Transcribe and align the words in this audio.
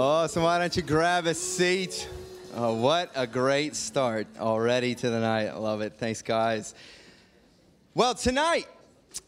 Oh, 0.00 0.28
so 0.28 0.44
why 0.44 0.60
don't 0.60 0.76
you 0.76 0.82
grab 0.82 1.26
a 1.26 1.34
seat? 1.34 2.08
Oh, 2.54 2.74
what 2.74 3.10
a 3.16 3.26
great 3.26 3.74
start 3.74 4.28
already 4.38 4.94
to 4.94 5.10
the 5.10 5.18
night. 5.18 5.48
I 5.48 5.56
love 5.56 5.80
it. 5.80 5.94
Thanks, 5.98 6.22
guys. 6.22 6.72
Well, 7.94 8.14
tonight 8.14 8.68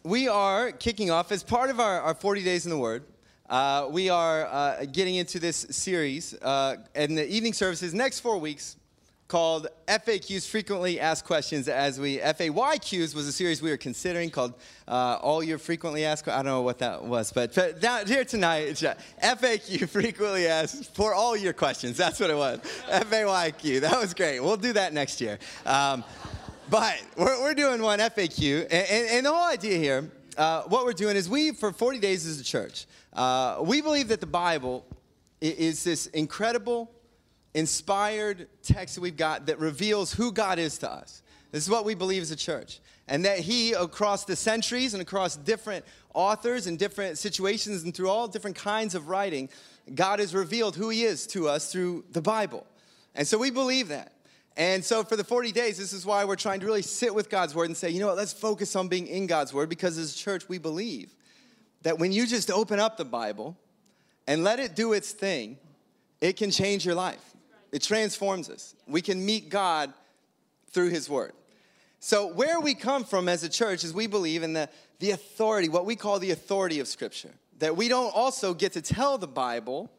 we 0.05 0.29
are 0.29 0.71
kicking 0.71 1.11
off 1.11 1.33
as 1.33 1.43
part 1.43 1.71
of 1.71 1.81
our, 1.81 2.01
our 2.03 2.15
40 2.15 2.45
Days 2.45 2.67
in 2.67 2.71
the 2.71 2.79
Word. 2.79 3.03
Uh, 3.49 3.89
we 3.91 4.11
are 4.11 4.47
uh, 4.47 4.85
getting 4.85 5.17
into 5.17 5.41
this 5.41 5.67
series 5.71 6.35
uh, 6.35 6.77
in 6.95 7.17
the 7.17 7.29
evening 7.29 7.53
services 7.53 7.93
next 7.93 8.21
four 8.21 8.39
weeks 8.39 8.77
called 9.31 9.69
FAQs, 9.87 10.49
Frequently 10.49 10.99
Asked 10.99 11.25
Questions, 11.25 11.69
as 11.69 12.01
we, 12.01 12.19
FAYQs 12.19 13.15
was 13.15 13.29
a 13.29 13.33
series 13.33 13.63
we 13.63 13.71
were 13.71 13.77
considering 13.77 14.29
called 14.29 14.55
uh, 14.89 15.21
All 15.23 15.41
Your 15.41 15.57
Frequently 15.57 16.05
Asked 16.05 16.27
I 16.27 16.35
don't 16.39 16.47
know 16.47 16.63
what 16.63 16.81
that 16.81 17.05
was, 17.05 17.33
but, 17.33 17.55
but 17.55 18.09
here 18.09 18.25
tonight, 18.25 18.63
it's 18.63 18.83
uh, 18.83 18.97
FAQ, 19.23 19.89
Frequently 19.89 20.49
Asked, 20.49 20.97
for 20.97 21.15
all 21.15 21.37
your 21.37 21.53
questions. 21.53 21.97
That's 21.97 22.19
what 22.19 22.29
it 22.29 22.37
was. 22.37 22.59
FAYQ. 22.89 23.83
That 23.83 24.01
was 24.01 24.15
great. 24.15 24.41
We'll 24.41 24.57
do 24.57 24.73
that 24.73 24.93
next 24.93 25.21
year. 25.21 25.39
Um, 25.65 26.03
but 26.69 27.01
we're, 27.17 27.41
we're 27.41 27.55
doing 27.55 27.81
one 27.81 28.01
FAQ, 28.01 28.63
and, 28.65 28.73
and, 28.73 29.09
and 29.11 29.27
the 29.27 29.33
whole 29.33 29.49
idea 29.49 29.79
here, 29.79 30.11
uh, 30.39 30.63
what 30.63 30.85
we're 30.85 30.93
doing 30.93 31.15
is 31.15 31.29
we, 31.29 31.53
for 31.53 31.73
40 31.73 32.01
days 32.01 32.27
as 32.27 32.41
a 32.41 32.45
church, 32.45 32.87
uh, 33.13 33.59
we 33.63 33.81
believe 33.81 34.09
that 34.09 34.19
the 34.21 34.27
Bible 34.27 34.85
is 35.41 35.85
this 35.85 36.07
incredible, 36.09 36.91
inspired 37.55 38.49
text 38.63 38.95
that 38.95 39.01
we've 39.01 39.17
got 39.17 39.47
that 39.47 39.59
reveals 39.59 40.13
who 40.13 40.33
God 40.33 40.59
is 40.59 40.79
to 40.79 40.91
us. 40.91 41.23
This 41.51 41.65
is 41.65 41.71
what 41.71 41.85
we 41.85 41.95
believe 41.95 42.23
as 42.23 42.31
a 42.31 42.37
church. 42.37 42.81
And 43.09 43.25
that 43.25 43.41
He, 43.41 43.73
across 43.73 44.25
the 44.25 44.37
centuries 44.37 44.95
and 44.95 45.03
across 45.03 45.37
different 45.37 45.85
authors 46.15 46.67
and 46.67 46.79
different 46.79 47.19
situations 47.19 47.83
and 47.83 47.95
through 47.95 48.09
all 48.09 48.29
different 48.29 48.57
kinds 48.57 48.95
of 48.95 49.09
writing, 49.09 49.49
God 49.95 50.21
has 50.21 50.35
revealed 50.35 50.77
who 50.77 50.91
He 50.91 51.03
is 51.03 51.27
to 51.29 51.49
us 51.49 51.73
through 51.73 52.05
the 52.13 52.23
Bible. 52.23 52.67
And 53.15 53.27
so 53.27 53.37
we 53.39 53.51
believe 53.51 53.89
that. 53.89 54.13
And 54.57 54.85
so 54.85 55.03
for 55.03 55.17
the 55.17 55.25
40 55.25 55.53
days, 55.53 55.79
this 55.79 55.93
is 55.93 56.05
why 56.05 56.25
we're 56.25 56.37
trying 56.37 56.61
to 56.61 56.67
really 56.67 56.83
sit 56.83 57.15
with 57.15 57.31
God's 57.31 57.55
Word 57.55 57.67
and 57.67 57.77
say, 57.77 57.91
you 57.91 57.99
know 57.99 58.09
what, 58.09 58.17
let's 58.17 58.33
focus 58.33 58.77
on 58.77 58.89
being 58.89 59.07
in 59.07 59.27
God's 59.27 59.53
Word 59.53 59.69
because 59.69 59.99
as 59.99 60.15
a 60.15 60.19
church, 60.19 60.49
we 60.49 60.59
believe 60.59 61.15
that 61.83 61.99
when 61.99 62.13
you 62.13 62.27
just 62.27 62.51
open 62.51 62.79
up 62.79 62.97
the 62.97 63.05
Bible 63.05 63.57
and 64.27 64.45
let 64.45 64.61
it 64.61 64.77
do 64.77 64.93
its 64.93 65.13
thing, 65.13 65.57
it 66.21 66.37
can 66.37 66.51
change 66.51 66.85
your 66.85 66.95
life. 66.95 67.30
It 67.73 67.83
transforms 67.83 68.51
us. 68.51 68.75
We 68.87 69.03
can 69.03 69.25
meet 69.25 69.49
God 69.49 69.93
through 70.71 70.91
His 70.91 71.09
Word. 71.09 71.33
So, 72.01 72.27
where 72.27 72.61
we 72.61 72.75
come 72.75 73.05
from 73.05 73.29
as 73.29 73.45
a 73.45 73.49
church 73.49 73.85
is 73.85 73.93
we 73.93 74.07
believe 74.07 74.43
in 74.43 74.55
the, 74.55 74.69
the 74.99 75.11
authority, 75.11 75.69
what 75.69 75.85
we 75.85 75.97
call 75.97 76.19
the 76.19 76.31
authority 76.31 76.81
of 76.81 76.89
Scripture. 76.89 77.31
That 77.59 77.77
we 77.77 77.89
don't 77.89 78.15
also 78.15 78.55
get 78.55 78.73
to 78.73 78.83
tell 78.83 79.19
the 79.19 79.29
Bible 79.29 79.91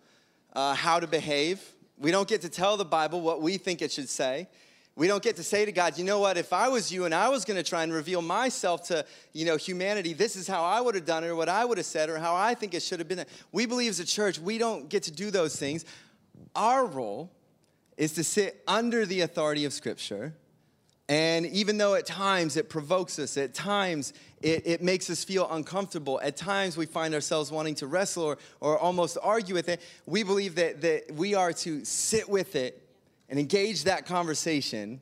uh, 0.53 0.73
how 0.73 0.99
to 0.99 1.07
behave, 1.07 1.61
we 2.01 2.09
don't 2.09 2.27
get 2.27 2.41
to 2.41 2.49
tell 2.49 2.77
the 2.77 2.85
Bible 2.85 3.21
what 3.21 3.41
we 3.41 3.57
think 3.57 3.83
it 3.83 3.91
should 3.91 4.09
say. 4.09 4.47
We 4.95 5.07
don't 5.07 5.23
get 5.23 5.35
to 5.37 5.43
say 5.43 5.65
to 5.65 5.71
God, 5.71 5.97
you 5.97 6.03
know 6.03 6.19
what, 6.19 6.37
if 6.37 6.51
I 6.51 6.67
was 6.67 6.91
you 6.91 7.05
and 7.05 7.13
I 7.13 7.29
was 7.29 7.45
going 7.45 7.57
to 7.57 7.63
try 7.63 7.83
and 7.83 7.93
reveal 7.93 8.21
myself 8.21 8.87
to, 8.87 9.05
you 9.33 9.45
know, 9.45 9.55
humanity, 9.55 10.13
this 10.13 10.35
is 10.35 10.47
how 10.47 10.63
I 10.63 10.81
would 10.81 10.95
have 10.95 11.05
done 11.05 11.23
it 11.23 11.27
or 11.27 11.35
what 11.35 11.47
I 11.47 11.63
would 11.63 11.77
have 11.77 11.85
said 11.85 12.09
or 12.09 12.17
how 12.17 12.35
I 12.35 12.55
think 12.55 12.73
it 12.73 12.81
should 12.81 12.99
have 12.99 13.07
been. 13.07 13.23
We 13.51 13.67
believe 13.67 13.91
as 13.91 13.99
a 13.99 14.05
church, 14.05 14.39
we 14.39 14.57
don't 14.57 14.89
get 14.89 15.03
to 15.03 15.11
do 15.11 15.31
those 15.31 15.55
things. 15.55 15.85
Our 16.55 16.85
role 16.85 17.31
is 17.97 18.13
to 18.13 18.23
sit 18.23 18.63
under 18.67 19.05
the 19.05 19.21
authority 19.21 19.65
of 19.65 19.73
Scripture. 19.73 20.33
And 21.09 21.45
even 21.47 21.77
though 21.77 21.95
at 21.95 22.05
times 22.05 22.55
it 22.55 22.69
provokes 22.69 23.19
us, 23.19 23.35
at 23.35 23.53
times 23.53 24.13
it, 24.41 24.65
it 24.65 24.81
makes 24.81 25.09
us 25.09 25.23
feel 25.23 25.45
uncomfortable, 25.51 26.21
at 26.23 26.37
times 26.37 26.77
we 26.77 26.85
find 26.85 27.13
ourselves 27.13 27.51
wanting 27.51 27.75
to 27.75 27.87
wrestle 27.87 28.23
or, 28.23 28.37
or 28.61 28.79
almost 28.79 29.17
argue 29.21 29.53
with 29.53 29.67
it, 29.67 29.81
we 30.05 30.23
believe 30.23 30.55
that, 30.55 30.81
that 30.81 31.11
we 31.13 31.35
are 31.35 31.51
to 31.51 31.83
sit 31.83 32.29
with 32.29 32.55
it 32.55 32.87
and 33.29 33.39
engage 33.39 33.83
that 33.85 34.05
conversation, 34.05 34.99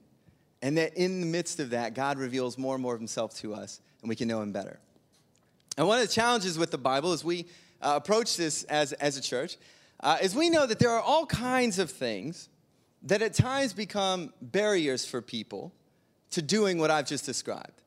and 0.62 0.78
that 0.78 0.96
in 0.96 1.22
the 1.22 1.28
midst 1.28 1.60
of 1.60 1.72
that, 1.72 1.94
God 1.94 2.18
reveals 2.18 2.58
more 2.58 2.76
and 2.76 2.82
more 2.82 2.94
of 2.94 3.00
Himself 3.00 3.36
to 3.38 3.56
us, 3.56 3.82
and 4.02 4.10
we 4.10 4.16
can 4.16 4.28
know 4.28 4.42
Him 4.42 4.52
better. 4.52 4.80
And 5.78 5.88
one 5.88 6.00
of 6.00 6.08
the 6.08 6.14
challenges 6.14 6.58
with 6.58 6.72
the 6.72 6.78
Bible 6.78 7.12
as 7.12 7.24
we 7.24 7.46
uh, 7.82 7.94
approach 7.96 8.36
this 8.36 8.64
as, 8.64 8.94
as 8.94 9.18
a 9.18 9.22
church 9.22 9.58
uh, 10.02 10.18
is 10.22 10.36
we 10.36 10.50
know 10.50 10.66
that 10.66 10.80
there 10.80 10.92
are 10.92 11.02
all 11.02 11.26
kinds 11.26 11.80
of 11.80 11.90
things 11.90 12.50
that 13.04 13.22
at 13.22 13.34
times 13.34 13.74
become 13.74 14.34
barriers 14.42 15.06
for 15.06 15.22
people 15.22 15.74
to 16.32 16.42
doing 16.42 16.78
what 16.78 16.92
I've 16.92 17.06
just 17.06 17.26
described. 17.26 17.82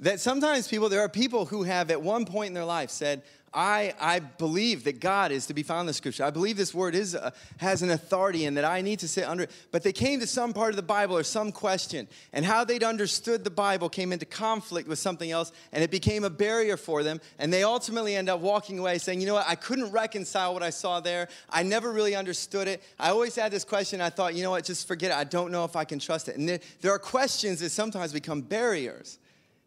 That 0.00 0.20
sometimes 0.20 0.68
people, 0.68 0.88
there 0.88 1.00
are 1.00 1.08
people 1.08 1.46
who 1.46 1.62
have 1.62 1.90
at 1.90 2.02
one 2.02 2.24
point 2.24 2.48
in 2.48 2.54
their 2.54 2.64
life 2.64 2.90
said, 2.90 3.22
I, 3.54 3.92
I 4.00 4.20
believe 4.20 4.84
that 4.84 4.98
God 4.98 5.30
is 5.30 5.46
to 5.46 5.54
be 5.54 5.62
found 5.62 5.80
in 5.80 5.86
the 5.86 5.92
scripture. 5.92 6.24
I 6.24 6.30
believe 6.30 6.56
this 6.56 6.72
word 6.72 6.94
is, 6.94 7.14
uh, 7.14 7.32
has 7.58 7.82
an 7.82 7.90
authority 7.90 8.46
and 8.46 8.56
that 8.56 8.64
I 8.64 8.80
need 8.80 9.00
to 9.00 9.08
sit 9.08 9.24
under 9.24 9.44
it. 9.44 9.50
But 9.70 9.82
they 9.82 9.92
came 9.92 10.20
to 10.20 10.26
some 10.26 10.54
part 10.54 10.70
of 10.70 10.76
the 10.76 10.82
Bible 10.82 11.16
or 11.16 11.22
some 11.22 11.52
question, 11.52 12.08
and 12.32 12.46
how 12.46 12.64
they'd 12.64 12.82
understood 12.82 13.44
the 13.44 13.50
Bible 13.50 13.90
came 13.90 14.10
into 14.10 14.24
conflict 14.24 14.88
with 14.88 14.98
something 14.98 15.30
else, 15.30 15.52
and 15.72 15.84
it 15.84 15.90
became 15.90 16.24
a 16.24 16.30
barrier 16.30 16.78
for 16.78 17.02
them. 17.02 17.20
And 17.38 17.52
they 17.52 17.62
ultimately 17.62 18.16
end 18.16 18.30
up 18.30 18.40
walking 18.40 18.78
away 18.78 18.96
saying, 18.96 19.20
You 19.20 19.26
know 19.26 19.34
what? 19.34 19.48
I 19.48 19.54
couldn't 19.54 19.90
reconcile 19.90 20.54
what 20.54 20.62
I 20.62 20.70
saw 20.70 21.00
there. 21.00 21.28
I 21.50 21.62
never 21.62 21.92
really 21.92 22.14
understood 22.14 22.68
it. 22.68 22.82
I 22.98 23.10
always 23.10 23.36
had 23.36 23.52
this 23.52 23.64
question. 23.64 24.00
I 24.00 24.08
thought, 24.08 24.34
You 24.34 24.44
know 24.44 24.50
what? 24.52 24.64
Just 24.64 24.88
forget 24.88 25.10
it. 25.10 25.16
I 25.16 25.24
don't 25.24 25.52
know 25.52 25.64
if 25.64 25.76
I 25.76 25.84
can 25.84 25.98
trust 25.98 26.28
it. 26.28 26.36
And 26.36 26.48
there, 26.48 26.60
there 26.80 26.92
are 26.92 26.98
questions 26.98 27.60
that 27.60 27.70
sometimes 27.70 28.14
become 28.14 28.40
barriers 28.40 29.18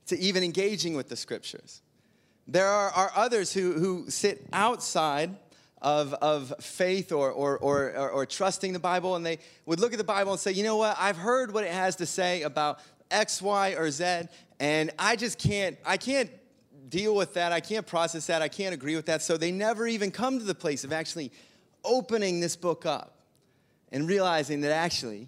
to 0.08 0.18
even 0.20 0.44
engaging 0.44 0.96
with 0.96 1.10
the 1.10 1.16
scriptures. 1.16 1.82
There 2.48 2.68
are, 2.68 2.92
are 2.92 3.12
others 3.16 3.54
who, 3.54 3.74
who 3.74 4.10
sit 4.10 4.46
outside 4.54 5.36
of, 5.82 6.14
of 6.16 6.54
faith 6.60 7.12
or, 7.12 7.32
or, 7.32 7.58
or, 7.58 8.10
or, 8.10 8.26
trusting 8.26 8.74
the 8.74 8.80
Bible, 8.80 9.16
and 9.16 9.26
they 9.26 9.40
would 9.66 9.80
look 9.80 9.94
at 9.94 9.98
the 9.98 10.04
Bible 10.04 10.32
and 10.32 10.40
say, 10.40 10.52
you 10.52 10.64
know 10.64 10.78
what, 10.78 10.96
I've 11.00 11.18
heard 11.18 11.54
what 11.54 11.64
it 11.64 11.72
has 11.72 11.96
to 11.98 12.06
say 12.06 12.42
about 12.42 12.80
X, 13.12 13.42
Y, 13.42 13.76
or 13.78 13.92
Z, 13.92 14.22
and 14.60 14.92
I 14.98 15.16
just 15.16 15.38
can't, 15.38 15.78
I 15.86 15.98
can't 15.98 16.32
deal 16.90 17.16
with 17.16 17.34
that. 17.34 17.52
I 17.52 17.60
can't 17.60 17.86
process 17.86 18.28
that. 18.28 18.42
I 18.42 18.48
can't 18.48 18.74
agree 18.74 18.96
with 18.96 19.06
that. 19.08 19.22
So 19.22 19.38
they 19.38 19.52
never 19.52 19.88
even 19.88 20.12
come 20.12 20.40
to 20.40 20.46
the 20.46 20.56
place 20.56 20.84
of 20.84 20.94
actually 20.94 21.32
opening 21.84 22.40
this 22.40 22.56
book 22.56 22.86
up 22.86 23.18
and 23.92 24.08
realizing 24.08 24.62
that 24.62 24.72
actually, 24.72 25.28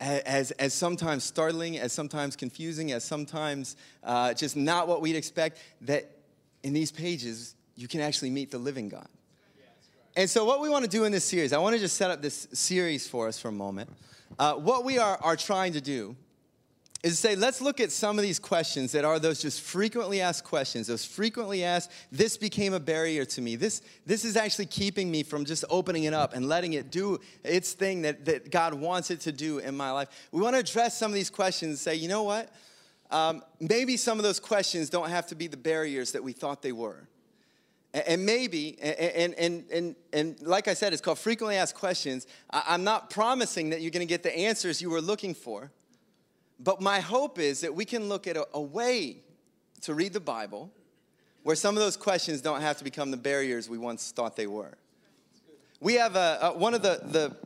as, 0.00 0.52
as 0.52 0.74
sometimes 0.74 1.24
startling, 1.24 1.78
as 1.78 1.92
sometimes 1.92 2.36
confusing, 2.36 2.92
as 2.92 3.04
sometimes 3.04 3.76
uh, 4.04 4.32
just 4.32 4.56
not 4.56 4.86
what 4.86 5.00
we'd 5.00 5.16
expect, 5.16 5.58
that 5.80 6.17
in 6.62 6.72
these 6.72 6.90
pages, 6.90 7.54
you 7.76 7.88
can 7.88 8.00
actually 8.00 8.30
meet 8.30 8.50
the 8.50 8.58
living 8.58 8.88
God. 8.88 9.08
And 10.16 10.28
so, 10.28 10.44
what 10.44 10.60
we 10.60 10.68
want 10.68 10.84
to 10.84 10.90
do 10.90 11.04
in 11.04 11.12
this 11.12 11.24
series, 11.24 11.52
I 11.52 11.58
want 11.58 11.74
to 11.76 11.80
just 11.80 11.96
set 11.96 12.10
up 12.10 12.20
this 12.20 12.48
series 12.52 13.06
for 13.06 13.28
us 13.28 13.38
for 13.38 13.48
a 13.48 13.52
moment. 13.52 13.88
Uh, 14.38 14.54
what 14.54 14.84
we 14.84 14.98
are, 14.98 15.16
are 15.22 15.36
trying 15.36 15.74
to 15.74 15.80
do 15.80 16.16
is 17.04 17.18
say, 17.18 17.36
let's 17.36 17.60
look 17.60 17.78
at 17.78 17.92
some 17.92 18.18
of 18.18 18.22
these 18.22 18.40
questions 18.40 18.90
that 18.90 19.04
are 19.04 19.20
those 19.20 19.40
just 19.40 19.60
frequently 19.60 20.20
asked 20.20 20.42
questions, 20.42 20.88
those 20.88 21.04
frequently 21.04 21.62
asked, 21.62 21.92
this 22.10 22.36
became 22.36 22.74
a 22.74 22.80
barrier 22.80 23.24
to 23.24 23.40
me. 23.40 23.54
This, 23.54 23.82
this 24.04 24.24
is 24.24 24.36
actually 24.36 24.66
keeping 24.66 25.08
me 25.08 25.22
from 25.22 25.44
just 25.44 25.64
opening 25.70 26.04
it 26.04 26.14
up 26.14 26.34
and 26.34 26.48
letting 26.48 26.72
it 26.72 26.90
do 26.90 27.20
its 27.44 27.72
thing 27.72 28.02
that, 28.02 28.24
that 28.24 28.50
God 28.50 28.74
wants 28.74 29.12
it 29.12 29.20
to 29.20 29.32
do 29.32 29.58
in 29.58 29.76
my 29.76 29.92
life. 29.92 30.08
We 30.32 30.42
want 30.42 30.56
to 30.56 30.60
address 30.60 30.98
some 30.98 31.12
of 31.12 31.14
these 31.14 31.30
questions 31.30 31.68
and 31.68 31.78
say, 31.78 31.94
you 31.94 32.08
know 32.08 32.24
what? 32.24 32.52
Um, 33.10 33.42
maybe 33.60 33.96
some 33.96 34.18
of 34.18 34.24
those 34.24 34.40
questions 34.40 34.90
don't 34.90 35.10
have 35.10 35.26
to 35.28 35.34
be 35.34 35.46
the 35.46 35.56
barriers 35.56 36.12
that 36.12 36.22
we 36.22 36.32
thought 36.32 36.62
they 36.62 36.72
were. 36.72 37.08
And 37.94 38.26
maybe, 38.26 38.78
and, 38.82 39.34
and, 39.34 39.64
and, 39.72 39.96
and 40.12 40.42
like 40.42 40.68
I 40.68 40.74
said, 40.74 40.92
it's 40.92 41.00
called 41.00 41.18
frequently 41.18 41.56
asked 41.56 41.74
questions. 41.74 42.26
I'm 42.50 42.84
not 42.84 43.08
promising 43.08 43.70
that 43.70 43.80
you're 43.80 43.90
going 43.90 44.06
to 44.06 44.10
get 44.10 44.22
the 44.22 44.36
answers 44.36 44.82
you 44.82 44.90
were 44.90 45.00
looking 45.00 45.34
for, 45.34 45.72
but 46.60 46.82
my 46.82 47.00
hope 47.00 47.38
is 47.38 47.62
that 47.62 47.74
we 47.74 47.86
can 47.86 48.08
look 48.08 48.26
at 48.26 48.36
a, 48.36 48.46
a 48.52 48.60
way 48.60 49.22
to 49.82 49.94
read 49.94 50.12
the 50.12 50.20
Bible 50.20 50.70
where 51.44 51.56
some 51.56 51.76
of 51.76 51.82
those 51.82 51.96
questions 51.96 52.42
don't 52.42 52.60
have 52.60 52.76
to 52.76 52.84
become 52.84 53.10
the 53.10 53.16
barriers 53.16 53.70
we 53.70 53.78
once 53.78 54.12
thought 54.12 54.36
they 54.36 54.46
were. 54.46 54.76
We 55.80 55.94
have 55.94 56.14
a, 56.14 56.38
a 56.42 56.58
one 56.58 56.74
of 56.74 56.82
the, 56.82 57.00
the 57.04 57.36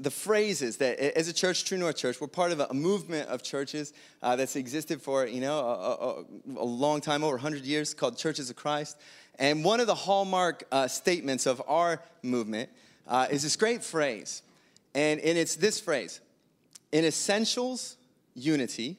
the 0.00 0.10
phrases 0.10 0.78
that 0.78 0.98
as 0.98 1.28
a 1.28 1.32
church 1.32 1.64
true 1.64 1.76
north 1.76 1.96
church 1.96 2.20
we're 2.20 2.26
part 2.26 2.52
of 2.52 2.60
a, 2.60 2.72
movement 2.72 3.28
of 3.28 3.42
churches 3.42 3.92
uh, 4.22 4.34
that's 4.34 4.56
existed 4.56 5.00
for 5.00 5.26
you 5.26 5.40
know 5.40 5.58
a, 5.58 6.54
a, 6.54 6.60
a, 6.62 6.64
long 6.64 7.00
time 7.00 7.22
over 7.22 7.34
100 7.34 7.64
years 7.64 7.92
called 7.92 8.16
churches 8.16 8.48
of 8.50 8.56
christ. 8.56 8.96
And 9.40 9.64
one 9.64 9.80
of 9.80 9.86
the 9.86 9.94
hallmark 9.94 10.64
uh, 10.70 10.86
statements 10.86 11.46
of 11.46 11.62
our 11.66 12.02
movement 12.22 12.68
uh, 13.08 13.26
is 13.30 13.42
this 13.42 13.56
great 13.56 13.82
phrase. 13.82 14.42
And, 14.94 15.18
and 15.20 15.38
it's 15.38 15.56
this 15.56 15.80
phrase 15.80 16.20
in 16.92 17.04
essentials 17.04 17.96
unity. 18.34 18.98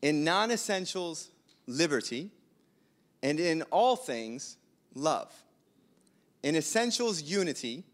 In 0.00 0.24
non-essentials 0.24 1.30
liberty. 1.66 2.30
And 3.22 3.38
in 3.38 3.62
all 3.70 3.96
things 3.96 4.56
love. 4.94 5.32
In 6.42 6.56
essentials 6.56 7.22
unity 7.22 7.84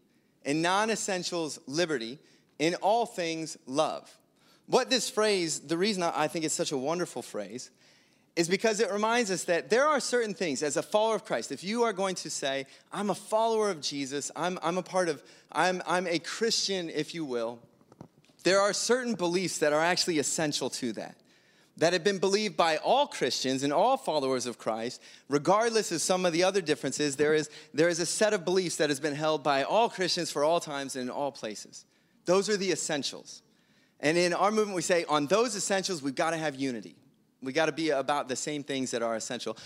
in 0.45 0.61
non 0.61 0.89
essentials, 0.89 1.59
liberty, 1.67 2.19
in 2.59 2.75
all 2.75 3.05
things, 3.05 3.57
love. 3.65 4.09
What 4.67 4.89
this 4.89 5.09
phrase, 5.09 5.59
the 5.59 5.77
reason 5.77 6.03
I 6.03 6.27
think 6.27 6.45
it's 6.45 6.53
such 6.53 6.71
a 6.71 6.77
wonderful 6.77 7.21
phrase, 7.21 7.71
is 8.35 8.47
because 8.47 8.79
it 8.79 8.91
reminds 8.91 9.29
us 9.29 9.43
that 9.45 9.69
there 9.69 9.85
are 9.85 9.99
certain 9.99 10.33
things 10.33 10.63
as 10.63 10.77
a 10.77 10.83
follower 10.83 11.15
of 11.15 11.25
Christ. 11.25 11.51
If 11.51 11.63
you 11.63 11.83
are 11.83 11.91
going 11.91 12.15
to 12.15 12.29
say, 12.29 12.65
I'm 12.91 13.09
a 13.09 13.15
follower 13.15 13.69
of 13.69 13.81
Jesus, 13.81 14.31
I'm, 14.35 14.57
I'm 14.63 14.77
a 14.77 14.83
part 14.83 15.09
of, 15.09 15.21
I'm, 15.51 15.81
I'm 15.85 16.07
a 16.07 16.19
Christian, 16.19 16.89
if 16.89 17.13
you 17.13 17.25
will, 17.25 17.59
there 18.43 18.61
are 18.61 18.73
certain 18.73 19.15
beliefs 19.15 19.57
that 19.57 19.73
are 19.73 19.83
actually 19.83 20.19
essential 20.19 20.69
to 20.71 20.93
that 20.93 21.15
that 21.81 21.93
have 21.93 22.03
been 22.03 22.19
believed 22.19 22.55
by 22.55 22.77
all 22.77 23.07
Christians 23.07 23.63
and 23.63 23.73
all 23.73 23.97
followers 23.97 24.45
of 24.45 24.59
Christ, 24.59 25.01
regardless 25.27 25.91
of 25.91 25.99
some 25.99 26.27
of 26.27 26.31
the 26.31 26.43
other 26.43 26.61
differences, 26.61 27.15
there 27.15 27.33
is, 27.33 27.49
there 27.73 27.89
is 27.89 27.99
a 27.99 28.05
set 28.05 28.33
of 28.35 28.45
beliefs 28.45 28.75
that 28.75 28.91
has 28.91 28.99
been 28.99 29.15
held 29.15 29.41
by 29.41 29.63
all 29.63 29.89
Christians 29.89 30.29
for 30.29 30.43
all 30.43 30.59
times 30.59 30.95
and 30.95 31.05
in 31.05 31.09
all 31.09 31.31
places. 31.31 31.85
Those 32.25 32.49
are 32.51 32.55
the 32.55 32.71
essentials. 32.71 33.41
And 33.99 34.15
in 34.15 34.31
our 34.31 34.51
movement, 34.51 34.75
we 34.75 34.83
say 34.83 35.05
on 35.05 35.25
those 35.25 35.55
essentials, 35.55 36.03
we've 36.03 36.13
got 36.13 36.31
to 36.31 36.37
have 36.37 36.53
unity. 36.53 36.97
We've 37.41 37.55
got 37.55 37.65
to 37.65 37.71
be 37.71 37.89
about 37.89 38.27
the 38.27 38.35
same 38.35 38.61
things 38.61 38.91
that 38.91 39.01
are 39.01 39.15
essential. 39.15 39.57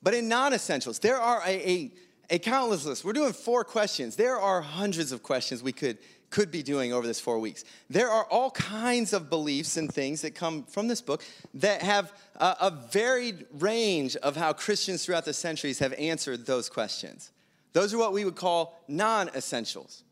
But 0.00 0.14
in 0.14 0.28
non 0.28 0.54
essentials, 0.54 1.00
there 1.00 1.18
are 1.18 1.42
a, 1.44 1.68
a, 1.68 1.92
a 2.30 2.38
countless 2.38 2.84
list. 2.84 3.04
We're 3.04 3.12
doing 3.12 3.32
four 3.32 3.64
questions. 3.64 4.16
There 4.16 4.38
are 4.38 4.60
hundreds 4.62 5.12
of 5.12 5.22
questions 5.22 5.62
we 5.62 5.72
could 5.72 5.98
could 6.34 6.50
be 6.50 6.64
doing 6.64 6.92
over 6.92 7.06
this 7.06 7.20
four 7.20 7.38
weeks. 7.38 7.62
There 7.88 8.10
are 8.10 8.24
all 8.24 8.50
kinds 8.50 9.12
of 9.12 9.30
beliefs 9.30 9.76
and 9.76 9.92
things 9.92 10.22
that 10.22 10.34
come 10.34 10.64
from 10.64 10.88
this 10.88 11.00
book 11.00 11.22
that 11.54 11.80
have 11.82 12.12
a, 12.34 12.56
a 12.60 12.70
varied 12.90 13.46
range 13.52 14.16
of 14.16 14.34
how 14.34 14.52
Christians 14.52 15.04
throughout 15.04 15.24
the 15.24 15.32
centuries 15.32 15.78
have 15.78 15.92
answered 15.92 16.44
those 16.44 16.68
questions. 16.68 17.30
Those 17.72 17.94
are 17.94 17.98
what 17.98 18.12
we 18.12 18.24
would 18.24 18.34
call 18.34 18.82
non 18.88 19.28
essentials. 19.28 20.02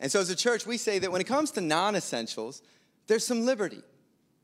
And 0.00 0.12
so, 0.12 0.20
as 0.20 0.28
a 0.28 0.36
church, 0.36 0.66
we 0.66 0.76
say 0.76 0.98
that 0.98 1.10
when 1.10 1.22
it 1.22 1.26
comes 1.26 1.50
to 1.52 1.62
non 1.62 1.96
essentials, 1.96 2.60
there's 3.06 3.26
some 3.26 3.46
liberty, 3.46 3.82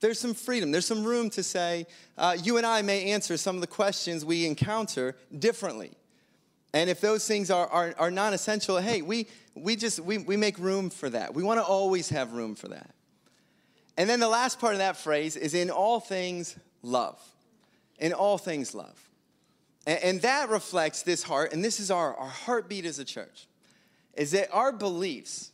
there's 0.01 0.19
some 0.19 0.33
freedom, 0.33 0.71
there's 0.71 0.87
some 0.87 1.05
room 1.05 1.29
to 1.31 1.43
say, 1.43 1.87
uh, 2.17 2.35
you 2.43 2.57
and 2.57 2.65
I 2.65 2.81
may 2.81 3.13
answer 3.13 3.37
some 3.37 3.57
of 3.57 3.61
the 3.61 3.67
questions 3.67 4.25
we 4.25 4.47
encounter 4.47 5.17
differently. 5.39 5.93
And 6.77 6.91
if 6.91 7.01
those 7.01 7.27
things 7.27 7.51
are, 7.51 7.67
are, 7.69 7.95
are 7.97 8.11
non 8.11 8.35
essential, 8.35 8.77
hey, 8.77 9.01
we, 9.01 9.29
we 9.55 9.77
just 9.77 9.99
we, 9.99 10.19
we 10.19 10.37
make 10.37 10.59
room 10.59 10.91
for 10.91 11.09
that. 11.09 11.33
We 11.33 11.43
want 11.43 11.59
to 11.59 11.65
always 11.65 12.11
have 12.11 12.35
room 12.35 12.55
for 12.55 12.69
that. 12.69 12.91
And 13.97 14.11
then 14.11 14.21
the 14.21 14.29
last 14.29 14.61
part 14.61 14.75
of 14.75 14.81
that 14.81 14.99
phrase 14.99 15.37
is 15.37 15.55
in 15.55 15.71
all 15.71 16.01
things 16.01 16.55
love. 16.83 17.19
In 17.99 18.13
all 18.13 18.37
things 18.37 18.75
love. 18.75 19.09
And, 19.87 20.03
and 20.03 20.21
that 20.21 20.51
reflects 20.51 21.03
this 21.03 21.23
heart, 21.23 21.55
and 21.55 21.65
this 21.65 21.81
is 21.81 21.91
our, 21.91 22.15
our 22.15 22.29
heartbeat 22.29 22.85
as 22.85 22.99
a 22.99 23.07
church, 23.07 23.47
is 24.13 24.33
that 24.33 24.53
our 24.53 24.71
beliefs, 24.71 25.53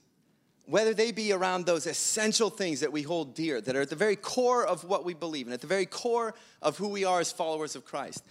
whether 0.66 0.92
they 0.92 1.12
be 1.12 1.32
around 1.32 1.66
those 1.66 1.86
essential 1.86 2.50
things 2.50 2.80
that 2.80 2.90
we 2.90 3.02
hold 3.02 3.36
dear, 3.36 3.60
that 3.60 3.76
are 3.76 3.82
at 3.82 3.90
the 3.90 3.94
very 3.94 4.16
core 4.16 4.66
of 4.66 4.82
what 4.82 5.04
we 5.04 5.14
believe 5.14 5.46
and 5.46 5.54
at 5.54 5.60
the 5.60 5.68
very 5.68 5.86
core 5.86 6.34
of 6.62 6.78
who 6.78 6.88
we 6.88 7.04
are 7.04 7.20
as 7.20 7.30
followers 7.30 7.76
of 7.76 7.84
Christ, 7.84 8.24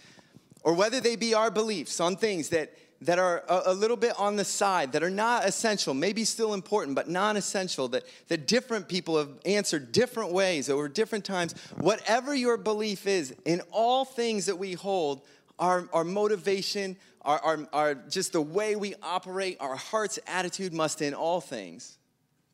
or 0.62 0.74
whether 0.74 1.00
they 1.00 1.16
be 1.16 1.34
our 1.34 1.50
beliefs 1.50 2.00
on 2.00 2.16
things 2.16 2.50
that, 2.50 2.72
that 3.00 3.18
are 3.18 3.42
a, 3.48 3.62
a, 3.66 3.74
little 3.74 3.96
bit 3.96 4.18
on 4.18 4.36
the 4.36 4.44
side, 4.44 4.92
that 4.92 5.02
are 5.02 5.10
not 5.10 5.46
essential, 5.46 5.92
maybe 5.92 6.24
still 6.24 6.54
important, 6.54 6.94
but 6.94 7.08
non 7.08 7.36
essential, 7.36 7.88
that, 7.88 8.04
that 8.28 8.46
different 8.46 8.88
people 8.88 9.18
have 9.18 9.30
answered 9.44 9.92
different 9.92 10.32
ways 10.32 10.70
over 10.70 10.88
different 10.88 11.24
times. 11.24 11.54
Whatever 11.78 12.34
your 12.34 12.56
belief 12.56 13.06
is, 13.06 13.34
in 13.44 13.60
all 13.72 14.04
things 14.04 14.46
that 14.46 14.56
we 14.56 14.74
hold, 14.74 15.22
our, 15.58 15.88
our 15.92 16.04
motivation, 16.04 16.96
our, 17.22 17.38
our, 17.40 17.68
our 17.72 17.94
just 17.94 18.32
the 18.32 18.40
way 18.40 18.76
we 18.76 18.94
operate, 19.02 19.56
our 19.60 19.76
heart's 19.76 20.18
attitude 20.26 20.72
must 20.72 21.02
in 21.02 21.14
all 21.14 21.40
things 21.40 21.98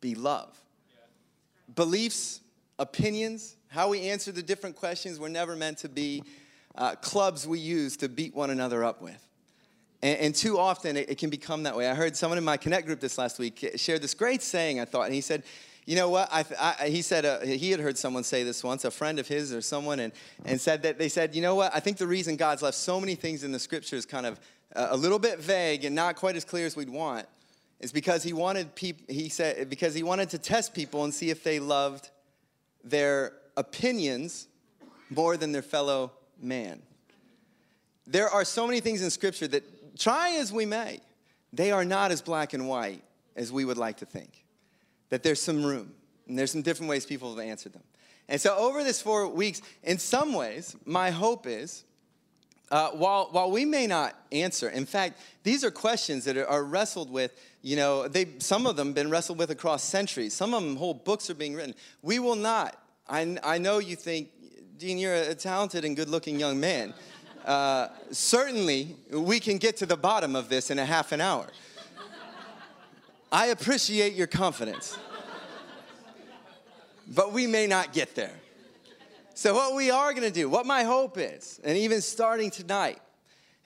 be 0.01 0.15
love. 0.15 0.59
Beliefs, 1.75 2.41
opinions, 2.79 3.57
how 3.69 3.91
we 3.91 4.09
answer 4.09 4.33
the 4.33 4.43
different 4.43 4.77
questions 4.77 5.19
were 5.19 5.29
never 5.29 5.57
meant 5.57 5.79
to 5.79 5.89
be 5.89 6.23
uh, 6.79 6.95
clubs 6.95 7.47
we 7.47 7.59
use 7.59 7.97
to 7.99 8.09
beat 8.09 8.35
one 8.35 8.51
another 8.51 8.85
up 8.85 9.03
with. 9.03 9.23
And, 10.01 10.19
and 10.21 10.35
too 10.35 10.59
often 10.59 10.97
it, 10.97 11.11
it, 11.11 11.19
can 11.19 11.29
become 11.29 11.65
that 11.65 11.77
way. 11.77 11.89
I 11.89 11.95
heard 11.95 12.17
someone 12.17 12.39
in 12.39 12.45
my 12.45 12.57
Connect 12.57 12.87
group 12.87 13.01
this 13.01 13.19
last 13.19 13.39
week 13.39 13.73
share 13.77 13.99
this 13.99 14.15
great 14.15 14.43
saying, 14.43 14.81
I 14.81 14.85
thought, 14.85 15.03
and 15.03 15.15
he 15.15 15.21
said, 15.21 15.43
you 15.87 15.97
know 15.97 16.09
what? 16.09 16.29
I, 16.31 16.45
I, 16.61 16.89
he 16.89 17.03
said 17.03 17.25
uh, 17.25 17.41
he 17.41 17.71
had 17.71 17.81
heard 17.81 17.99
someone 17.99 18.23
say 18.23 18.45
this 18.45 18.63
once, 18.63 18.85
a 18.85 18.91
friend 18.91 19.19
of 19.19 19.27
his 19.27 19.53
or 19.53 19.61
someone, 19.61 20.01
and, 20.01 20.13
and 20.45 20.61
said 20.61 20.83
that 20.83 20.99
they 20.99 21.09
said, 21.09 21.35
you 21.35 21.43
know 21.43 21.57
what? 21.57 21.75
I 21.75 21.81
think 21.81 21.97
the 21.97 22.07
reason 22.07 22.37
God's 22.37 22.63
left 22.63 22.77
so 22.77 23.01
many 23.01 23.15
things 23.15 23.43
in 23.43 23.53
the 23.53 23.59
scriptures 23.59 24.07
kind 24.07 24.27
of 24.27 24.39
uh, 24.77 24.89
a 24.91 24.97
little 24.97 25.19
bit 25.19 25.41
vague 25.41 25.85
and 25.85 25.97
not 25.97 26.15
quite 26.15 26.37
as 26.37 26.45
clear 26.45 26.67
as 26.67 26.77
we'd 26.77 26.91
want 26.91 27.27
is 27.81 27.91
because 27.91 28.23
he 28.23 28.33
wanted 28.33 28.75
people, 28.75 29.05
he 29.09 29.29
said, 29.29 29.69
because 29.71 29.95
he 29.95 30.03
wanted 30.03 30.29
to 30.31 30.39
test 30.39 30.75
people 30.75 31.05
and 31.05 31.13
see 31.13 31.31
if 31.31 31.43
they 31.43 31.59
loved 31.59 32.11
their 32.85 33.33
opinions 33.57 34.47
more 35.11 35.37
than 35.37 35.53
their 35.53 35.63
fellow 35.63 36.13
man. 36.41 36.83
There 38.07 38.29
are 38.29 38.45
so 38.45 38.67
many 38.67 38.81
things 38.81 39.03
in 39.03 39.11
Scripture 39.11 39.49
that, 39.49 39.99
try 39.99 40.37
as 40.37 40.53
we 40.53 40.65
may, 40.65 41.01
they 41.53 41.71
are 41.71 41.85
not 41.85 42.11
as 42.11 42.23
black 42.23 42.53
and 42.55 42.69
white 42.69 43.03
as 43.37 43.53
we 43.53 43.65
would 43.65 43.79
like 43.79 43.99
to 43.99 44.07
think. 44.07 44.45
That 45.11 45.23
there's 45.23 45.41
some 45.41 45.65
room, 45.65 45.93
and 46.27 46.39
there's 46.39 46.53
some 46.53 46.63
different 46.63 46.91
ways 46.91 47.07
people 47.07 47.35
have 47.35 47.45
answered 47.45 47.73
them. 47.73 47.83
And 48.29 48.41
so, 48.41 48.55
over 48.57 48.85
this 48.85 49.01
four 49.01 49.27
weeks, 49.29 49.63
in 49.83 49.99
some 49.99 50.35
ways, 50.35 50.77
my 50.85 51.11
hope 51.11 51.47
is 51.47 51.85
uh, 52.71 52.91
while, 52.91 53.29
while 53.31 53.51
we 53.51 53.65
may 53.65 53.87
not 53.87 54.15
answer, 54.31 54.69
in 54.69 54.85
fact, 54.85 55.19
these 55.43 55.65
are 55.65 55.71
questions 55.71 56.25
that 56.27 56.37
are, 56.37 56.47
are 56.47 56.63
wrestled 56.63 57.11
with, 57.11 57.33
you 57.63 57.77
know, 57.77 58.07
they, 58.09 58.27
some 58.39 58.67
of 58.67 58.77
them 58.77 58.93
been 58.93 59.09
wrestled 59.09 59.39
with 59.39 59.51
across 59.51 59.83
centuries. 59.83 60.35
Some 60.35 60.53
of 60.53 60.63
them, 60.63 60.77
whole 60.77 60.95
books 60.95 61.31
are 61.31 61.35
being 61.35 61.55
written. 61.55 61.75
We 62.03 62.19
will 62.19 62.37
not, 62.37 62.77
I, 63.09 63.39
I 63.43 63.57
know 63.57 63.79
you 63.79 63.97
think 63.97 64.29
Dean, 64.79 64.97
you're 64.97 65.13
a 65.13 65.35
talented 65.35 65.85
and 65.85 65.97
good 65.97 66.09
looking 66.09 66.39
young 66.39 66.61
man. 66.61 66.95
Uh, 67.45 67.89
certainly, 68.13 68.95
we 69.11 69.41
can 69.41 69.59
get 69.59 69.77
to 69.79 69.87
the 69.87 69.97
bottom 69.97 70.37
of 70.37 70.49
this 70.49 70.71
in 70.71 70.79
a 70.79 70.85
half 70.85 71.11
an 71.11 71.21
hour. 71.21 71.49
I 73.33 73.47
appreciate 73.47 74.13
your 74.15 74.29
confidence, 74.29 74.97
but 77.09 77.33
we 77.33 77.49
may 77.49 77.67
not 77.67 77.93
get 77.93 78.15
there. 78.15 78.31
So, 79.35 79.53
what 79.53 79.75
we 79.75 79.91
are 79.91 80.15
gonna 80.15 80.31
do, 80.31 80.49
what 80.49 80.65
my 80.65 80.85
hope 80.85 81.19
is, 81.19 81.59
and 81.65 81.77
even 81.77 82.01
starting 82.01 82.49
tonight, 82.49 83.01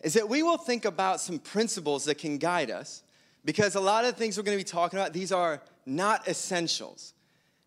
is 0.02 0.14
that 0.14 0.26
we 0.26 0.42
will 0.42 0.56
think 0.56 0.86
about 0.86 1.20
some 1.20 1.38
principles 1.38 2.06
that 2.06 2.16
can 2.16 2.38
guide 2.38 2.70
us 2.70 3.02
because 3.44 3.74
a 3.74 3.80
lot 3.80 4.06
of 4.06 4.12
the 4.12 4.18
things 4.18 4.38
we're 4.38 4.44
gonna 4.44 4.56
be 4.56 4.64
talking 4.64 4.98
about, 4.98 5.12
these 5.12 5.30
are 5.30 5.60
not 5.84 6.26
essentials. 6.26 7.11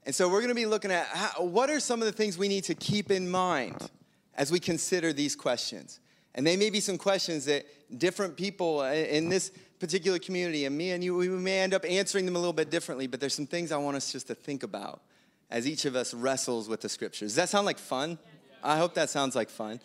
And 0.06 0.14
so 0.14 0.30
we're 0.30 0.42
going 0.42 0.50
to 0.50 0.56
be 0.56 0.66
looking 0.66 0.92
at 0.92 1.08
how, 1.08 1.44
what 1.44 1.70
are 1.70 1.80
some 1.80 2.02
of 2.02 2.06
the 2.06 2.12
things 2.12 2.38
we 2.38 2.48
need 2.48 2.64
to 2.66 2.76
keep 2.76 3.10
in 3.10 3.30
mind 3.30 3.90
as 4.36 4.52
we 4.52 4.60
consider 4.60 5.14
these 5.14 5.36
questions. 5.36 6.00
And 6.36 6.46
they 6.46 6.58
may 6.58 6.70
be 6.70 6.80
some 6.80 6.98
questions 6.98 7.46
that 7.46 7.66
different 7.98 8.36
people 8.36 8.82
uh, 8.82 8.92
in 8.92 9.30
this 9.30 9.52
particular 9.80 10.20
community 10.20 10.66
and 10.66 10.78
me 10.78 10.92
and 10.92 11.04
you, 11.04 11.16
we 11.16 11.30
may 11.30 11.60
end 11.60 11.74
up 11.74 11.86
answering 11.88 12.26
them 12.26 12.36
a 12.36 12.40
little 12.40 12.54
bit 12.54 12.70
differently, 12.70 13.08
but 13.08 13.20
there's 13.20 13.34
some 13.34 13.48
things 13.48 13.72
I 13.72 13.78
want 13.78 13.98
us 13.98 14.12
just 14.12 14.28
to 14.28 14.36
think 14.36 14.64
about 14.64 15.02
as 15.50 15.68
each 15.68 15.86
of 15.86 15.96
us 15.96 16.14
wrestles 16.14 16.68
with 16.68 16.82
the 16.82 16.90
scriptures. 16.90 17.32
Does 17.32 17.36
that 17.36 17.50
sound 17.50 17.66
like 17.66 17.80
fun? 17.80 18.18
I 18.64 18.78
hope 18.78 18.96
that 18.96 19.10
sounds 19.10 19.36
like 19.36 19.50
fun 19.50 19.80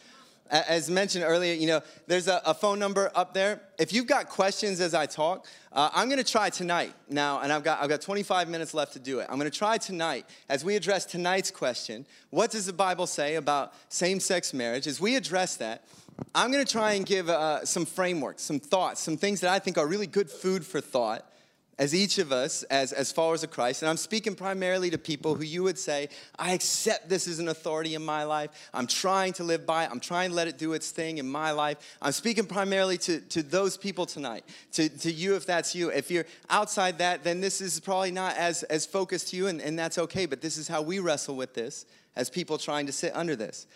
as 0.50 0.90
mentioned 0.90 1.24
earlier, 1.24 1.54
you 1.54 1.66
know, 1.66 1.80
there's 2.06 2.28
a, 2.28 2.42
a, 2.44 2.54
phone 2.54 2.78
number 2.78 3.10
up 3.14 3.34
there. 3.34 3.60
If 3.78 3.92
you've 3.92 4.06
got 4.06 4.28
questions 4.28 4.80
as 4.80 4.94
I 4.94 5.06
talk, 5.06 5.46
uh, 5.72 5.90
I'm 5.92 6.08
going 6.08 6.22
to 6.22 6.30
try 6.30 6.50
tonight 6.50 6.92
now, 7.08 7.40
and 7.40 7.52
I've 7.52 7.62
got, 7.62 7.80
I've 7.80 7.88
got 7.88 8.00
25 8.00 8.48
minutes 8.48 8.74
left 8.74 8.94
to 8.94 8.98
do 8.98 9.20
it. 9.20 9.26
I'm 9.30 9.38
going 9.38 9.50
to 9.50 9.56
try 9.56 9.78
tonight 9.78 10.26
as 10.48 10.64
we 10.64 10.76
address 10.76 11.04
tonight's 11.04 11.50
question 11.50 12.06
what 12.30 12.50
does 12.50 12.66
the 12.66 12.72
Bible 12.72 13.06
say 13.06 13.36
about 13.36 13.74
same 13.88 14.20
sex 14.20 14.52
marriage? 14.52 14.86
As 14.86 15.00
we 15.00 15.16
address 15.16 15.56
that, 15.56 15.84
I'm 16.34 16.52
going 16.52 16.64
to 16.64 16.70
try 16.70 16.92
and 16.92 17.06
give 17.06 17.28
uh, 17.28 17.64
some 17.64 17.86
frameworks, 17.86 18.42
some 18.42 18.60
thoughts, 18.60 19.00
some 19.00 19.16
things 19.16 19.40
that 19.40 19.50
I 19.50 19.58
think 19.58 19.78
are 19.78 19.86
really 19.86 20.06
good 20.06 20.30
food 20.30 20.64
for 20.64 20.80
thought 20.80 21.29
as 21.80 21.94
each 21.94 22.18
of 22.18 22.30
us, 22.30 22.62
as, 22.64 22.92
as 22.92 23.10
followers 23.10 23.42
of 23.42 23.50
Christ, 23.50 23.80
and 23.80 23.88
I'm 23.88 23.96
speaking 23.96 24.34
primarily 24.34 24.90
to 24.90 24.98
people 24.98 25.34
who 25.34 25.44
you 25.44 25.62
would 25.62 25.78
say, 25.78 26.10
I 26.38 26.52
accept 26.52 27.08
this 27.08 27.26
as 27.26 27.38
an 27.38 27.48
authority 27.48 27.94
in 27.94 28.04
my 28.04 28.24
life. 28.24 28.50
I'm 28.74 28.86
trying 28.86 29.32
to 29.34 29.44
live 29.44 29.64
by 29.64 29.84
it. 29.84 29.90
I'm 29.90 29.98
trying 29.98 30.28
to 30.28 30.36
let 30.36 30.46
it 30.46 30.58
do 30.58 30.74
its 30.74 30.90
thing 30.90 31.16
in 31.16 31.26
my 31.26 31.52
life. 31.52 31.78
I'm 32.02 32.12
speaking 32.12 32.44
primarily 32.44 32.98
to, 32.98 33.20
to 33.20 33.42
those 33.42 33.78
people 33.78 34.04
tonight, 34.04 34.44
to, 34.72 34.90
to 34.90 35.10
you 35.10 35.36
if 35.36 35.46
that's 35.46 35.74
you. 35.74 35.88
If 35.88 36.10
you're 36.10 36.26
outside 36.50 36.98
that, 36.98 37.24
then 37.24 37.40
this 37.40 37.62
is 37.62 37.80
probably 37.80 38.10
not 38.10 38.36
as, 38.36 38.62
as 38.64 38.84
focused 38.84 39.28
to 39.28 39.38
you, 39.38 39.46
and, 39.46 39.62
and 39.62 39.78
that's 39.78 39.96
okay, 39.96 40.26
but 40.26 40.42
this 40.42 40.58
is 40.58 40.68
how 40.68 40.82
we 40.82 40.98
wrestle 40.98 41.34
with 41.34 41.54
this 41.54 41.86
as 42.14 42.28
people 42.28 42.58
trying 42.58 42.84
to 42.86 42.92
sit 42.92 43.16
under 43.16 43.36
this. 43.36 43.66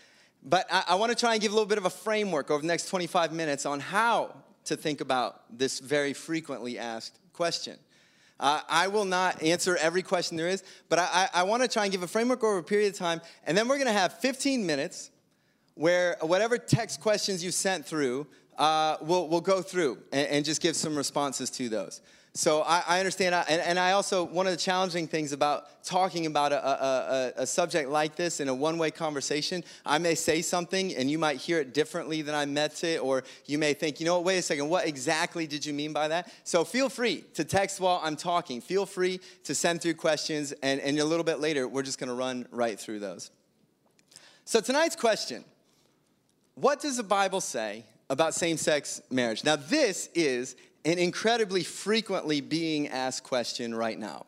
But 0.43 0.67
I, 0.71 0.83
I 0.89 0.95
want 0.95 1.11
to 1.11 1.17
try 1.17 1.33
and 1.33 1.41
give 1.41 1.51
a 1.51 1.55
little 1.55 1.67
bit 1.67 1.79
of 1.79 1.85
a 1.85 1.89
framework 1.89 2.51
over 2.51 2.61
the 2.61 2.67
next 2.67 2.87
25 2.87 3.33
minutes 3.33 3.65
on 3.65 3.79
how 3.79 4.35
to 4.65 4.77
think 4.77 5.01
about 5.01 5.41
this 5.57 5.79
very 5.79 6.13
frequently 6.13 6.77
asked 6.77 7.17
question. 7.33 7.79
Uh, 8.39 8.61
I 8.67 8.87
will 8.87 9.05
not 9.05 9.41
answer 9.41 9.77
every 9.77 10.01
question 10.01 10.35
there 10.35 10.47
is, 10.47 10.63
but 10.89 10.99
I, 10.99 11.29
I, 11.33 11.41
I 11.41 11.43
want 11.43 11.63
to 11.63 11.69
try 11.69 11.83
and 11.83 11.91
give 11.91 12.03
a 12.03 12.07
framework 12.07 12.43
over 12.43 12.57
a 12.57 12.63
period 12.63 12.93
of 12.93 12.99
time. 12.99 13.21
And 13.45 13.57
then 13.57 13.67
we're 13.67 13.77
going 13.77 13.87
to 13.87 13.93
have 13.93 14.19
15 14.19 14.65
minutes 14.65 15.09
where 15.75 16.17
whatever 16.21 16.57
text 16.57 17.01
questions 17.01 17.43
you 17.43 17.51
sent 17.51 17.85
through, 17.85 18.27
uh, 18.57 18.97
we'll, 19.01 19.27
we'll 19.27 19.41
go 19.41 19.61
through 19.61 19.99
and, 20.11 20.27
and, 20.27 20.45
just 20.45 20.61
give 20.61 20.75
some 20.75 20.95
responses 20.95 21.49
to 21.49 21.67
those. 21.67 22.01
So 22.37 22.63
I, 22.63 22.83
I 22.85 22.99
understand, 22.99 23.33
and, 23.33 23.61
and, 23.61 23.79
I 23.79 23.93
also, 23.93 24.25
one 24.25 24.45
of 24.45 24.51
the 24.51 24.57
challenging 24.57 25.07
things 25.07 25.31
about 25.31 25.81
talking 25.85 26.25
about 26.25 26.51
a, 26.51 26.67
a, 26.67 27.33
a, 27.43 27.47
subject 27.47 27.89
like 27.89 28.17
this 28.17 28.41
in 28.41 28.49
a 28.49 28.53
one 28.53 28.77
way 28.77 28.91
conversation, 28.91 29.63
I 29.85 29.99
may 29.99 30.15
say 30.15 30.41
something 30.41 30.93
and 30.97 31.09
you 31.09 31.17
might 31.17 31.37
hear 31.37 31.61
it 31.61 31.73
differently 31.73 32.21
than 32.23 32.35
I 32.35 32.45
meant 32.45 32.83
it, 32.83 33.01
or 33.01 33.23
you 33.45 33.57
may 33.57 33.73
think, 33.73 34.01
you 34.01 34.05
know 34.05 34.15
what, 34.15 34.25
wait 34.25 34.39
a 34.39 34.41
second, 34.41 34.67
what 34.67 34.85
exactly 34.85 35.47
did 35.47 35.65
you 35.65 35.73
mean 35.73 35.93
by 35.93 36.09
that? 36.09 36.29
So 36.43 36.65
feel 36.65 36.89
free 36.89 37.23
to 37.35 37.45
text 37.45 37.79
while 37.79 38.01
I'm 38.03 38.17
talking. 38.17 38.59
Feel 38.59 38.85
free 38.85 39.21
to 39.45 39.55
send 39.55 39.81
through 39.81 39.93
questions, 39.93 40.51
and, 40.61 40.81
and 40.81 40.99
a 40.99 41.05
little 41.05 41.23
bit 41.23 41.39
later, 41.39 41.69
we're 41.69 41.83
just 41.83 41.99
gonna 41.99 42.13
run 42.13 42.47
right 42.51 42.77
through 42.77 42.99
those. 42.99 43.31
So 44.43 44.59
tonight's 44.59 44.97
question 44.97 45.45
What 46.55 46.81
does 46.81 46.97
the 46.97 47.03
Bible 47.03 47.39
say 47.39 47.85
about 48.09 48.33
same 48.33 48.57
sex 48.57 49.01
marriage? 49.09 49.45
Now, 49.45 49.55
this 49.55 50.09
is 50.13 50.57
an 50.85 50.99
incredibly 50.99 51.63
frequently 51.63 52.39
being 52.39 52.87
asked 52.87 53.23
question 53.23 53.73
right 53.73 53.97
now. 53.97 54.25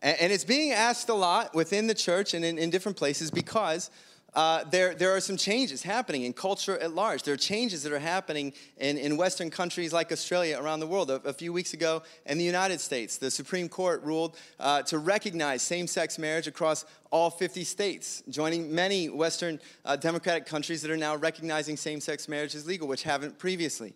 And 0.00 0.32
it's 0.32 0.44
being 0.44 0.72
asked 0.72 1.08
a 1.08 1.14
lot 1.14 1.54
within 1.54 1.86
the 1.88 1.94
church 1.94 2.34
and 2.34 2.44
in, 2.44 2.56
in 2.58 2.70
different 2.70 2.96
places 2.96 3.32
because 3.32 3.90
uh, 4.34 4.62
there, 4.70 4.94
there 4.94 5.16
are 5.16 5.20
some 5.20 5.36
changes 5.36 5.82
happening 5.82 6.22
in 6.22 6.32
culture 6.32 6.78
at 6.78 6.94
large. 6.94 7.22
There 7.22 7.34
are 7.34 7.38
changes 7.38 7.82
that 7.82 7.92
are 7.92 7.98
happening 7.98 8.52
in, 8.76 8.96
in 8.98 9.16
Western 9.16 9.50
countries 9.50 9.92
like 9.92 10.12
Australia 10.12 10.60
around 10.60 10.80
the 10.80 10.86
world. 10.86 11.10
A, 11.10 11.14
a 11.24 11.32
few 11.32 11.52
weeks 11.52 11.72
ago 11.72 12.02
in 12.26 12.38
the 12.38 12.44
United 12.44 12.80
States, 12.80 13.16
the 13.16 13.30
Supreme 13.30 13.68
Court 13.68 14.02
ruled 14.04 14.36
uh, 14.60 14.82
to 14.82 14.98
recognize 14.98 15.62
same 15.62 15.86
sex 15.86 16.18
marriage 16.18 16.46
across 16.46 16.84
all 17.10 17.30
50 17.30 17.64
states, 17.64 18.22
joining 18.28 18.72
many 18.72 19.08
Western 19.08 19.58
uh, 19.84 19.96
democratic 19.96 20.46
countries 20.46 20.82
that 20.82 20.90
are 20.90 20.96
now 20.96 21.16
recognizing 21.16 21.76
same 21.76 22.00
sex 22.00 22.28
marriage 22.28 22.54
as 22.54 22.66
legal, 22.66 22.86
which 22.86 23.02
haven't 23.02 23.38
previously. 23.38 23.94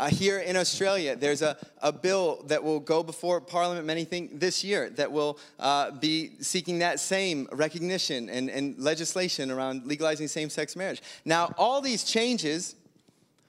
Uh, 0.00 0.08
here 0.08 0.38
in 0.38 0.56
Australia, 0.56 1.14
there's 1.14 1.42
a, 1.42 1.58
a 1.82 1.92
bill 1.92 2.42
that 2.46 2.64
will 2.64 2.80
go 2.80 3.02
before 3.02 3.38
Parliament, 3.38 3.84
many 3.84 4.02
think, 4.02 4.40
this 4.40 4.64
year, 4.64 4.88
that 4.88 5.12
will 5.12 5.38
uh, 5.58 5.90
be 5.90 6.30
seeking 6.40 6.78
that 6.78 6.98
same 6.98 7.46
recognition 7.52 8.30
and, 8.30 8.48
and 8.48 8.78
legislation 8.78 9.50
around 9.50 9.84
legalizing 9.84 10.26
same 10.26 10.48
sex 10.48 10.74
marriage. 10.74 11.02
Now, 11.26 11.52
all 11.58 11.82
these 11.82 12.02
changes 12.02 12.76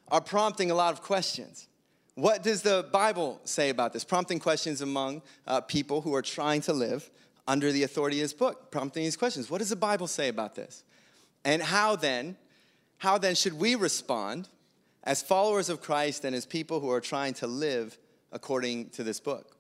are 0.10 0.20
prompting 0.20 0.72
a 0.72 0.76
lot 0.76 0.92
of 0.92 1.02
questions. 1.02 1.70
What 2.16 2.44
does 2.44 2.62
the 2.62 2.86
Bible 2.92 3.40
say 3.46 3.70
about 3.70 3.94
this? 3.94 4.04
Prompting 4.04 4.40
questions 4.40 4.82
among 4.82 5.22
uh, 5.48 5.62
people 5.62 6.02
who 6.02 6.14
are 6.14 6.22
trying 6.22 6.60
to 6.64 6.74
live 6.74 7.10
under 7.48 7.72
the 7.72 7.84
authority 7.84 8.18
of 8.18 8.26
this 8.26 8.34
book, 8.34 8.72
prompting 8.72 9.06
these 9.06 9.16
questions. 9.16 9.50
What 9.50 9.60
does 9.60 9.70
the 9.70 9.78
Bible 9.78 10.08
say 10.08 10.28
about 10.28 10.56
this? 10.56 10.84
And 11.46 11.62
how 11.62 11.96
then, 11.96 12.36
how 12.98 13.18
then 13.18 13.36
should 13.36 13.54
we 13.54 13.76
respond 13.76 14.50
as 15.04 15.22
followers 15.22 15.70
of 15.70 15.82
Christ 15.82 16.26
and 16.26 16.36
as 16.36 16.46
people 16.46 16.80
who 16.80 16.90
are 16.90 17.02
trying 17.02 17.34
to 17.36 17.48
live 17.48 17.98
according 18.32 18.90
to 18.92 19.04
this 19.04 19.20
book. 19.20 19.58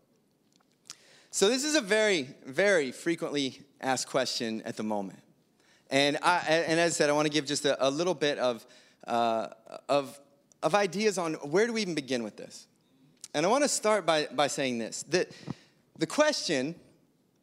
So, 1.31 1.47
this 1.47 1.63
is 1.63 1.75
a 1.75 1.81
very, 1.81 2.27
very 2.45 2.91
frequently 2.91 3.61
asked 3.79 4.07
question 4.07 4.61
at 4.63 4.75
the 4.75 4.83
moment. 4.83 5.19
And, 5.89 6.17
I, 6.21 6.39
and 6.47 6.79
as 6.79 6.93
I 6.93 6.95
said, 6.95 7.09
I 7.09 7.13
want 7.13 7.25
to 7.25 7.31
give 7.31 7.45
just 7.45 7.65
a, 7.65 7.85
a 7.85 7.89
little 7.89 8.13
bit 8.13 8.37
of, 8.37 8.65
uh, 9.07 9.47
of, 9.89 10.19
of 10.63 10.75
ideas 10.75 11.17
on 11.17 11.33
where 11.35 11.67
do 11.67 11.73
we 11.73 11.81
even 11.81 11.95
begin 11.95 12.23
with 12.23 12.37
this. 12.37 12.67
And 13.33 13.45
I 13.45 13.49
want 13.49 13.63
to 13.63 13.69
start 13.69 14.05
by, 14.05 14.27
by 14.33 14.47
saying 14.47 14.77
this 14.77 15.03
that 15.03 15.31
the 15.97 16.07
question 16.07 16.75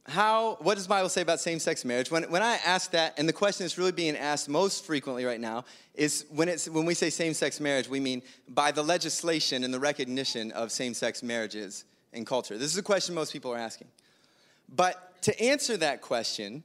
how, 0.09 0.57
what 0.61 0.77
does 0.77 0.87
Bible 0.87 1.09
say 1.09 1.21
about 1.21 1.39
same 1.39 1.59
sex 1.59 1.85
marriage? 1.85 2.11
When, 2.11 2.25
when 2.25 2.43
I 2.43 2.59
ask 2.65 2.91
that, 2.93 3.15
and 3.19 3.29
the 3.29 3.33
question 3.33 3.65
that's 3.65 3.79
really 3.79 3.93
being 3.93 4.17
asked 4.17 4.49
most 4.49 4.85
frequently 4.87 5.25
right 5.25 5.41
now, 5.41 5.65
is 5.95 6.25
when, 6.31 6.49
it's, 6.49 6.69
when 6.69 6.87
we 6.87 6.95
say 6.95 7.11
same 7.11 7.35
sex 7.35 7.61
marriage, 7.61 7.89
we 7.89 8.01
mean 8.01 8.23
by 8.49 8.73
the 8.73 8.83
legislation 8.83 9.65
and 9.65 9.73
the 9.73 9.79
recognition 9.79 10.51
of 10.53 10.73
same 10.73 10.95
sex 10.95 11.23
marriages 11.23 11.85
in 12.13 12.25
culture. 12.25 12.57
This 12.57 12.73
is 12.73 12.79
a 12.79 12.83
question 12.83 13.15
most 13.15 13.33
people 13.33 13.53
are 13.53 13.59
asking. 13.59 13.89
But 14.69 15.23
to 15.23 15.41
answer 15.43 15.77
that 15.77 16.01
question, 16.01 16.63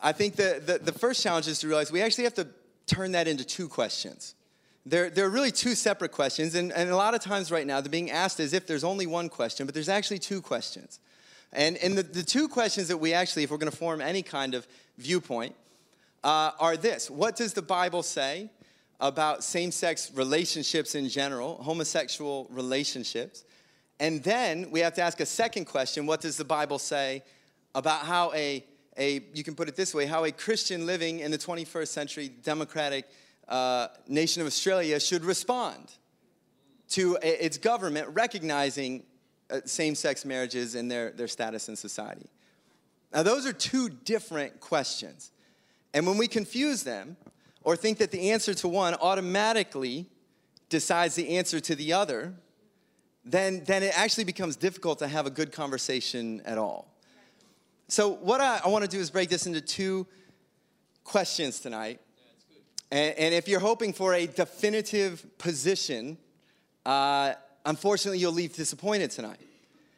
I 0.00 0.12
think 0.12 0.36
the, 0.36 0.62
the, 0.64 0.78
the 0.78 0.98
first 0.98 1.22
challenge 1.22 1.46
is 1.48 1.58
to 1.60 1.68
realize 1.68 1.92
we 1.92 2.02
actually 2.02 2.24
have 2.24 2.34
to 2.34 2.48
turn 2.86 3.12
that 3.12 3.28
into 3.28 3.44
two 3.44 3.68
questions. 3.68 4.34
They're, 4.86 5.10
they're 5.10 5.28
really 5.28 5.50
two 5.50 5.74
separate 5.74 6.12
questions, 6.12 6.54
and, 6.54 6.72
and 6.72 6.88
a 6.88 6.96
lot 6.96 7.14
of 7.14 7.20
times 7.20 7.50
right 7.50 7.66
now 7.66 7.82
they're 7.82 7.90
being 7.90 8.10
asked 8.10 8.40
as 8.40 8.54
if 8.54 8.66
there's 8.66 8.84
only 8.84 9.06
one 9.06 9.28
question, 9.28 9.66
but 9.66 9.74
there's 9.74 9.90
actually 9.90 10.20
two 10.20 10.40
questions. 10.40 11.00
And, 11.52 11.76
and 11.78 11.96
the, 11.96 12.02
the 12.02 12.22
two 12.22 12.48
questions 12.48 12.88
that 12.88 12.98
we 12.98 13.14
actually, 13.14 13.42
if 13.42 13.50
we're 13.50 13.58
going 13.58 13.70
to 13.70 13.76
form 13.76 14.00
any 14.00 14.22
kind 14.22 14.54
of 14.54 14.66
viewpoint, 14.98 15.54
uh, 16.24 16.50
are 16.58 16.76
this 16.76 17.10
What 17.10 17.36
does 17.36 17.52
the 17.52 17.62
Bible 17.62 18.02
say 18.02 18.50
about 19.00 19.44
same 19.44 19.70
sex 19.70 20.10
relationships 20.14 20.94
in 20.94 21.08
general, 21.08 21.56
homosexual 21.62 22.46
relationships? 22.50 23.44
And 24.00 24.22
then 24.22 24.70
we 24.70 24.80
have 24.80 24.94
to 24.94 25.02
ask 25.02 25.20
a 25.20 25.26
second 25.26 25.66
question 25.66 26.06
What 26.06 26.20
does 26.20 26.36
the 26.36 26.44
Bible 26.44 26.78
say 26.78 27.22
about 27.74 28.00
how 28.00 28.32
a, 28.34 28.64
a 28.96 29.22
you 29.32 29.44
can 29.44 29.54
put 29.54 29.68
it 29.68 29.76
this 29.76 29.94
way, 29.94 30.06
how 30.06 30.24
a 30.24 30.32
Christian 30.32 30.86
living 30.86 31.20
in 31.20 31.30
the 31.30 31.38
21st 31.38 31.88
century 31.88 32.28
democratic 32.28 33.06
uh, 33.48 33.88
nation 34.06 34.42
of 34.42 34.46
Australia 34.46 35.00
should 35.00 35.24
respond 35.24 35.92
to 36.90 37.18
its 37.22 37.58
government 37.58 38.08
recognizing 38.12 39.02
uh, 39.50 39.60
same 39.64 39.94
sex 39.94 40.24
marriages 40.24 40.74
and 40.74 40.90
their, 40.90 41.10
their 41.10 41.28
status 41.28 41.68
in 41.68 41.76
society? 41.76 42.28
Now, 43.12 43.22
those 43.22 43.46
are 43.46 43.52
two 43.52 43.88
different 43.88 44.60
questions. 44.60 45.32
And 45.94 46.06
when 46.06 46.18
we 46.18 46.28
confuse 46.28 46.82
them 46.82 47.16
or 47.62 47.76
think 47.76 47.98
that 47.98 48.10
the 48.10 48.30
answer 48.30 48.54
to 48.54 48.68
one 48.68 48.94
automatically 48.94 50.06
decides 50.68 51.14
the 51.14 51.36
answer 51.36 51.60
to 51.60 51.74
the 51.74 51.92
other, 51.92 52.34
then, 53.24 53.62
then 53.64 53.82
it 53.82 53.98
actually 53.98 54.24
becomes 54.24 54.56
difficult 54.56 54.98
to 55.00 55.08
have 55.08 55.26
a 55.26 55.30
good 55.30 55.52
conversation 55.52 56.42
at 56.44 56.58
all. 56.58 56.94
So, 57.88 58.10
what 58.10 58.40
I, 58.40 58.60
I 58.64 58.68
want 58.68 58.84
to 58.84 58.90
do 58.90 58.98
is 58.98 59.10
break 59.10 59.30
this 59.30 59.46
into 59.46 59.62
two 59.62 60.06
questions 61.04 61.58
tonight. 61.58 62.00
And, 62.90 63.18
and 63.18 63.34
if 63.34 63.48
you're 63.48 63.60
hoping 63.60 63.94
for 63.94 64.12
a 64.12 64.26
definitive 64.26 65.26
position, 65.38 66.18
uh, 66.84 67.34
unfortunately, 67.68 68.18
you'll 68.18 68.32
leave 68.32 68.54
disappointed 68.54 69.10
tonight. 69.10 69.38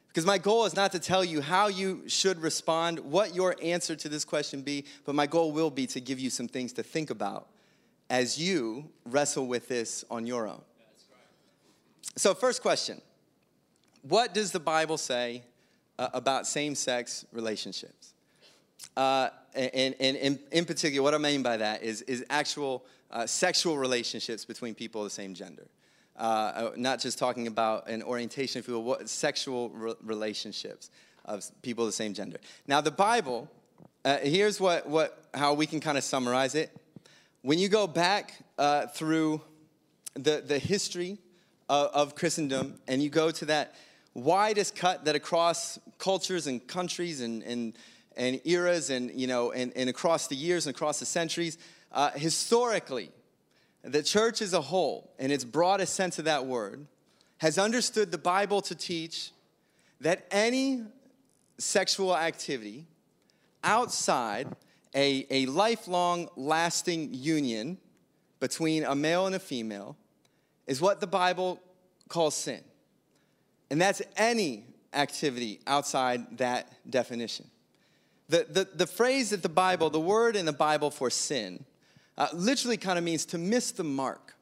Because 0.08 0.26
my 0.26 0.38
goal 0.38 0.64
is 0.64 0.74
not 0.74 0.90
to 0.92 0.98
tell 0.98 1.24
you 1.24 1.40
how 1.40 1.68
you 1.68 2.02
should 2.08 2.42
respond, 2.42 2.98
what 2.98 3.32
your 3.32 3.54
answer 3.62 3.94
to 3.94 4.08
this 4.08 4.24
question 4.24 4.60
be, 4.60 4.84
but 5.04 5.14
my 5.14 5.26
goal 5.26 5.52
will 5.52 5.70
be 5.70 5.86
to 5.86 6.00
give 6.00 6.18
you 6.18 6.30
some 6.30 6.48
things 6.48 6.72
to 6.74 6.82
think 6.82 7.10
about 7.10 7.46
as 8.10 8.36
you 8.36 8.90
wrestle 9.06 9.46
with 9.46 9.68
this 9.68 10.04
on 10.10 10.26
your 10.26 10.48
own. 10.48 10.60
So, 12.16 12.34
first 12.34 12.60
question 12.60 13.00
What 14.02 14.34
does 14.34 14.50
the 14.50 14.58
Bible 14.58 14.98
say 14.98 15.44
uh, 15.96 16.08
about 16.12 16.48
same 16.48 16.74
sex 16.74 17.24
relationships? 17.32 18.14
Uh, 18.96 19.28
and, 19.54 19.94
and, 20.00 20.16
and, 20.16 20.38
in 20.50 20.64
particular, 20.64 21.04
what 21.04 21.14
I 21.14 21.18
mean 21.18 21.42
by 21.44 21.56
that 21.58 21.84
is, 21.84 22.02
is 22.02 22.24
actual 22.30 22.84
uh, 23.12 23.26
sexual 23.26 23.78
relationships 23.78 24.44
between 24.44 24.74
people 24.74 25.02
of 25.02 25.06
the 25.06 25.10
same 25.10 25.34
gender. 25.34 25.68
Uh, 26.20 26.22
uh, 26.22 26.70
not 26.76 27.00
just 27.00 27.18
talking 27.18 27.46
about 27.46 27.88
an 27.88 28.02
orientation, 28.02 28.58
if 28.58 28.68
you 28.68 28.74
will, 28.74 28.84
what, 28.84 29.08
sexual 29.08 29.70
re- 29.70 29.94
relationships 30.02 30.90
of 31.24 31.42
people 31.62 31.84
of 31.84 31.88
the 31.88 31.92
same 31.92 32.12
gender. 32.12 32.36
Now, 32.66 32.82
the 32.82 32.90
Bible, 32.90 33.48
uh, 34.04 34.18
here's 34.18 34.60
what, 34.60 34.86
what, 34.86 35.24
how 35.32 35.54
we 35.54 35.64
can 35.64 35.80
kind 35.80 35.96
of 35.96 36.04
summarize 36.04 36.54
it. 36.54 36.76
When 37.40 37.58
you 37.58 37.70
go 37.70 37.86
back 37.86 38.34
uh, 38.58 38.88
through 38.88 39.40
the, 40.12 40.44
the 40.46 40.58
history 40.58 41.16
of, 41.70 41.86
of 41.94 42.14
Christendom 42.16 42.78
and 42.86 43.02
you 43.02 43.08
go 43.08 43.30
to 43.30 43.46
that 43.46 43.74
widest 44.12 44.76
cut 44.76 45.06
that 45.06 45.14
across 45.14 45.78
cultures 45.96 46.46
and 46.46 46.66
countries 46.66 47.22
and, 47.22 47.42
and, 47.44 47.72
and 48.14 48.42
eras 48.44 48.90
and, 48.90 49.10
you 49.18 49.26
know, 49.26 49.52
and, 49.52 49.72
and 49.74 49.88
across 49.88 50.26
the 50.26 50.36
years 50.36 50.66
and 50.66 50.76
across 50.76 50.98
the 51.00 51.06
centuries, 51.06 51.56
uh, 51.92 52.10
historically, 52.10 53.10
the 53.82 54.02
church 54.02 54.42
as 54.42 54.52
a 54.52 54.60
whole, 54.60 55.10
in 55.18 55.30
its 55.30 55.44
broadest 55.44 55.94
sense 55.94 56.18
of 56.18 56.26
that 56.26 56.46
word, 56.46 56.86
has 57.38 57.58
understood 57.58 58.12
the 58.12 58.18
Bible 58.18 58.60
to 58.62 58.74
teach 58.74 59.30
that 60.00 60.26
any 60.30 60.82
sexual 61.58 62.16
activity 62.16 62.86
outside 63.64 64.48
a, 64.94 65.26
a 65.30 65.46
lifelong, 65.46 66.28
lasting 66.36 67.14
union 67.14 67.78
between 68.40 68.84
a 68.84 68.94
male 68.94 69.26
and 69.26 69.34
a 69.34 69.38
female 69.38 69.96
is 70.66 70.80
what 70.80 71.00
the 71.00 71.06
Bible 71.06 71.60
calls 72.08 72.34
sin. 72.34 72.62
And 73.70 73.80
that's 73.80 74.02
any 74.16 74.64
activity 74.92 75.60
outside 75.66 76.38
that 76.38 76.72
definition. 76.88 77.46
The, 78.28 78.46
the, 78.48 78.68
the 78.74 78.86
phrase 78.86 79.30
that 79.30 79.42
the 79.42 79.48
Bible, 79.48 79.90
the 79.90 80.00
word 80.00 80.36
in 80.36 80.46
the 80.46 80.52
Bible 80.52 80.90
for 80.90 81.10
sin, 81.10 81.64
uh, 82.20 82.28
literally 82.34 82.76
kind 82.76 82.98
of 82.98 83.04
means 83.04 83.24
to 83.24 83.38
miss 83.38 83.72
the 83.72 83.82
mark. 83.82 84.36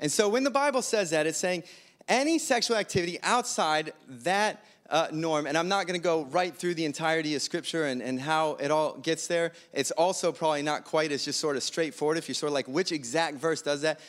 And 0.00 0.10
so 0.10 0.30
when 0.30 0.44
the 0.44 0.50
Bible 0.50 0.80
says 0.80 1.10
that, 1.10 1.26
it's 1.26 1.36
saying 1.36 1.62
any 2.08 2.38
sexual 2.38 2.78
activity 2.78 3.18
outside 3.22 3.92
that 4.08 4.64
uh, 4.88 5.08
norm, 5.12 5.46
and 5.46 5.58
I'm 5.58 5.68
not 5.68 5.86
going 5.86 6.00
to 6.00 6.02
go 6.02 6.24
right 6.24 6.56
through 6.56 6.74
the 6.74 6.86
entirety 6.86 7.34
of 7.34 7.42
Scripture 7.42 7.84
and, 7.84 8.00
and 8.00 8.18
how 8.18 8.54
it 8.54 8.70
all 8.70 8.96
gets 8.96 9.26
there. 9.26 9.52
It's 9.74 9.90
also 9.90 10.32
probably 10.32 10.62
not 10.62 10.84
quite 10.84 11.12
as 11.12 11.22
just 11.22 11.38
sort 11.38 11.56
of 11.56 11.62
straightforward. 11.62 12.16
If 12.16 12.28
you're 12.28 12.34
sort 12.34 12.48
of 12.48 12.54
like, 12.54 12.66
which 12.66 12.92
exact 12.92 13.36
verse 13.36 13.60
does 13.60 13.82
that? 13.82 14.00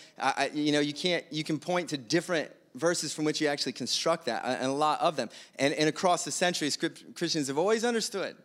You 0.54 0.72
know, 0.72 0.80
you 0.80 0.94
can't. 0.94 1.26
You 1.30 1.44
can 1.44 1.60
point 1.60 1.90
to 1.90 1.98
different 1.98 2.52
verses 2.76 3.14
from 3.14 3.26
which 3.26 3.42
you 3.42 3.48
actually 3.48 3.74
construct 3.74 4.26
that, 4.26 4.44
and 4.46 4.66
a 4.66 4.74
lot 4.74 5.02
of 5.02 5.18
them. 5.18 5.30
And, 5.60 5.74
and 5.74 5.90
across 5.90 6.24
the 6.24 6.32
centuries, 6.32 6.78
Christians 7.16 7.48
have 7.48 7.58
always 7.58 7.84
understood 7.84 8.36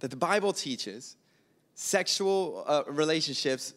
that 0.00 0.10
the 0.10 0.16
Bible 0.16 0.52
teaches 0.52 1.16
sexual 1.80 2.64
uh, 2.66 2.82
relationships 2.88 3.72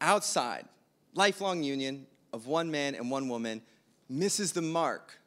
outside, 0.00 0.64
lifelong 1.12 1.62
union 1.62 2.06
of 2.32 2.46
one 2.46 2.70
man 2.70 2.94
and 2.94 3.10
one 3.10 3.28
woman, 3.28 3.60
misses 4.08 4.52
the 4.52 4.62
mark 4.62 5.18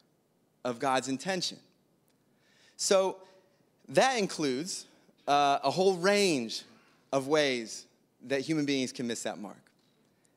of 0.64 0.80
God's 0.80 1.06
intention. 1.06 1.56
So 2.76 3.18
that 3.90 4.18
includes 4.18 4.86
uh, 5.28 5.60
a 5.62 5.70
whole 5.70 5.94
range 5.98 6.64
of 7.12 7.28
ways 7.28 7.86
that 8.26 8.40
human 8.40 8.66
beings 8.66 8.90
can 8.90 9.06
miss 9.06 9.22
that 9.22 9.38
mark, 9.38 9.70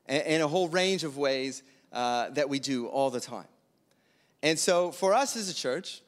and, 0.06 0.22
and 0.22 0.42
a 0.44 0.48
whole 0.48 0.68
range 0.68 1.02
of 1.02 1.16
ways 1.16 1.64
uh, 1.92 2.30
that 2.30 2.48
we 2.48 2.60
do 2.60 2.86
all 2.86 3.10
the 3.10 3.20
time. 3.20 3.48
And 4.44 4.56
so, 4.56 4.92
for 4.92 5.12
us 5.12 5.34
as 5.36 5.50
a 5.50 5.54
church, 5.54 6.02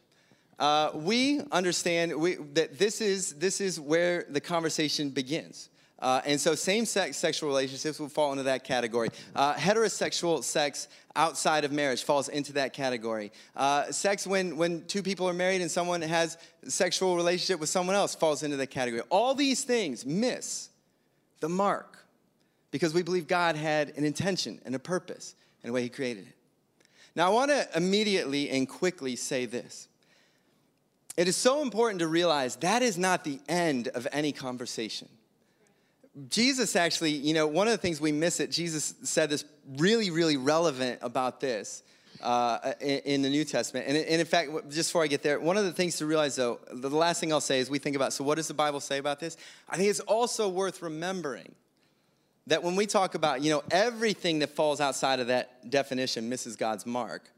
uh, 0.59 0.91
we 0.95 1.41
understand 1.53 2.15
we, 2.17 2.35
that 2.55 2.79
this 2.79 3.01
is, 3.01 3.35
this 3.35 3.61
is 3.61 3.79
where 3.79 4.25
the 4.29 4.41
conversation 4.41 5.11
begins. 5.11 5.69
Uh, 5.99 6.21
and 6.27 6.39
so, 6.39 6.55
same 6.55 6.85
sex 6.85 7.17
sexual 7.17 7.49
relationships 7.49 7.99
will 7.99 8.09
fall 8.09 8.31
into 8.31 8.45
that 8.45 8.65
category. 8.65 9.09
Uh, 9.35 9.55
heterosexual 9.55 10.45
sex 10.45 10.89
outside 11.15 11.65
of 11.65 11.73
marriage 11.73 12.05
falls 12.05 12.29
into 12.29 12.53
that 12.53 12.75
category. 12.75 13.33
Uh, 13.55 13.91
sex 13.91 14.27
when, 14.27 14.59
when 14.59 14.85
two 14.85 15.03
people 15.03 15.27
are 15.27 15.33
married 15.33 15.63
and 15.63 15.71
someone 15.71 16.03
has 16.03 16.37
sexual 16.69 17.17
relationship 17.17 17.59
with 17.59 17.71
someone 17.71 17.97
else 17.97 18.15
falls 18.15 18.43
into 18.43 18.59
that 18.59 18.67
category. 18.67 19.03
All 19.09 19.35
these 19.35 19.65
things 19.65 20.05
miss 20.05 20.69
the 21.41 21.49
mark 21.49 21.97
because 22.71 22.93
we 22.93 23.03
believe 23.03 23.27
God 23.27 23.57
had 23.57 23.97
an 23.97 24.05
intention 24.05 24.61
and 24.67 24.75
a 24.75 24.79
purpose 24.79 25.35
in 25.63 25.69
the 25.69 25.73
way 25.73 25.83
He 25.83 25.89
created 25.89 26.27
it. 26.27 26.35
Now, 27.15 27.29
I 27.29 27.31
want 27.31 27.51
to 27.51 27.67
immediately 27.75 28.51
and 28.51 28.69
quickly 28.69 29.17
say 29.17 29.47
this. 29.47 29.89
It 31.17 31.29
is 31.29 31.37
so 31.37 31.63
important 31.63 32.01
to 32.01 32.09
realize 32.09 32.57
that 32.57 32.83
is 32.83 32.99
not 32.99 33.25
the 33.25 33.41
end 33.49 33.89
of 33.89 34.07
any 34.13 34.33
conversation. 34.33 35.09
Jesus 36.29 36.77
actually, 36.77 37.13
you 37.13 37.35
know, 37.35 37.47
one 37.47 37.67
of 37.67 37.73
the 37.73 37.79
things 37.79 38.01
we 38.01 38.13
miss 38.13 38.41
it, 38.41 38.51
Jesus 38.51 38.95
said 39.03 39.31
this 39.31 39.45
really, 39.77 40.11
really 40.11 40.37
relevant 40.37 40.99
about 41.03 41.41
this 41.41 41.83
uh, 42.23 42.73
in, 42.81 42.99
in, 43.01 43.23
the 43.23 43.29
New 43.29 43.45
Testament. 43.45 43.87
And, 43.87 43.97
and, 43.97 44.21
in 44.21 44.27
fact, 44.27 44.51
just 44.71 44.91
before 44.91 45.03
I 45.03 45.07
get 45.09 45.23
there, 45.23 45.39
one 45.39 45.59
of 45.59 45.65
the 45.65 45.73
things 45.73 45.97
to 45.99 46.07
realize 46.07 46.37
though, 46.37 46.61
the 46.73 46.89
last 46.89 47.21
thing 47.21 47.33
I'll 47.33 47.41
say 47.41 47.61
is 47.61 47.69
we 47.69 47.79
think 47.79 47.97
about, 47.97 48.15
so 48.15 48.25
what 48.25 48.37
does 48.37 48.49
the 48.49 48.55
Bible 48.55 48.81
say 48.81 48.99
about 48.99 49.21
this? 49.21 49.37
I 49.69 49.77
think 49.77 49.91
it's 49.91 50.01
also 50.01 50.49
worth 50.49 50.81
remembering 50.81 51.55
that 52.47 52.63
when 52.63 52.77
we 52.77 52.87
talk 52.87 53.15
about, 53.15 53.43
you 53.43 53.51
know, 53.51 53.63
everything 53.71 54.39
that 54.39 54.51
falls 54.51 54.81
outside 54.81 55.21
of 55.21 55.27
that 55.27 55.69
definition 55.71 56.29
misses 56.29 56.57
God's 56.57 56.87
mark, 56.87 57.31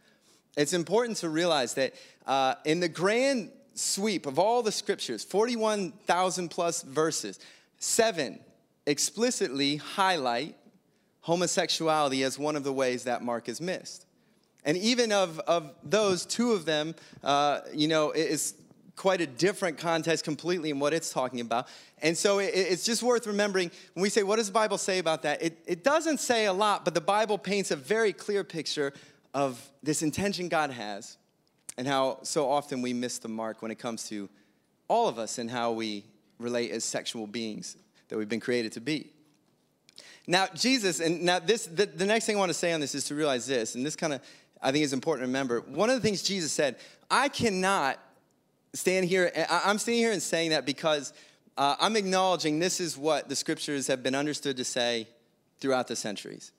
it's 0.56 0.73
important 0.73 1.18
to 1.18 1.28
realize 1.28 1.75
that 1.75 1.94
uh, 2.26 2.54
in 2.64 2.80
the 2.80 2.88
grand 2.88 3.50
sweep 3.78 4.26
of 4.26 4.38
all 4.38 4.62
the 4.62 4.73
scriptures, 4.73 5.25
41,000 5.25 6.49
plus 6.49 6.82
verses, 6.82 7.38
seven 7.78 8.40
explicitly 8.87 9.76
highlight 9.76 10.56
homosexuality 11.20 12.23
as 12.23 12.38
one 12.38 12.56
of 12.56 12.64
the 12.64 12.73
ways 12.73 13.04
that 13.04 13.23
mark 13.23 13.49
is 13.49 13.61
missed. 13.61 14.06
And 14.64 14.76
even 14.78 15.12
of, 15.12 15.38
of 15.40 15.73
those, 15.82 16.26
two 16.26 16.52
of 16.52 16.64
them, 16.64 16.94
uh, 17.23 17.61
you 17.73 17.88
know, 17.88 18.11
is 18.11 18.54
quite 18.97 19.20
a 19.20 19.26
different 19.26 19.78
context 19.78 20.25
completely 20.25 20.70
in 20.70 20.78
what 20.80 20.92
it's 20.92 21.12
talking 21.12 21.40
about. 21.40 21.68
And 22.02 22.16
so 22.16 22.38
it, 22.38 22.50
it's 22.54 22.85
just 22.85 23.02
worth 23.02 23.26
remembering 23.26 23.70
when 23.94 24.02
we 24.02 24.11
say, 24.11 24.23
what 24.23 24.37
does 24.37 24.49
the 24.49 24.52
Bible 24.52 24.78
say 24.78 24.99
about 24.99 25.23
that? 25.23 25.40
It, 25.40 25.58
it 25.66 25.85
doesn't 25.85 26.18
say 26.18 26.47
a 26.47 26.52
lot, 26.52 26.85
but 26.85 26.94
the 26.94 27.00
Bible 27.00 27.38
paints 27.38 27.70
a 27.70 27.76
very 27.76 28.12
clear 28.12 28.42
picture 28.42 28.92
of 29.35 29.70
this 29.82 30.02
intention 30.02 30.49
God 30.49 30.70
has 30.70 31.16
and 31.78 31.87
how 31.87 32.18
so 32.25 32.50
often 32.50 32.82
we 32.82 32.92
miss 32.92 33.18
the 33.18 33.28
mark 33.28 33.62
when 33.62 33.70
it 33.70 33.78
comes 33.78 34.08
to 34.08 34.28
all 34.88 35.08
of 35.08 35.18
us 35.18 35.38
and 35.38 35.49
how 35.49 35.70
we 35.70 36.04
relate 36.38 36.73
as 36.73 36.85
sexual 36.85 37.26
beings 37.26 37.76
that 38.08 38.18
we've 38.18 38.28
been 38.28 38.40
created 38.40 38.73
to 38.73 38.80
be. 38.80 39.11
Now, 40.26 40.47
Jesus, 40.54 41.00
and 41.00 41.23
now 41.23 41.38
this, 41.38 41.66
the, 41.66 41.87
the 41.87 42.04
next 42.04 42.26
thing 42.26 42.37
I 42.37 42.38
want 42.40 42.50
to 42.50 42.54
say 42.54 42.73
on 42.73 42.80
this 42.80 42.94
is 42.94 43.04
to 43.04 43.14
realize 43.14 43.47
this, 43.47 43.76
and 43.76 43.87
this 43.87 43.97
kind 43.97 44.12
of, 44.12 44.20
I 44.61 44.73
think 44.73 44.85
is 44.85 44.92
important 44.92 45.23
to 45.23 45.28
remember. 45.28 45.61
One 45.61 45.88
of 45.88 45.94
the 45.94 46.02
things 46.02 46.23
Jesus 46.23 46.52
said, 46.52 46.76
I 47.11 47.28
cannot 47.28 47.99
stand 48.75 49.06
here, 49.06 49.30
I'm 49.49 49.78
standing 49.78 50.02
here 50.02 50.12
and 50.12 50.23
saying 50.23 50.50
that 50.50 50.66
because 50.66 51.12
uh, 51.56 51.76
I'm 51.80 51.97
acknowledging 51.97 52.58
this 52.58 52.80
is 52.80 52.98
what 52.98 53.29
the 53.29 53.37
scriptures 53.37 53.87
have 53.87 54.03
been 54.03 54.14
understood 54.14 54.57
to 54.57 54.64
say 54.64 55.09
throughout 55.61 55.87
the 55.87 55.96
centuries. 55.96 56.53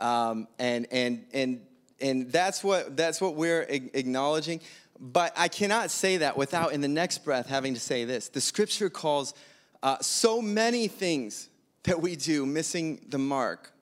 Um, 0.00 0.48
and, 0.58 0.86
and, 0.90 1.24
and, 1.32 1.60
and 2.00 2.30
that's 2.30 2.64
what, 2.64 2.96
that's 2.96 3.20
what 3.20 3.34
we're 3.34 3.62
acknowledging. 3.62 4.60
But 4.98 5.32
I 5.36 5.48
cannot 5.48 5.90
say 5.90 6.18
that 6.18 6.36
without, 6.36 6.72
in 6.72 6.80
the 6.80 6.88
next 6.88 7.24
breath, 7.24 7.46
having 7.48 7.74
to 7.74 7.80
say 7.80 8.04
this. 8.04 8.28
The 8.28 8.40
scripture 8.40 8.90
calls 8.90 9.34
uh, 9.82 9.98
so 10.00 10.40
many 10.40 10.88
things 10.88 11.48
that 11.84 12.00
we 12.00 12.16
do 12.16 12.46
missing 12.46 13.04
the 13.08 13.18
mark 13.18 13.72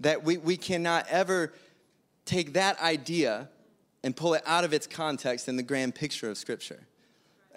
that 0.00 0.24
we, 0.24 0.36
we 0.36 0.56
cannot 0.56 1.06
ever 1.08 1.52
take 2.24 2.52
that 2.54 2.80
idea 2.80 3.48
and 4.04 4.14
pull 4.14 4.34
it 4.34 4.42
out 4.46 4.64
of 4.64 4.72
its 4.72 4.86
context 4.86 5.48
in 5.48 5.56
the 5.56 5.62
grand 5.62 5.94
picture 5.94 6.30
of 6.30 6.38
Scripture. 6.38 6.86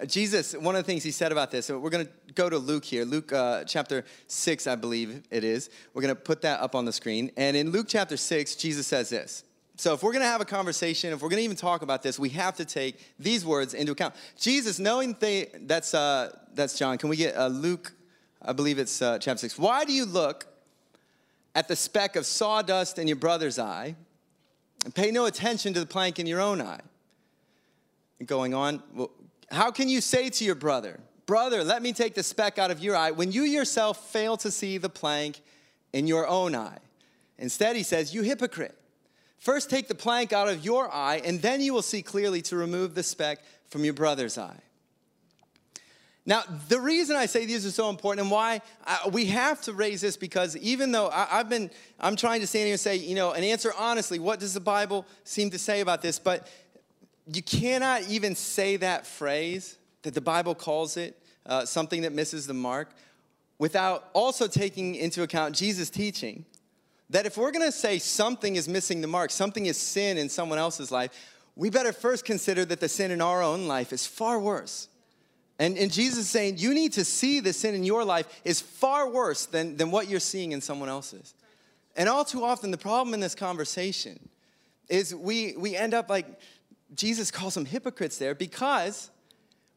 Uh, 0.00 0.06
Jesus, 0.06 0.54
one 0.54 0.74
of 0.74 0.84
the 0.84 0.86
things 0.86 1.04
he 1.04 1.10
said 1.10 1.30
about 1.30 1.50
this, 1.50 1.66
so 1.66 1.78
we're 1.78 1.90
going 1.90 2.06
to 2.06 2.12
go 2.34 2.50
to 2.50 2.58
Luke 2.58 2.84
here, 2.84 3.04
Luke 3.04 3.32
uh, 3.32 3.64
chapter 3.64 4.04
6, 4.26 4.66
I 4.66 4.74
believe 4.74 5.22
it 5.30 5.44
is. 5.44 5.70
We're 5.94 6.02
going 6.02 6.14
to 6.14 6.20
put 6.20 6.42
that 6.42 6.60
up 6.60 6.74
on 6.74 6.84
the 6.84 6.92
screen. 6.92 7.30
And 7.36 7.56
in 7.56 7.70
Luke 7.70 7.86
chapter 7.88 8.16
6, 8.16 8.56
Jesus 8.56 8.86
says 8.86 9.10
this. 9.10 9.44
So, 9.82 9.94
if 9.94 10.04
we're 10.04 10.12
going 10.12 10.22
to 10.22 10.28
have 10.28 10.40
a 10.40 10.44
conversation, 10.44 11.12
if 11.12 11.20
we're 11.22 11.28
going 11.28 11.40
to 11.40 11.42
even 11.42 11.56
talk 11.56 11.82
about 11.82 12.04
this, 12.04 12.16
we 12.16 12.28
have 12.28 12.54
to 12.58 12.64
take 12.64 13.00
these 13.18 13.44
words 13.44 13.74
into 13.74 13.90
account. 13.90 14.14
Jesus, 14.38 14.78
knowing 14.78 15.16
they, 15.18 15.48
that's, 15.62 15.92
uh, 15.92 16.38
that's 16.54 16.78
John. 16.78 16.98
Can 16.98 17.08
we 17.08 17.16
get 17.16 17.36
uh, 17.36 17.48
Luke, 17.48 17.92
I 18.40 18.52
believe 18.52 18.78
it's 18.78 19.02
uh, 19.02 19.18
chapter 19.18 19.40
6. 19.40 19.58
Why 19.58 19.84
do 19.84 19.92
you 19.92 20.04
look 20.04 20.46
at 21.56 21.66
the 21.66 21.74
speck 21.74 22.14
of 22.14 22.26
sawdust 22.26 22.96
in 22.96 23.08
your 23.08 23.16
brother's 23.16 23.58
eye 23.58 23.96
and 24.84 24.94
pay 24.94 25.10
no 25.10 25.24
attention 25.24 25.74
to 25.74 25.80
the 25.80 25.86
plank 25.86 26.20
in 26.20 26.28
your 26.28 26.40
own 26.40 26.62
eye? 26.62 26.82
And 28.20 28.28
going 28.28 28.54
on, 28.54 28.84
well, 28.94 29.10
how 29.50 29.72
can 29.72 29.88
you 29.88 30.00
say 30.00 30.30
to 30.30 30.44
your 30.44 30.54
brother, 30.54 31.00
Brother, 31.26 31.64
let 31.64 31.82
me 31.82 31.92
take 31.92 32.14
the 32.14 32.22
speck 32.22 32.56
out 32.56 32.70
of 32.70 32.78
your 32.78 32.94
eye, 32.94 33.10
when 33.10 33.32
you 33.32 33.42
yourself 33.42 34.12
fail 34.12 34.36
to 34.36 34.50
see 34.52 34.78
the 34.78 34.88
plank 34.88 35.40
in 35.92 36.06
your 36.06 36.28
own 36.28 36.54
eye? 36.54 36.78
Instead, 37.36 37.74
he 37.74 37.82
says, 37.82 38.14
You 38.14 38.22
hypocrite. 38.22 38.78
First, 39.42 39.70
take 39.70 39.88
the 39.88 39.94
plank 39.96 40.32
out 40.32 40.46
of 40.46 40.64
your 40.64 40.88
eye, 40.94 41.20
and 41.24 41.42
then 41.42 41.60
you 41.60 41.74
will 41.74 41.82
see 41.82 42.00
clearly 42.00 42.42
to 42.42 42.56
remove 42.56 42.94
the 42.94 43.02
speck 43.02 43.40
from 43.70 43.84
your 43.84 43.92
brother's 43.92 44.38
eye. 44.38 44.60
Now, 46.24 46.44
the 46.68 46.78
reason 46.78 47.16
I 47.16 47.26
say 47.26 47.44
these 47.44 47.66
are 47.66 47.72
so 47.72 47.90
important 47.90 48.20
and 48.20 48.30
why 48.30 48.60
I, 48.86 49.08
we 49.10 49.26
have 49.26 49.60
to 49.62 49.72
raise 49.72 50.00
this 50.00 50.16
because 50.16 50.56
even 50.58 50.92
though 50.92 51.08
I, 51.08 51.24
have 51.24 51.48
been, 51.48 51.72
I'm 51.98 52.14
trying 52.14 52.40
to 52.42 52.46
stand 52.46 52.66
here 52.66 52.74
and 52.74 52.80
say, 52.80 52.94
you 52.94 53.16
know, 53.16 53.32
and 53.32 53.44
answer 53.44 53.72
honestly, 53.76 54.20
what 54.20 54.38
does 54.38 54.54
the 54.54 54.60
Bible 54.60 55.06
seem 55.24 55.50
to 55.50 55.58
say 55.58 55.80
about 55.80 56.02
this? 56.02 56.20
But 56.20 56.48
you 57.26 57.42
cannot 57.42 58.02
even 58.08 58.36
say 58.36 58.76
that 58.76 59.08
phrase 59.08 59.76
that 60.02 60.14
the 60.14 60.20
Bible 60.20 60.54
calls 60.54 60.96
it, 60.96 61.20
uh, 61.46 61.64
something 61.64 62.02
that 62.02 62.12
misses 62.12 62.46
the 62.46 62.54
mark, 62.54 62.92
without 63.58 64.08
also 64.12 64.46
taking 64.46 64.94
into 64.94 65.24
account 65.24 65.56
Jesus' 65.56 65.90
teaching 65.90 66.44
that 67.12 67.26
if 67.26 67.36
we're 67.36 67.52
gonna 67.52 67.72
say 67.72 67.98
something 67.98 68.56
is 68.56 68.68
missing 68.68 69.00
the 69.00 69.06
mark, 69.06 69.30
something 69.30 69.66
is 69.66 69.76
sin 69.76 70.18
in 70.18 70.28
someone 70.28 70.58
else's 70.58 70.90
life, 70.90 71.10
we 71.56 71.70
better 71.70 71.92
first 71.92 72.24
consider 72.24 72.64
that 72.64 72.80
the 72.80 72.88
sin 72.88 73.10
in 73.10 73.20
our 73.20 73.42
own 73.42 73.68
life 73.68 73.92
is 73.92 74.06
far 74.06 74.38
worse. 74.38 74.88
And, 75.58 75.76
and 75.76 75.92
Jesus 75.92 76.20
is 76.20 76.30
saying, 76.30 76.58
you 76.58 76.74
need 76.74 76.94
to 76.94 77.04
see 77.04 77.40
the 77.40 77.52
sin 77.52 77.74
in 77.74 77.84
your 77.84 78.04
life 78.04 78.26
is 78.44 78.60
far 78.60 79.08
worse 79.08 79.46
than, 79.46 79.76
than 79.76 79.90
what 79.90 80.08
you're 80.08 80.18
seeing 80.18 80.52
in 80.52 80.60
someone 80.60 80.88
else's. 80.88 81.34
And 81.94 82.08
all 82.08 82.24
too 82.24 82.42
often, 82.42 82.70
the 82.70 82.78
problem 82.78 83.12
in 83.12 83.20
this 83.20 83.34
conversation 83.34 84.28
is 84.88 85.14
we, 85.14 85.54
we 85.56 85.76
end 85.76 85.94
up 85.94 86.08
like, 86.08 86.26
Jesus 86.94 87.30
calls 87.30 87.54
them 87.54 87.66
hypocrites 87.66 88.18
there 88.18 88.34
because 88.34 89.10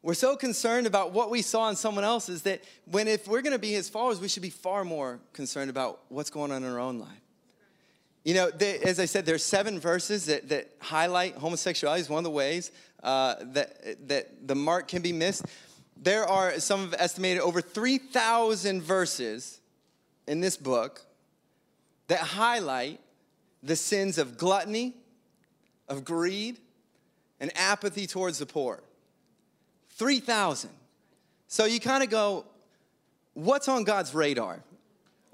we're 0.02 0.14
so 0.14 0.36
concerned 0.36 0.86
about 0.86 1.12
what 1.12 1.30
we 1.30 1.42
saw 1.42 1.68
in 1.68 1.76
someone 1.76 2.04
else's 2.04 2.42
that 2.42 2.64
when 2.86 3.06
if 3.06 3.28
we're 3.28 3.42
going 3.42 3.52
to 3.52 3.58
be 3.58 3.72
his 3.72 3.88
followers, 3.88 4.20
we 4.20 4.28
should 4.28 4.42
be 4.42 4.50
far 4.50 4.84
more 4.84 5.20
concerned 5.32 5.70
about 5.70 6.00
what's 6.08 6.30
going 6.30 6.50
on 6.52 6.64
in 6.64 6.72
our 6.72 6.78
own 6.78 6.98
life. 6.98 7.25
You 8.26 8.34
know, 8.34 8.48
as 8.48 8.98
I 8.98 9.04
said, 9.04 9.24
there's 9.24 9.44
seven 9.44 9.78
verses 9.78 10.26
that, 10.26 10.48
that 10.48 10.68
highlight 10.80 11.36
homosexuality 11.36 12.00
is 12.00 12.08
one 12.10 12.18
of 12.18 12.24
the 12.24 12.30
ways 12.30 12.72
uh, 13.04 13.36
that, 13.52 14.08
that 14.08 14.48
the 14.48 14.56
mark 14.56 14.88
can 14.88 15.00
be 15.00 15.12
missed. 15.12 15.44
There 15.96 16.24
are, 16.24 16.58
some 16.58 16.80
have 16.80 16.94
estimated, 16.98 17.40
over 17.40 17.60
3,000 17.60 18.82
verses 18.82 19.60
in 20.26 20.40
this 20.40 20.56
book 20.56 21.02
that 22.08 22.18
highlight 22.18 22.98
the 23.62 23.76
sins 23.76 24.18
of 24.18 24.36
gluttony, 24.36 24.94
of 25.88 26.04
greed, 26.04 26.56
and 27.38 27.52
apathy 27.54 28.08
towards 28.08 28.40
the 28.40 28.46
poor. 28.46 28.82
3,000. 29.90 30.70
So 31.46 31.64
you 31.64 31.78
kind 31.78 32.02
of 32.02 32.10
go, 32.10 32.44
what's 33.34 33.68
on 33.68 33.84
God's 33.84 34.12
radar? 34.16 34.64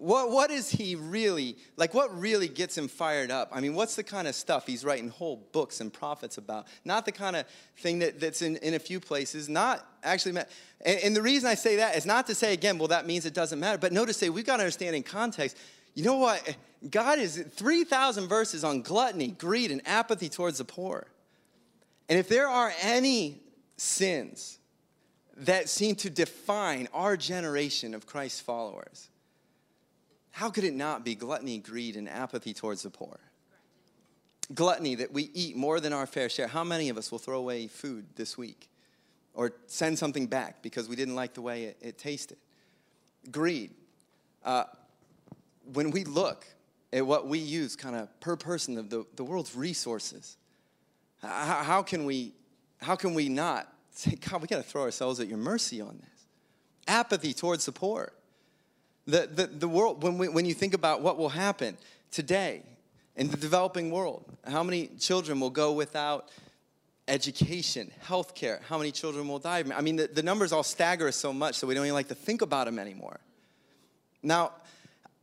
What, 0.02 0.32
what 0.32 0.50
is 0.50 0.68
he 0.68 0.96
really, 0.96 1.56
like, 1.76 1.94
what 1.94 2.12
really 2.18 2.48
gets 2.48 2.76
him 2.76 2.88
fired 2.88 3.30
up? 3.30 3.50
I 3.52 3.60
mean, 3.60 3.74
what's 3.74 3.94
the 3.94 4.02
kind 4.02 4.26
of 4.26 4.34
stuff 4.34 4.66
he's 4.66 4.84
writing 4.84 5.10
whole 5.10 5.36
books 5.52 5.80
and 5.80 5.92
prophets 5.92 6.38
about? 6.38 6.66
Not 6.84 7.04
the 7.04 7.12
kind 7.12 7.36
of 7.36 7.46
thing 7.78 8.00
that, 8.00 8.18
that's 8.18 8.42
in, 8.42 8.56
in 8.56 8.74
a 8.74 8.80
few 8.80 8.98
places, 8.98 9.48
not 9.48 9.86
actually, 10.02 10.42
and, 10.84 10.98
and 11.04 11.14
the 11.14 11.22
reason 11.22 11.48
I 11.48 11.54
say 11.54 11.76
that 11.76 11.96
is 11.96 12.04
not 12.04 12.26
to 12.26 12.34
say, 12.34 12.52
again, 12.52 12.78
well, 12.78 12.88
that 12.88 13.06
means 13.06 13.26
it 13.26 13.32
doesn't 13.32 13.60
matter, 13.60 13.78
but 13.78 13.92
notice, 13.92 14.16
say, 14.16 14.28
we've 14.28 14.44
got 14.44 14.56
to 14.56 14.64
understand 14.64 14.96
in 14.96 15.04
context, 15.04 15.56
you 15.94 16.02
know 16.02 16.16
what? 16.16 16.56
God 16.90 17.20
is 17.20 17.38
3,000 17.38 18.26
verses 18.26 18.64
on 18.64 18.82
gluttony, 18.82 19.28
greed, 19.28 19.70
and 19.70 19.80
apathy 19.86 20.28
towards 20.28 20.58
the 20.58 20.64
poor. 20.64 21.06
And 22.08 22.18
if 22.18 22.28
there 22.28 22.48
are 22.48 22.72
any 22.82 23.40
sins 23.76 24.58
that 25.36 25.68
seem 25.68 25.94
to 25.94 26.10
define 26.10 26.88
our 26.92 27.16
generation 27.16 27.94
of 27.94 28.04
Christ's 28.04 28.40
followers, 28.40 29.08
how 30.32 30.50
could 30.50 30.64
it 30.64 30.74
not 30.74 31.04
be 31.04 31.14
gluttony, 31.14 31.58
greed, 31.58 31.94
and 31.94 32.08
apathy 32.08 32.54
towards 32.54 32.82
the 32.82 32.90
poor? 32.90 33.20
Gluttony, 34.54 34.94
that 34.96 35.12
we 35.12 35.30
eat 35.34 35.56
more 35.56 35.78
than 35.78 35.92
our 35.92 36.06
fair 36.06 36.28
share. 36.28 36.48
How 36.48 36.64
many 36.64 36.88
of 36.88 36.96
us 36.98 37.12
will 37.12 37.18
throw 37.18 37.38
away 37.38 37.66
food 37.68 38.06
this 38.16 38.36
week 38.36 38.68
or 39.34 39.52
send 39.66 39.98
something 39.98 40.26
back 40.26 40.62
because 40.62 40.88
we 40.88 40.96
didn't 40.96 41.14
like 41.14 41.34
the 41.34 41.42
way 41.42 41.64
it, 41.64 41.76
it 41.80 41.98
tasted? 41.98 42.38
Greed. 43.30 43.72
Uh, 44.42 44.64
when 45.72 45.90
we 45.90 46.04
look 46.04 46.46
at 46.92 47.06
what 47.06 47.28
we 47.28 47.38
use 47.38 47.76
kind 47.76 47.94
of 47.94 48.08
per 48.20 48.34
person 48.34 48.78
of 48.78 48.88
the, 48.90 49.04
the 49.16 49.24
world's 49.24 49.54
resources, 49.54 50.38
how, 51.20 51.62
how, 51.62 51.82
can 51.82 52.04
we, 52.06 52.32
how 52.80 52.96
can 52.96 53.12
we 53.12 53.28
not 53.28 53.72
say, 53.90 54.16
God, 54.16 54.40
we 54.40 54.48
got 54.48 54.56
to 54.56 54.62
throw 54.62 54.82
ourselves 54.82 55.20
at 55.20 55.28
your 55.28 55.38
mercy 55.38 55.80
on 55.80 55.98
this? 55.98 56.26
Apathy 56.88 57.34
towards 57.34 57.66
the 57.66 57.72
poor. 57.72 58.12
The, 59.06 59.28
the, 59.32 59.46
the 59.46 59.68
world, 59.68 60.02
when, 60.02 60.18
we, 60.18 60.28
when 60.28 60.46
you 60.46 60.54
think 60.54 60.74
about 60.74 61.02
what 61.02 61.18
will 61.18 61.28
happen 61.28 61.76
today 62.10 62.62
in 63.16 63.28
the 63.28 63.36
developing 63.36 63.90
world, 63.90 64.24
how 64.46 64.62
many 64.62 64.86
children 64.98 65.40
will 65.40 65.50
go 65.50 65.72
without 65.72 66.30
education, 67.08 67.90
health 68.00 68.34
care, 68.34 68.60
how 68.68 68.78
many 68.78 68.92
children 68.92 69.26
will 69.26 69.40
die? 69.40 69.64
I 69.74 69.80
mean, 69.80 69.96
the, 69.96 70.06
the 70.06 70.22
numbers 70.22 70.52
all 70.52 70.62
stagger 70.62 71.08
us 71.08 71.16
so 71.16 71.32
much 71.32 71.56
so 71.56 71.66
we 71.66 71.74
don't 71.74 71.84
even 71.84 71.94
like 71.94 72.08
to 72.08 72.14
think 72.14 72.42
about 72.42 72.66
them 72.66 72.78
anymore. 72.78 73.18
Now, 74.22 74.52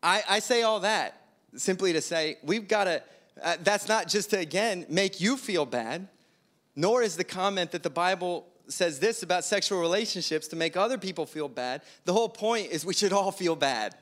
I, 0.04 0.24
I 0.30 0.39
say 0.39 0.62
all 0.63 0.82
that 0.82 1.22
simply 1.56 1.94
to 1.94 2.02
say 2.02 2.38
we've 2.44 2.68
got 2.68 2.84
to, 2.84 3.04
uh, 3.42 3.58
that's 3.63 3.88
not 3.88 4.08
just 4.08 4.32
to, 4.32 4.39
again, 4.39 4.86
make 4.89 5.22
you 5.22 5.38
feel 5.38 5.65
bad, 5.65 6.08
nor 6.76 7.02
is 7.02 7.15
the 7.15 7.24
comment 7.24 7.72
that 7.72 7.84
the 7.84 7.89
Bible 7.89 8.46
says 8.69 8.99
this 8.99 9.23
about 9.23 9.43
sexual 9.43 9.79
relationships 9.79 10.47
to 10.49 10.55
make 10.55 10.77
other 10.77 10.97
people 10.97 11.25
feel 11.25 11.47
bad. 11.47 11.82
The 12.05 12.13
whole 12.13 12.29
point 12.29 12.71
is 12.71 12.86
we 12.86 12.93
should 12.93 13.13
all 13.13 13.32
feel 13.32 13.55
bad. 13.55 13.95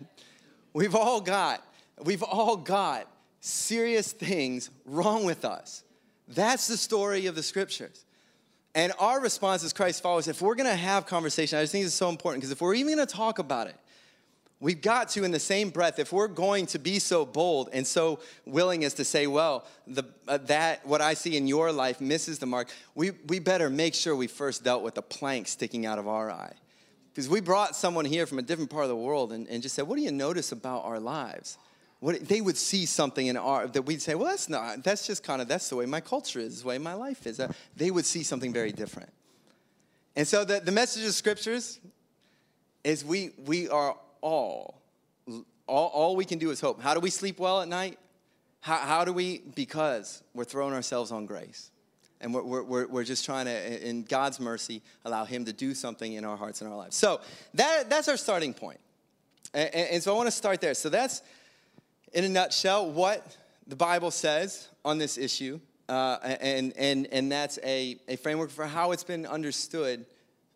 We've 0.73 0.95
all 0.95 1.21
got, 1.21 1.65
we've 2.03 2.23
all 2.23 2.57
got 2.57 3.07
serious 3.39 4.11
things 4.11 4.69
wrong 4.85 5.25
with 5.25 5.45
us. 5.45 5.83
That's 6.27 6.67
the 6.67 6.77
story 6.77 7.25
of 7.27 7.35
the 7.35 7.43
scriptures. 7.43 8.05
And 8.75 8.93
our 8.99 9.19
response 9.19 9.63
as 9.63 9.73
Christ 9.73 10.03
followers, 10.03 10.27
if 10.27 10.41
we're 10.41 10.55
gonna 10.55 10.75
have 10.75 11.05
conversation, 11.05 11.57
I 11.57 11.63
just 11.63 11.71
think 11.71 11.85
it's 11.85 11.95
so 11.95 12.09
important 12.09 12.41
because 12.41 12.51
if 12.51 12.61
we're 12.61 12.75
even 12.75 12.95
gonna 12.95 13.07
talk 13.07 13.39
about 13.39 13.67
it, 13.67 13.75
We've 14.59 14.81
got 14.81 15.09
to, 15.09 15.23
in 15.23 15.29
the 15.29 15.39
same 15.39 15.69
breath, 15.69 15.99
if 15.99 16.11
we're 16.11 16.27
going 16.27 16.65
to 16.67 16.79
be 16.79 16.97
so 16.97 17.25
bold 17.25 17.69
and 17.73 17.85
so 17.85 18.19
willing 18.45 18.83
as 18.83 18.95
to 18.95 19.03
say, 19.03 19.27
well, 19.27 19.65
the, 19.85 20.03
uh, 20.27 20.37
that, 20.45 20.85
what 20.85 20.99
I 20.99 21.13
see 21.13 21.37
in 21.37 21.47
your 21.47 21.71
life 21.71 22.01
misses 22.01 22.39
the 22.39 22.47
mark, 22.47 22.69
we, 22.95 23.11
we 23.27 23.37
better 23.37 23.69
make 23.69 23.93
sure 23.93 24.15
we 24.15 24.25
first 24.25 24.63
dealt 24.63 24.81
with 24.81 24.95
the 24.95 25.03
plank 25.03 25.47
sticking 25.47 25.85
out 25.85 25.99
of 25.99 26.07
our 26.07 26.31
eye. 26.31 26.53
Because 27.13 27.29
we 27.29 27.39
brought 27.39 27.75
someone 27.75 28.05
here 28.05 28.25
from 28.25 28.39
a 28.39 28.41
different 28.41 28.71
part 28.71 28.83
of 28.83 28.89
the 28.89 28.95
world 28.95 29.31
and, 29.31 29.47
and 29.47 29.61
just 29.61 29.75
said, 29.75 29.87
what 29.87 29.95
do 29.95 30.01
you 30.01 30.11
notice 30.11 30.51
about 30.51 30.85
our 30.85 30.99
lives? 30.99 31.59
What, 31.99 32.27
they 32.27 32.41
would 32.41 32.57
see 32.57 32.87
something 32.87 33.27
in 33.27 33.37
our, 33.37 33.67
that 33.67 33.83
we'd 33.83 34.01
say, 34.01 34.15
well, 34.15 34.29
that's 34.29 34.49
not, 34.49 34.83
that's 34.83 35.05
just 35.05 35.23
kind 35.23 35.39
of, 35.39 35.47
that's 35.47 35.69
the 35.69 35.75
way 35.75 35.85
my 35.85 36.01
culture 36.01 36.39
is, 36.39 36.61
the 36.61 36.67
way 36.67 36.77
my 36.79 36.93
life 36.93 37.27
is. 37.27 37.39
Uh, 37.39 37.51
they 37.75 37.91
would 37.91 38.05
see 38.05 38.23
something 38.23 38.53
very 38.53 38.71
different. 38.71 39.11
And 40.15 40.27
so 40.27 40.43
the, 40.43 40.59
the 40.59 40.71
message 40.71 41.05
of 41.05 41.13
scriptures 41.13 41.79
is 42.83 43.05
we, 43.05 43.31
we 43.45 43.69
are 43.69 43.95
all, 44.21 44.81
all, 45.67 45.87
all 45.87 46.15
we 46.15 46.25
can 46.25 46.39
do 46.39 46.49
is 46.51 46.59
hope. 46.59 46.81
How 46.81 46.93
do 46.93 46.99
we 46.99 47.09
sleep 47.09 47.39
well 47.39 47.61
at 47.61 47.67
night? 47.67 47.97
How, 48.61 48.77
how 48.77 49.05
do 49.05 49.13
we? 49.13 49.41
Because 49.55 50.23
we're 50.33 50.43
throwing 50.43 50.73
ourselves 50.73 51.11
on 51.11 51.25
grace. 51.25 51.71
And 52.19 52.33
we're, 52.33 52.63
we're, 52.63 52.87
we're 52.87 53.03
just 53.03 53.25
trying 53.25 53.45
to, 53.45 53.87
in 53.87 54.03
God's 54.03 54.39
mercy, 54.39 54.81
allow 55.05 55.25
Him 55.25 55.45
to 55.45 55.53
do 55.53 55.75
something 55.75 56.13
in 56.13 56.25
our 56.25 56.35
hearts 56.35 56.61
and 56.61 56.69
our 56.69 56.75
lives. 56.75 56.95
So 56.95 57.21
that, 57.53 57.89
that's 57.89 58.07
our 58.07 58.17
starting 58.17 58.53
point. 58.53 58.79
And, 59.53 59.73
and 59.73 60.03
so 60.03 60.13
I 60.13 60.17
want 60.17 60.27
to 60.27 60.31
start 60.31 60.59
there. 60.59 60.73
So 60.73 60.89
that's, 60.89 61.21
in 62.13 62.23
a 62.23 62.29
nutshell, 62.29 62.89
what 62.89 63.37
the 63.67 63.75
Bible 63.75 64.11
says 64.11 64.67
on 64.83 64.97
this 64.97 65.17
issue. 65.17 65.59
Uh, 65.87 66.17
and, 66.41 66.73
and, 66.75 67.07
and 67.11 67.31
that's 67.31 67.59
a, 67.63 67.97
a 68.07 68.17
framework 68.17 68.49
for 68.49 68.65
how 68.65 68.91
it's 68.91 69.03
been 69.03 69.25
understood 69.25 70.05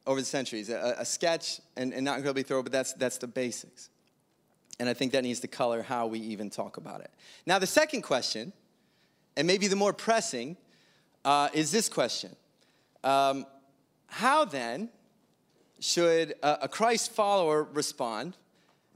over 0.06 0.20
the 0.20 0.26
centuries. 0.26 0.70
A, 0.70 0.96
a 1.00 1.06
sketch, 1.06 1.60
and, 1.78 1.94
and 1.94 2.04
not 2.04 2.18
incredibly 2.18 2.44
thorough, 2.44 2.64
but 2.64 2.72
that's, 2.72 2.94
that's 2.94 3.18
the 3.18 3.28
basics. 3.28 3.90
And 4.80 4.90
I 4.90 4.94
think 4.94 5.12
that 5.12 5.24
needs 5.24 5.40
to 5.42 5.48
color 5.48 5.84
how 5.84 6.08
we 6.08 6.20
even 6.20 6.50
talk 6.50 6.78
about 6.78 7.02
it. 7.02 7.12
Now, 7.46 7.60
the 7.60 7.68
second 7.68 8.02
question, 8.02 8.52
and 9.38 9.46
maybe 9.46 9.68
the 9.68 9.76
more 9.76 9.94
pressing, 9.94 10.58
uh, 11.24 11.50
is 11.54 11.72
this 11.72 11.88
question 11.88 12.36
um, 13.04 13.46
How 14.08 14.46
then 14.46 14.90
should 15.80 16.34
a, 16.42 16.60
a 16.64 16.68
Christ 16.68 17.12
follower 17.12 17.64
respond 17.64 18.38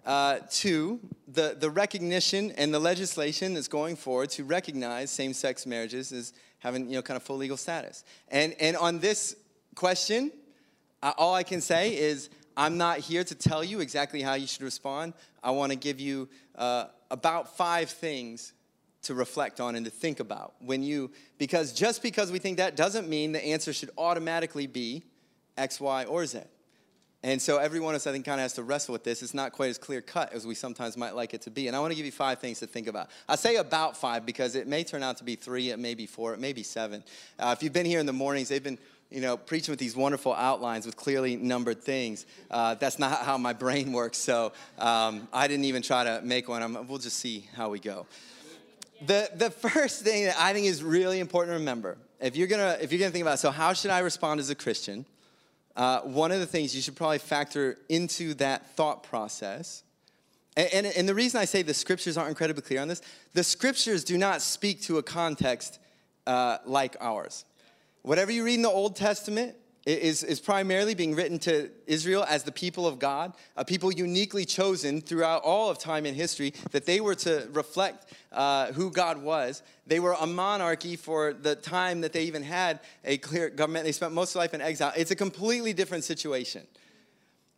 uh, 0.06 0.39
to 0.52 1.00
the, 1.28 1.56
the 1.60 1.70
recognition 1.70 2.52
and 2.52 2.74
the 2.74 2.80
legislation 2.80 3.54
that's 3.54 3.68
going 3.68 3.96
forward 3.96 4.30
to 4.32 4.44
recognize 4.44 5.10
same 5.10 5.34
sex 5.34 5.65
marriages 5.65 6.12
as 6.12 6.34
having 6.60 6.89
you 6.89 6.96
know, 6.96 7.02
kind 7.02 7.15
of 7.18 7.24
full 7.24 7.38
legal 7.38 7.58
status? 7.58 8.04
And, 8.30 8.56
and 8.60 8.78
on 8.78 9.00
this 9.00 9.36
question, 9.76 10.32
all 11.18 11.34
I 11.34 11.44
can 11.44 11.62
say 11.62 11.96
is 11.96 12.30
I'm 12.58 12.78
not 12.78 13.00
here 13.00 13.24
to 13.24 13.36
tell 13.36 13.63
you 13.63 13.80
exactly 13.80 14.22
how 14.22 14.34
you 14.36 14.48
should 14.48 14.63
respond. 14.63 15.13
I 15.44 15.52
want 15.52 15.72
to 15.72 15.78
give 15.78 16.00
you 16.00 16.30
uh, 16.56 16.86
about 17.12 17.56
five 17.58 17.89
things 17.89 18.54
to 19.04 19.13
reflect 19.13 19.60
on 19.60 19.76
and 19.76 19.86
to 19.86 19.91
think 19.91 20.20
about 20.20 20.56
when 20.60 20.82
you, 20.82 21.12
because 21.38 21.74
just 21.74 22.02
because 22.02 22.32
we 22.32 22.39
think 22.39 22.58
that 22.58 22.76
doesn't 22.76 23.08
mean 23.08 23.34
the 23.34 23.46
answer 23.46 23.72
should 23.72 23.91
automatically 23.98 24.68
be 24.68 25.04
X, 25.58 25.80
Y, 25.80 26.06
or 26.06 26.26
Z. 26.26 26.39
And 27.26 27.41
so 27.41 27.58
every 27.58 27.80
one 27.80 27.96
of 27.96 28.02
us, 28.02 28.08
I 28.08 28.12
think, 28.12 28.24
kind 28.24 28.39
of 28.39 28.44
has 28.44 28.54
to 28.54 28.62
wrestle 28.62 28.94
with 28.94 29.04
this. 29.04 29.24
It's 29.24 29.34
not 29.34 29.52
quite 29.52 29.72
as 29.72 29.80
clear 29.80 30.00
cut 30.00 30.32
as 30.32 30.46
we 30.46 30.54
sometimes 30.54 30.96
might 30.96 31.15
like 31.15 31.34
it 31.34 31.41
to 31.41 31.50
be. 31.50 31.65
And 31.65 31.76
I 31.76 31.80
want 31.80 31.91
to 31.91 31.96
give 31.96 32.06
you 32.06 32.12
five 32.12 32.38
things 32.38 32.60
to 32.60 32.68
think 32.68 32.86
about. 32.86 33.10
I 33.28 33.36
say 33.36 33.56
about 33.56 33.98
five 33.98 34.28
because 34.28 34.54
it 34.54 34.68
may 34.68 34.84
turn 34.84 35.02
out 35.02 35.18
to 35.18 35.24
be 35.24 35.36
three, 35.36 35.72
it 35.72 35.80
may 35.80 35.96
be 35.96 36.06
four, 36.06 36.36
it 36.36 36.39
may 36.39 36.54
be 36.54 36.62
seven. 36.62 37.04
Uh, 37.39 37.56
if 37.58 37.63
you've 37.63 37.74
been 37.74 37.88
here 37.88 38.00
in 38.00 38.06
the 38.06 38.13
mornings, 38.13 38.50
they've 38.50 38.63
been 38.63 38.78
you 39.12 39.22
know, 39.22 39.38
preaching 39.38 39.72
with 39.72 39.80
these 39.80 39.96
wonderful 39.96 40.34
outlines 40.34 40.86
with 40.86 40.96
clearly 40.96 41.36
numbered 41.36 41.82
things. 41.82 42.26
Uh, 42.50 42.76
that's 42.76 43.00
not 43.00 43.20
how 43.20 43.38
my 43.38 43.54
brain 43.54 43.94
works, 43.94 44.18
so 44.18 44.52
um, 44.80 45.28
I 45.32 45.48
didn't 45.48 45.65
even 45.65 45.82
try 45.82 46.04
to 46.04 46.22
make 46.24 46.50
one. 46.50 46.63
I'm, 46.63 46.88
we'll 46.88 46.98
just 46.98 47.18
see 47.18 47.48
how 47.56 47.70
we 47.70 47.80
go. 47.80 48.08
The, 49.06 49.30
the 49.36 49.52
first 49.52 50.04
thing 50.04 50.26
that 50.26 50.36
I 50.39 50.54
think 50.54 50.65
is 50.65 50.84
really 50.84 51.20
important 51.20 51.54
to 51.54 51.60
remember, 51.60 51.98
if 52.20 52.36
you're 52.36 52.48
gonna, 52.48 52.78
if 52.82 52.91
you're 52.91 53.00
gonna 53.00 53.12
think 53.12 53.22
about, 53.22 53.39
so 53.39 53.52
how 53.52 53.74
should 53.74 53.91
I 53.91 54.00
respond 54.00 54.39
as 54.39 54.50
a 54.50 54.56
Christian? 54.56 55.06
Uh, 55.76 56.00
one 56.02 56.32
of 56.32 56.39
the 56.39 56.46
things 56.46 56.76
you 56.76 56.82
should 56.82 56.96
probably 56.96 57.18
factor 57.18 57.78
into 57.89 58.34
that 58.36 58.76
thought 58.76 59.04
process, 59.04 59.84
and, 60.58 60.70
and, 60.74 60.88
and 60.88 61.10
the 61.10 61.13
reason 61.13 61.39
I 61.39 61.46
say 61.46 61.62
the 61.62 61.74
scriptures 61.74 62.18
aren't 62.18 62.30
incredibly 62.30 62.62
clear 62.63 62.82
on 62.82 62.88
this, 62.88 63.02
the 63.34 63.44
scriptures 63.44 64.04
do 64.04 64.18
not 64.18 64.41
speak 64.41 64.82
to 64.84 64.98
a 64.98 65.04
context 65.04 65.80
uh, 66.26 66.58
like 66.65 66.96
ours. 67.02 67.46
Whatever 68.06 68.32
you 68.32 68.46
read 68.46 68.54
in 68.54 68.62
the 68.62 68.70
Old 68.70 68.96
Testament 68.96 69.56
is, 69.88 70.22
is 70.22 70.39
primarily 70.39 70.94
being 70.94 71.15
written 71.15 71.39
to 71.39 71.72
Israel 71.88 72.24
as 72.30 72.44
the 72.44 72.52
people 72.52 72.86
of 72.86 73.00
God, 73.00 73.34
a 73.58 73.65
people 73.65 73.91
uniquely 73.91 74.46
chosen 74.46 75.02
throughout 75.02 75.41
all 75.41 75.72
of 75.72 75.80
time 75.80 76.06
in 76.06 76.13
history, 76.13 76.54
that 76.70 76.86
they 76.86 77.02
were 77.02 77.15
to 77.15 77.50
reflect 77.52 78.13
uh, 78.32 78.72
who 78.74 78.91
God 78.91 79.24
was. 79.24 79.63
They 79.88 80.00
were 80.00 80.15
a 80.20 80.28
monarchy 80.28 80.96
for 80.96 81.34
the 81.34 81.56
time 81.56 82.02
that 82.02 82.13
they 82.13 82.26
even 82.26 82.44
had 82.44 82.80
a 83.04 83.18
clear 83.18 83.50
government. 83.50 83.86
They 83.86 83.91
spent 83.91 84.13
most 84.13 84.36
of 84.36 84.36
life 84.36 84.54
in 84.54 84.62
exile. 84.62 84.94
It's 84.96 85.10
a 85.10 85.15
completely 85.15 85.74
different 85.74 86.04
situation. 86.04 86.68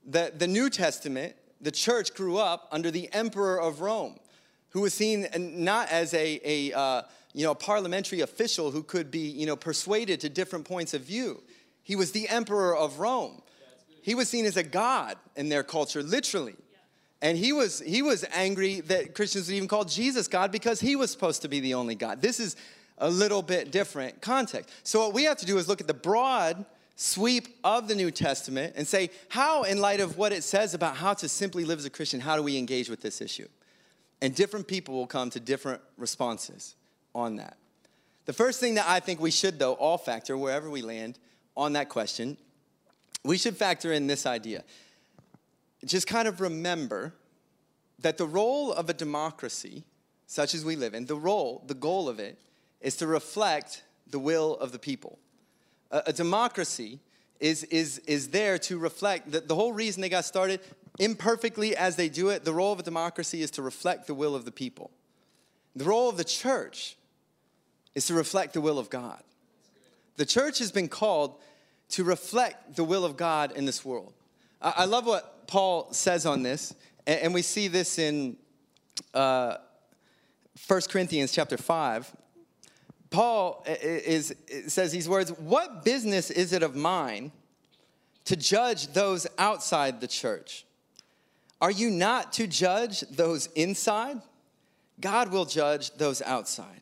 The, 0.06 0.32
the 0.34 0.48
New 0.48 0.70
Testament, 0.70 1.36
the 1.60 1.72
church 1.72 2.14
grew 2.14 2.38
up 2.38 2.70
under 2.72 2.90
the 2.90 3.14
emperor 3.14 3.60
of 3.60 3.82
Rome, 3.82 4.16
who 4.70 4.80
was 4.80 4.94
seen 4.94 5.28
not 5.38 5.90
as 5.92 6.14
a, 6.14 6.40
a 6.46 6.72
uh, 6.72 7.02
you 7.38 7.43
know, 7.43 7.52
a 7.52 7.56
parliamentary 7.56 8.21
official 8.21 8.71
who 8.71 8.82
could 8.82 9.12
be, 9.12 9.19
you 9.19 9.45
know, 9.45 9.56
persuaded 9.56 10.19
to 10.21 10.28
different 10.28 10.65
points 10.65 10.95
of 10.95 11.04
view. 11.04 11.43
He 11.84 11.95
was 11.95 12.12
the 12.12 12.28
emperor 12.30 12.76
of 12.76 12.97
Rome. 12.97 13.43
He 14.02 14.15
was 14.15 14.28
seen 14.28 14.47
as 14.47 14.58
a 14.58 14.63
god 14.63 15.17
in 15.36 15.47
their 15.47 15.62
culture, 15.62 16.02
literally. 16.02 16.56
And 17.21 17.38
he 17.38 17.54
was, 17.54 17.80
he 17.80 18.02
was 18.02 18.26
angry 18.34 18.80
that 18.82 19.13
Christians 19.13 19.50
would 19.50 19.54
even 19.54 19.67
call 19.67 19.86
Jesus 19.86 20.28
God 20.28 20.52
because 20.52 20.80
he 20.80 20.95
was 20.95 21.12
supposed 21.12 21.43
to 21.43 21.47
be 21.47 21.60
the 21.60 21.76
only 21.76 21.93
God. 21.93 22.23
This 22.23 22.39
is 22.39 22.56
a 22.97 23.08
little 23.08 23.43
bit 23.43 23.71
different 23.71 24.19
context. 24.19 24.71
So, 24.82 25.06
what 25.06 25.13
we 25.13 25.26
have 25.26 25.38
to 25.38 25.45
do 25.45 25.60
is 25.60 25.67
look 25.67 25.80
at 25.80 25.86
the 25.86 25.93
broad 25.93 26.65
sweep 26.95 27.50
of 27.63 27.88
the 27.88 27.93
New 27.93 28.10
Testament 28.10 28.73
and 28.76 28.88
say, 28.88 29.12
how, 29.30 29.62
in 29.62 29.80
light 29.80 30.00
of 30.00 30.17
what 30.17 30.32
it 30.34 30.43
says 30.43 30.73
about 30.73 30.97
how 30.97 31.13
to 31.13 31.30
simply 31.30 31.65
live 31.65 31.78
as 31.78 31.86
a 31.86 31.91
Christian, 31.91 32.19
how 32.19 32.36
do 32.36 32.41
we 32.41 32.58
engage 32.58 32.89
with 32.89 33.02
this 33.02 33.21
issue? 33.21 33.47
And 34.23 34.34
different 34.34 34.67
people 34.67 34.95
will 34.95 35.06
come 35.06 35.30
to 35.30 35.39
different 35.39 35.84
responses 36.00 36.73
on 37.13 37.38
that. 37.38 37.58
The 38.26 38.34
first 38.34 38.60
thing 38.60 38.76
that 38.76 38.86
I 38.88 39.00
think 39.00 39.20
we 39.20 39.32
should, 39.32 39.58
though, 39.58 39.74
all 39.74 39.98
factor 39.98 40.38
wherever 40.38 40.70
we 40.70 40.82
land 40.82 41.17
on 41.56 41.74
that 41.74 41.89
question, 41.89 42.38
we 43.24 43.38
should 43.38 43.56
factor 43.56 43.91
in 43.91 44.08
this 44.08 44.26
idea. 44.26 44.63
Just 45.86 46.08
kind 46.08 46.28
of 46.28 46.41
remember 46.41 47.13
that 48.00 48.17
the 48.17 48.28
role 48.28 48.74
of 48.74 48.89
a 48.89 48.93
democracy, 48.93 49.84
such 50.26 50.54
as 50.54 50.65
we 50.65 50.76
live 50.76 50.93
in, 50.93 51.06
the 51.06 51.15
role, 51.15 51.63
the 51.67 51.74
goal 51.74 52.10
of 52.10 52.20
it, 52.20 52.38
is 52.82 52.96
to 52.98 53.08
reflect 53.08 53.84
the 54.10 54.20
will 54.20 54.56
of 54.58 54.72
the 54.72 54.80
people. 54.80 55.20
A, 55.91 56.04
a 56.08 56.13
democracy 56.13 57.00
is, 57.39 57.63
is, 57.65 58.00
is 58.00 58.30
there 58.30 58.58
to 58.60 58.78
reflect 58.78 59.32
the, 59.32 59.39
the 59.39 59.56
whole 59.56 59.74
reason 59.74 60.02
they 60.02 60.10
got 60.10 60.26
started, 60.26 60.60
imperfectly 61.00 61.76
as 61.76 61.96
they 61.96 62.10
do 62.10 62.30
it, 62.30 62.43
the 62.43 62.54
role 62.54 62.74
of 62.74 62.80
a 62.80 62.84
democracy 62.84 63.41
is 63.41 63.52
to 63.52 63.62
reflect 63.62 64.08
the 64.08 64.13
will 64.13 64.36
of 64.36 64.46
the 64.46 64.52
people. 64.52 64.91
The 65.78 65.86
role 65.86 66.10
of 66.10 66.18
the 66.18 66.24
church 66.24 66.98
is 67.94 68.08
to 68.08 68.16
reflect 68.16 68.54
the 68.54 68.62
will 68.62 68.80
of 68.80 68.90
God. 68.90 69.22
The 70.16 70.26
church 70.26 70.58
has 70.58 70.72
been 70.72 70.88
called 70.88 71.40
to 71.90 72.04
reflect 72.04 72.76
the 72.76 72.84
will 72.84 73.06
of 73.06 73.16
God 73.16 73.52
in 73.56 73.66
this 73.66 73.86
world. 73.86 74.13
I, 74.60 74.86
love 74.86 75.06
what 75.06 75.46
Paul 75.46 75.94
says 75.94 76.26
on 76.26 76.42
this, 76.42 76.74
and, 77.06 77.20
and 77.22 77.34
we 77.34 77.44
see 77.44 77.68
this 77.68 78.00
in 78.00 78.38
uh, 79.13 79.58
1 80.68 80.82
Corinthians 80.90 81.32
chapter 81.32 81.58
5. 81.58 82.12
Paul 83.12 83.63
is, 83.68 84.36
says 84.66 84.92
these 84.92 85.08
words 85.08 85.30
What 85.30 85.86
business 85.86 86.32
is 86.32 86.54
it 86.54 86.63
of 86.63 86.76
mine 86.76 87.32
to 88.26 88.36
judge 88.36 88.88
those 88.88 89.28
outside 89.38 90.02
the 90.02 90.08
church? 90.08 90.66
Are 91.62 91.72
you 91.72 91.92
not 91.92 92.34
to 92.34 92.48
judge 92.48 93.02
those 93.02 93.46
inside? 93.56 94.22
God 95.00 95.32
will 95.32 95.46
judge 95.46 95.92
those 95.92 96.22
outside. 96.22 96.82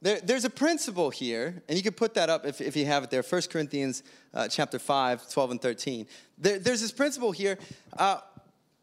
There, 0.00 0.20
there's 0.20 0.44
a 0.44 0.50
principle 0.50 1.10
here, 1.10 1.60
and 1.68 1.76
you 1.76 1.82
can 1.82 1.92
put 1.92 2.14
that 2.14 2.30
up 2.30 2.46
if, 2.46 2.60
if 2.60 2.76
you 2.76 2.86
have 2.86 3.04
it 3.04 3.10
there 3.10 3.22
1 3.22 3.42
Corinthians 3.50 4.04
uh, 4.32 4.46
chapter 4.46 4.78
5, 4.78 5.28
12 5.28 5.50
and 5.50 5.60
13. 5.60 6.06
There, 6.38 6.58
there's 6.58 6.80
this 6.80 6.92
principle 6.92 7.32
here. 7.32 7.58
Uh, 7.96 8.20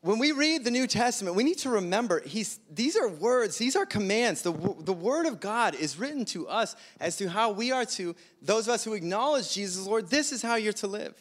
when 0.02 0.20
we 0.20 0.34
read 0.34 0.64
the 0.66 0.72
New 0.72 0.88
Testament, 0.88 1.36
we 1.36 1.44
need 1.44 1.58
to 1.60 1.70
remember 1.70 2.22
he's, 2.22 2.60
these 2.70 2.98
are 2.98 3.08
words, 3.08 3.58
these 3.58 3.76
are 3.76 3.86
commands. 3.86 4.42
The, 4.42 4.52
the 4.82 4.94
Word 4.94 5.26
of 5.26 5.40
God 5.40 5.74
is 5.74 5.98
written 5.98 6.26
to 6.26 6.48
us 6.48 6.76
as 7.00 7.16
to 7.18 7.30
how 7.30 7.52
we 7.52 7.72
are 7.72 7.86
to, 7.86 8.16
those 8.42 8.68
of 8.68 8.74
us 8.74 8.84
who 8.84 8.94
acknowledge 8.94 9.54
Jesus, 9.54 9.88
Lord, 9.88 10.10
this 10.10 10.32
is 10.32 10.42
how 10.42 10.56
you're 10.56 10.74
to 10.74 10.88
live. 10.88 11.16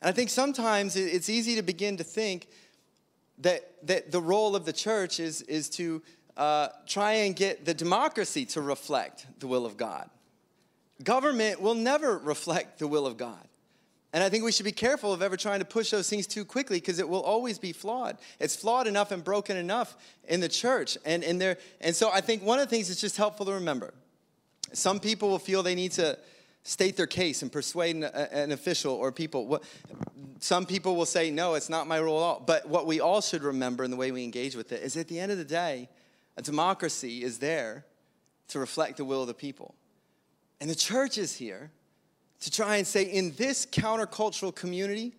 And 0.00 0.08
I 0.08 0.12
think 0.12 0.30
sometimes 0.30 0.96
it's 0.96 1.28
easy 1.28 1.56
to 1.56 1.62
begin 1.62 1.96
to 1.98 2.04
think 2.04 2.46
that, 3.40 3.86
that 3.86 4.12
the 4.12 4.20
role 4.20 4.56
of 4.56 4.64
the 4.64 4.72
church 4.72 5.20
is, 5.20 5.42
is 5.42 5.68
to 5.70 6.00
uh, 6.40 6.70
try 6.86 7.12
and 7.12 7.36
get 7.36 7.66
the 7.66 7.74
democracy 7.74 8.46
to 8.46 8.62
reflect 8.62 9.26
the 9.40 9.46
will 9.46 9.66
of 9.66 9.76
God. 9.76 10.08
Government 11.04 11.60
will 11.60 11.74
never 11.74 12.16
reflect 12.16 12.78
the 12.78 12.88
will 12.88 13.06
of 13.06 13.18
God. 13.18 13.46
And 14.14 14.24
I 14.24 14.30
think 14.30 14.42
we 14.42 14.50
should 14.50 14.64
be 14.64 14.72
careful 14.72 15.12
of 15.12 15.20
ever 15.20 15.36
trying 15.36 15.58
to 15.58 15.66
push 15.66 15.90
those 15.90 16.08
things 16.08 16.26
too 16.26 16.46
quickly 16.46 16.78
because 16.78 16.98
it 16.98 17.06
will 17.06 17.22
always 17.22 17.58
be 17.58 17.72
flawed. 17.72 18.16
It's 18.40 18.56
flawed 18.56 18.86
enough 18.86 19.12
and 19.12 19.22
broken 19.22 19.58
enough 19.58 19.96
in 20.28 20.40
the 20.40 20.48
church. 20.48 20.96
And, 21.04 21.22
and, 21.22 21.38
there, 21.38 21.58
and 21.82 21.94
so 21.94 22.10
I 22.10 22.22
think 22.22 22.42
one 22.42 22.58
of 22.58 22.68
the 22.68 22.74
things 22.74 22.88
that's 22.88 23.02
just 23.02 23.18
helpful 23.18 23.44
to 23.46 23.52
remember 23.52 23.92
some 24.72 24.98
people 24.98 25.28
will 25.28 25.38
feel 25.38 25.62
they 25.62 25.74
need 25.74 25.92
to 25.92 26.18
state 26.62 26.96
their 26.96 27.06
case 27.06 27.42
and 27.42 27.52
persuade 27.52 27.96
an, 27.96 28.04
an 28.04 28.52
official 28.52 28.94
or 28.94 29.12
people. 29.12 29.60
Some 30.38 30.64
people 30.64 30.96
will 30.96 31.06
say, 31.06 31.30
no, 31.30 31.52
it's 31.54 31.68
not 31.68 31.86
my 31.86 32.00
role 32.00 32.18
at 32.18 32.22
all. 32.22 32.42
But 32.46 32.66
what 32.66 32.86
we 32.86 33.00
all 33.00 33.20
should 33.20 33.42
remember 33.42 33.84
in 33.84 33.90
the 33.90 33.96
way 33.96 34.10
we 34.10 34.24
engage 34.24 34.56
with 34.56 34.72
it 34.72 34.82
is 34.82 34.96
at 34.96 35.08
the 35.08 35.20
end 35.20 35.32
of 35.32 35.38
the 35.38 35.44
day, 35.44 35.88
a 36.36 36.42
democracy 36.42 37.22
is 37.22 37.38
there 37.38 37.84
to 38.48 38.58
reflect 38.58 38.96
the 38.96 39.04
will 39.04 39.22
of 39.22 39.28
the 39.28 39.34
people. 39.34 39.74
And 40.60 40.68
the 40.68 40.74
church 40.74 41.18
is 41.18 41.36
here 41.36 41.70
to 42.40 42.50
try 42.50 42.76
and 42.76 42.86
say, 42.86 43.02
in 43.02 43.34
this 43.36 43.66
countercultural 43.66 44.54
community, 44.54 45.14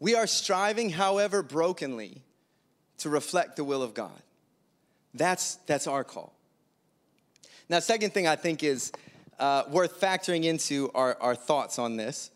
we 0.00 0.14
are 0.14 0.26
striving, 0.26 0.90
however 0.90 1.42
brokenly, 1.42 2.22
to 2.98 3.08
reflect 3.08 3.56
the 3.56 3.64
will 3.64 3.82
of 3.82 3.94
God. 3.94 4.22
That's, 5.14 5.56
that's 5.66 5.86
our 5.86 6.04
call. 6.04 6.34
Now, 7.68 7.80
second 7.80 8.14
thing 8.14 8.26
I 8.26 8.36
think 8.36 8.62
is 8.62 8.92
uh, 9.38 9.64
worth 9.70 10.00
factoring 10.00 10.44
into 10.44 10.90
our, 10.94 11.16
our 11.20 11.34
thoughts 11.34 11.78
on 11.78 11.96
this 11.96 12.30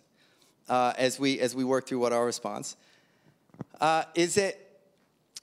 uh, 0.68 0.92
as, 0.96 1.18
we, 1.18 1.40
as 1.40 1.54
we 1.54 1.64
work 1.64 1.86
through 1.86 1.98
what 1.98 2.12
our 2.12 2.24
response 2.24 2.76
uh, 3.80 4.04
is 4.14 4.36
it, 4.36 4.58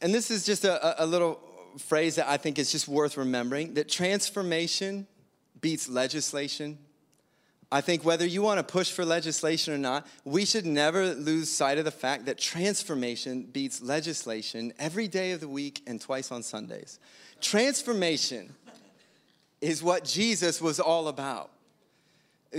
and 0.02 0.14
this 0.14 0.32
is 0.32 0.46
just 0.46 0.64
a, 0.64 1.04
a 1.04 1.06
little 1.06 1.40
phrase 1.80 2.16
that 2.16 2.30
I 2.30 2.38
think 2.38 2.60
is 2.60 2.72
just 2.72 2.88
worth 2.88 3.18
remembering 3.18 3.74
that 3.76 3.90
transformation 3.90 5.08
beats 5.62 5.90
legislation 5.90 6.78
I 7.72 7.82
think 7.82 8.04
whether 8.04 8.26
you 8.26 8.42
want 8.42 8.58
to 8.58 8.64
push 8.64 8.92
for 8.92 9.06
legislation 9.06 9.74
or 9.74 9.78
not, 9.78 10.08
we 10.26 10.44
should 10.44 10.66
never 10.66 11.14
lose 11.14 11.52
sight 11.52 11.78
of 11.78 11.86
the 11.86 11.92
fact 11.92 12.26
that 12.26 12.40
transformation 12.40 13.44
beats 13.44 13.80
legislation 13.80 14.74
every 14.80 15.08
day 15.08 15.34
of 15.34 15.40
the 15.40 15.48
week 15.48 15.84
and 15.86 16.02
twice 16.02 16.32
on 16.32 16.42
Sundays. 16.42 17.00
Transformation 17.42 18.56
is 19.62 19.84
what 19.84 20.04
Jesus 20.04 20.60
was 20.60 20.80
all 20.80 21.10
about. 21.10 21.52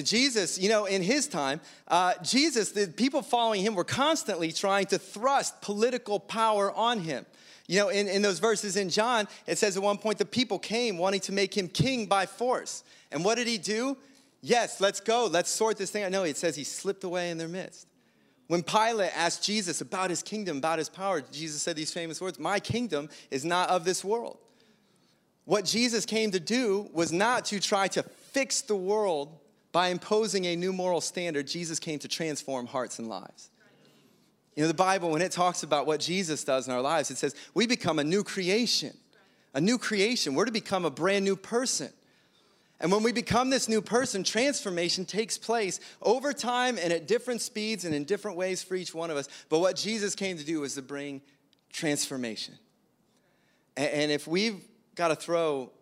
Jesus, 0.04 0.60
you 0.60 0.68
know, 0.68 0.84
in 0.84 1.02
his 1.02 1.26
time, 1.26 1.60
uh, 1.88 2.12
Jesus, 2.22 2.70
the 2.70 2.86
people 2.86 3.22
following 3.22 3.62
him 3.62 3.74
were 3.74 3.82
constantly 3.82 4.52
trying 4.52 4.86
to 4.86 4.98
thrust 4.98 5.60
political 5.60 6.20
power 6.20 6.70
on 6.70 7.00
him. 7.00 7.26
You 7.70 7.78
know, 7.78 7.88
in, 7.88 8.08
in 8.08 8.20
those 8.20 8.40
verses 8.40 8.76
in 8.76 8.90
John, 8.90 9.28
it 9.46 9.56
says 9.56 9.76
at 9.76 9.82
one 9.84 9.96
point 9.96 10.18
the 10.18 10.24
people 10.24 10.58
came 10.58 10.98
wanting 10.98 11.20
to 11.20 11.32
make 11.32 11.56
him 11.56 11.68
king 11.68 12.06
by 12.06 12.26
force. 12.26 12.82
And 13.12 13.24
what 13.24 13.36
did 13.36 13.46
he 13.46 13.58
do? 13.58 13.96
Yes, 14.42 14.80
let's 14.80 14.98
go. 14.98 15.28
Let's 15.30 15.50
sort 15.50 15.76
this 15.76 15.88
thing 15.88 16.02
out. 16.02 16.10
No, 16.10 16.24
it 16.24 16.36
says 16.36 16.56
he 16.56 16.64
slipped 16.64 17.04
away 17.04 17.30
in 17.30 17.38
their 17.38 17.46
midst. 17.46 17.86
When 18.48 18.64
Pilate 18.64 19.16
asked 19.16 19.44
Jesus 19.44 19.80
about 19.80 20.10
his 20.10 20.20
kingdom, 20.20 20.56
about 20.56 20.80
his 20.80 20.88
power, 20.88 21.20
Jesus 21.20 21.62
said 21.62 21.76
these 21.76 21.92
famous 21.92 22.20
words 22.20 22.40
My 22.40 22.58
kingdom 22.58 23.08
is 23.30 23.44
not 23.44 23.68
of 23.68 23.84
this 23.84 24.04
world. 24.04 24.38
What 25.44 25.64
Jesus 25.64 26.04
came 26.04 26.32
to 26.32 26.40
do 26.40 26.90
was 26.92 27.12
not 27.12 27.44
to 27.46 27.60
try 27.60 27.86
to 27.86 28.02
fix 28.02 28.62
the 28.62 28.74
world 28.74 29.38
by 29.70 29.90
imposing 29.90 30.44
a 30.46 30.56
new 30.56 30.72
moral 30.72 31.00
standard. 31.00 31.46
Jesus 31.46 31.78
came 31.78 32.00
to 32.00 32.08
transform 32.08 32.66
hearts 32.66 32.98
and 32.98 33.08
lives. 33.08 33.48
You 34.60 34.66
know, 34.66 34.68
the 34.68 34.74
Bible, 34.74 35.10
when 35.10 35.22
it 35.22 35.32
talks 35.32 35.62
about 35.62 35.86
what 35.86 36.00
Jesus 36.00 36.44
does 36.44 36.68
in 36.68 36.74
our 36.74 36.82
lives, 36.82 37.10
it 37.10 37.16
says 37.16 37.34
we 37.54 37.66
become 37.66 37.98
a 37.98 38.04
new 38.04 38.22
creation. 38.22 38.94
A 39.54 39.60
new 39.60 39.78
creation. 39.78 40.34
We're 40.34 40.44
to 40.44 40.52
become 40.52 40.84
a 40.84 40.90
brand 40.90 41.24
new 41.24 41.34
person. 41.34 41.88
And 42.78 42.92
when 42.92 43.02
we 43.02 43.10
become 43.10 43.48
this 43.48 43.70
new 43.70 43.80
person, 43.80 44.22
transformation 44.22 45.06
takes 45.06 45.38
place 45.38 45.80
over 46.02 46.34
time 46.34 46.76
and 46.78 46.92
at 46.92 47.08
different 47.08 47.40
speeds 47.40 47.86
and 47.86 47.94
in 47.94 48.04
different 48.04 48.36
ways 48.36 48.62
for 48.62 48.74
each 48.74 48.94
one 48.94 49.10
of 49.10 49.16
us. 49.16 49.30
But 49.48 49.60
what 49.60 49.76
Jesus 49.76 50.14
came 50.14 50.36
to 50.36 50.44
do 50.44 50.60
was 50.60 50.74
to 50.74 50.82
bring 50.82 51.22
transformation. 51.72 52.52
And 53.78 54.12
if 54.12 54.28
we've 54.28 54.62
got 54.94 55.08
to 55.08 55.16
throw 55.16 55.72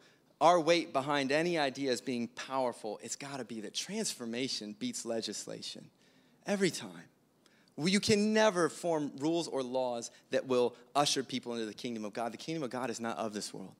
our 0.41 0.61
weight 0.61 0.93
behind 0.93 1.33
any 1.33 1.59
idea 1.59 1.91
as 1.91 2.01
being 2.01 2.29
powerful, 2.29 3.01
it's 3.03 3.17
got 3.17 3.39
to 3.39 3.45
be 3.45 3.61
that 3.63 3.75
transformation 3.75 4.77
beats 4.79 5.05
legislation 5.05 5.91
every 6.47 6.71
time. 6.71 7.09
You 7.79 8.01
can 8.01 8.33
never 8.33 8.69
form 8.69 9.13
rules 9.19 9.47
or 9.47 9.63
laws 9.63 10.11
that 10.31 10.47
will 10.47 10.75
usher 10.97 11.23
people 11.23 11.53
into 11.55 11.67
the 11.67 11.75
kingdom 11.75 12.05
of 12.05 12.13
God. 12.13 12.33
The 12.33 12.39
kingdom 12.39 12.65
of 12.65 12.71
God 12.71 12.91
is 12.91 12.99
not 12.99 13.17
of 13.19 13.33
this 13.33 13.55
world. 13.55 13.75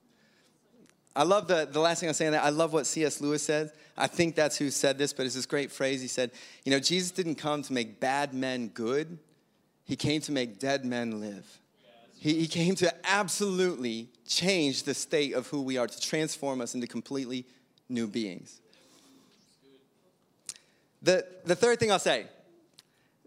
I 1.17 1.25
love 1.25 1.49
the, 1.49 1.69
the 1.69 1.81
last 1.81 1.99
thing 1.99 2.09
I'm 2.09 2.15
saying 2.15 2.31
that 2.31 2.45
I 2.45 2.51
love 2.51 2.73
what 2.73 2.87
C.S. 2.87 3.21
Lewis 3.21 3.43
said. 3.43 3.73
I 3.97 4.07
think 4.07 4.37
that's 4.37 4.57
who 4.57 4.71
said 4.71 4.99
this, 4.99 5.13
but 5.13 5.27
it's 5.27 5.35
this 5.35 5.47
great 5.47 5.73
phrase. 5.73 6.01
He 6.01 6.07
said, 6.07 6.31
You 6.65 6.71
know, 6.71 6.79
Jesus 6.79 7.11
didn't 7.11 7.35
come 7.35 7.63
to 7.63 7.73
make 7.73 7.99
bad 7.99 8.33
men 8.33 8.69
good, 8.69 9.19
he 9.85 9.97
came 9.97 10.21
to 10.23 10.33
make 10.33 10.61
dead 10.61 10.85
men 10.85 11.21
live. 11.21 11.59
He, 12.21 12.35
he 12.35 12.47
came 12.47 12.75
to 12.77 12.93
absolutely 13.05 14.09
change 14.27 14.83
the 14.85 14.95
state 14.95 15.35
of 15.35 15.49
who 15.49 15.63
we 15.63 15.77
are, 15.77 15.87
to 15.87 16.01
transform 16.01 16.61
us 16.61 16.75
into 16.75 16.87
completely 16.87 17.47
new 17.89 18.07
beings. 18.07 18.61
The, 21.03 21.27
the 21.45 21.57
third 21.57 21.79
thing 21.81 21.91
I'll 21.91 21.99
say, 21.99 22.27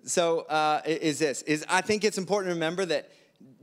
so 0.03 0.41
uh, 0.41 0.81
is 0.85 1.19
this, 1.19 1.41
is 1.43 1.65
I 1.69 1.81
think 1.81 2.03
it's 2.03 2.17
important 2.17 2.49
to 2.49 2.55
remember 2.55 2.85
that 2.85 3.09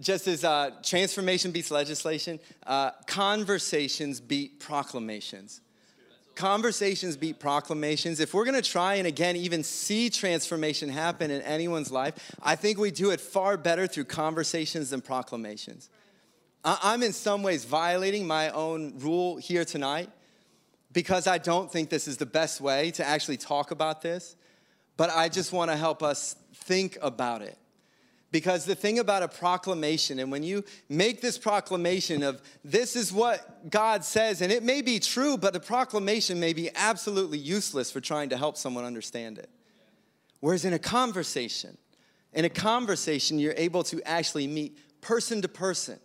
just 0.01 0.27
as 0.29 0.45
uh, 0.45 0.71
transformation 0.83 1.51
beats 1.51 1.71
legislation, 1.71 2.39
uh, 2.67 2.91
conversations 3.07 4.21
beat 4.21 4.61
proclamations. 4.61 5.61
Conversations 6.35 7.17
beat 7.17 7.41
proclamations. 7.41 8.21
If 8.21 8.33
we're 8.33 8.45
gonna 8.45 8.63
try 8.63 8.95
and 8.95 9.07
again 9.07 9.35
even 9.35 9.65
see 9.65 10.09
transformation 10.09 10.89
happen 10.89 11.31
in 11.31 11.43
anyone's 11.43 11.91
life, 11.91 12.15
I 12.43 12.55
think 12.55 12.79
we 12.79 12.93
do 12.93 13.11
it 13.11 13.21
far 13.21 13.57
better 13.57 13.87
through 13.89 14.05
conversations 14.05 14.91
than 14.91 15.01
proclamations. 15.01 15.91
I'm 16.65 17.03
in 17.03 17.13
some 17.13 17.43
ways 17.43 17.65
violating 17.65 18.27
my 18.27 18.51
own 18.51 18.95
rule 18.99 19.37
here 19.37 19.65
tonight 19.65 20.11
because 20.93 21.27
I 21.27 21.39
don't 21.39 21.71
think 21.71 21.91
this 21.91 22.09
is 22.09 22.17
the 22.17 22.27
best 22.27 22.61
way 22.61 22.91
to 22.93 23.05
actually 23.05 23.37
talk 23.37 23.71
about 23.71 24.03
this. 24.03 24.37
But 24.99 25.11
I 25.11 25.31
just 25.31 25.53
want 25.53 25.71
to 25.71 25.77
help 25.77 26.03
us 26.03 26.37
think 26.53 26.99
about 27.01 27.41
it. 27.41 27.57
Because 28.31 28.67
the 28.67 28.75
thing 28.75 28.99
about 28.99 29.23
a 29.23 29.29
proclamation, 29.29 30.19
and 30.19 30.31
when 30.31 30.43
you 30.43 30.63
make 30.91 31.23
this 31.23 31.39
proclamation 31.39 32.23
of 32.23 32.43
this 32.63 32.95
is 32.95 33.11
what 33.11 33.71
God 33.71 34.05
says, 34.05 34.43
and 34.43 34.53
it 34.53 34.63
may 34.63 34.83
be 34.83 34.99
true, 34.99 35.39
but 35.39 35.55
the 35.55 35.61
proclamation 35.61 36.39
may 36.39 36.53
be 36.53 36.69
absolutely 36.75 37.39
useless 37.39 37.91
for 37.91 38.01
trying 38.01 38.29
to 38.29 38.37
help 38.37 38.59
someone 38.59 38.85
understand 38.85 39.39
it. 39.39 39.49
Whereas 40.41 40.67
in 40.67 40.75
a 40.75 40.79
conversation, 40.79 41.79
in 42.35 42.45
a 42.45 42.51
conversation, 42.51 43.39
you're 43.39 43.55
able 43.57 43.85
to 43.85 44.03
actually 44.07 44.47
meet 44.47 44.77
person 45.01 45.41
to 45.41 45.49
person, 45.49 45.99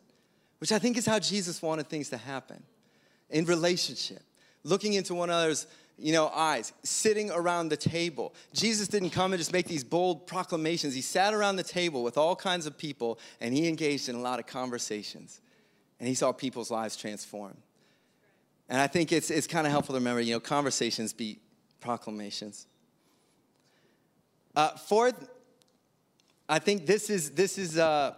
which 0.60 0.72
I 0.72 0.80
think 0.80 0.98
is 0.98 1.06
how 1.06 1.20
Jesus 1.20 1.62
wanted 1.62 1.90
things 1.90 2.10
to 2.12 2.18
happen 2.18 2.64
in 3.30 3.44
relationship, 3.46 4.22
looking 4.64 4.94
into 4.94 5.14
one 5.14 5.30
another's 5.30 5.68
you 5.98 6.12
know, 6.12 6.28
eyes, 6.30 6.74
sitting 6.84 7.30
around 7.32 7.70
the 7.70 7.78
table. 7.78 8.34
Jesus 8.54 8.88
didn't 8.88 9.12
come 9.12 9.34
and 9.34 9.40
just 9.40 9.54
make 9.54 9.68
these 9.68 9.84
bold 9.84 10.28
proclamations. 10.28 10.96
He 10.96 11.02
sat 11.02 11.34
around 11.34 11.56
the 11.56 11.64
table 11.64 12.04
with 12.04 12.18
all 12.18 12.36
kinds 12.36 12.66
of 12.66 12.78
people 12.78 13.20
and 13.40 13.54
he 13.54 13.68
engaged 13.68 14.10
in 14.10 14.16
a 14.16 14.22
lot 14.22 14.40
of 14.40 14.48
conversations. 14.48 15.42
And 16.00 16.08
he 16.08 16.16
saw 16.16 16.32
people's 16.32 16.72
lives 16.72 16.96
transform. 16.96 17.56
And 18.70 18.82
I 18.82 18.88
think 18.88 19.12
it's, 19.12 19.30
it's 19.30 19.48
kind 19.48 19.68
of 19.68 19.72
helpful 19.72 19.94
to 19.94 20.00
remember, 20.00 20.22
you 20.22 20.34
know, 20.34 20.40
conversations 20.40 21.14
beat 21.14 21.42
proclamations. 21.80 22.66
Uh, 24.56 24.70
fourth, 24.70 25.30
I 26.50 26.60
think 26.60 26.86
this 26.86 27.10
is, 27.10 27.32
this 27.32 27.58
is, 27.58 27.78
uh, 27.78 28.16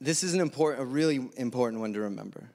this 0.00 0.22
is 0.22 0.34
an 0.34 0.40
important, 0.40 0.82
a 0.82 0.86
really 0.86 1.28
important 1.36 1.80
one 1.80 1.92
to 1.94 2.00
remember. 2.00 2.50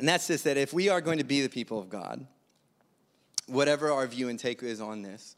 And 0.00 0.08
that's 0.08 0.28
just 0.28 0.44
that 0.44 0.56
if 0.56 0.72
we 0.72 0.88
are 0.88 1.02
going 1.02 1.18
to 1.18 1.24
be 1.24 1.42
the 1.42 1.50
people 1.50 1.78
of 1.78 1.90
God, 1.90 2.26
whatever 3.46 3.92
our 3.92 4.06
view 4.06 4.30
and 4.30 4.38
take 4.38 4.62
is 4.62 4.80
on 4.80 5.02
this, 5.02 5.36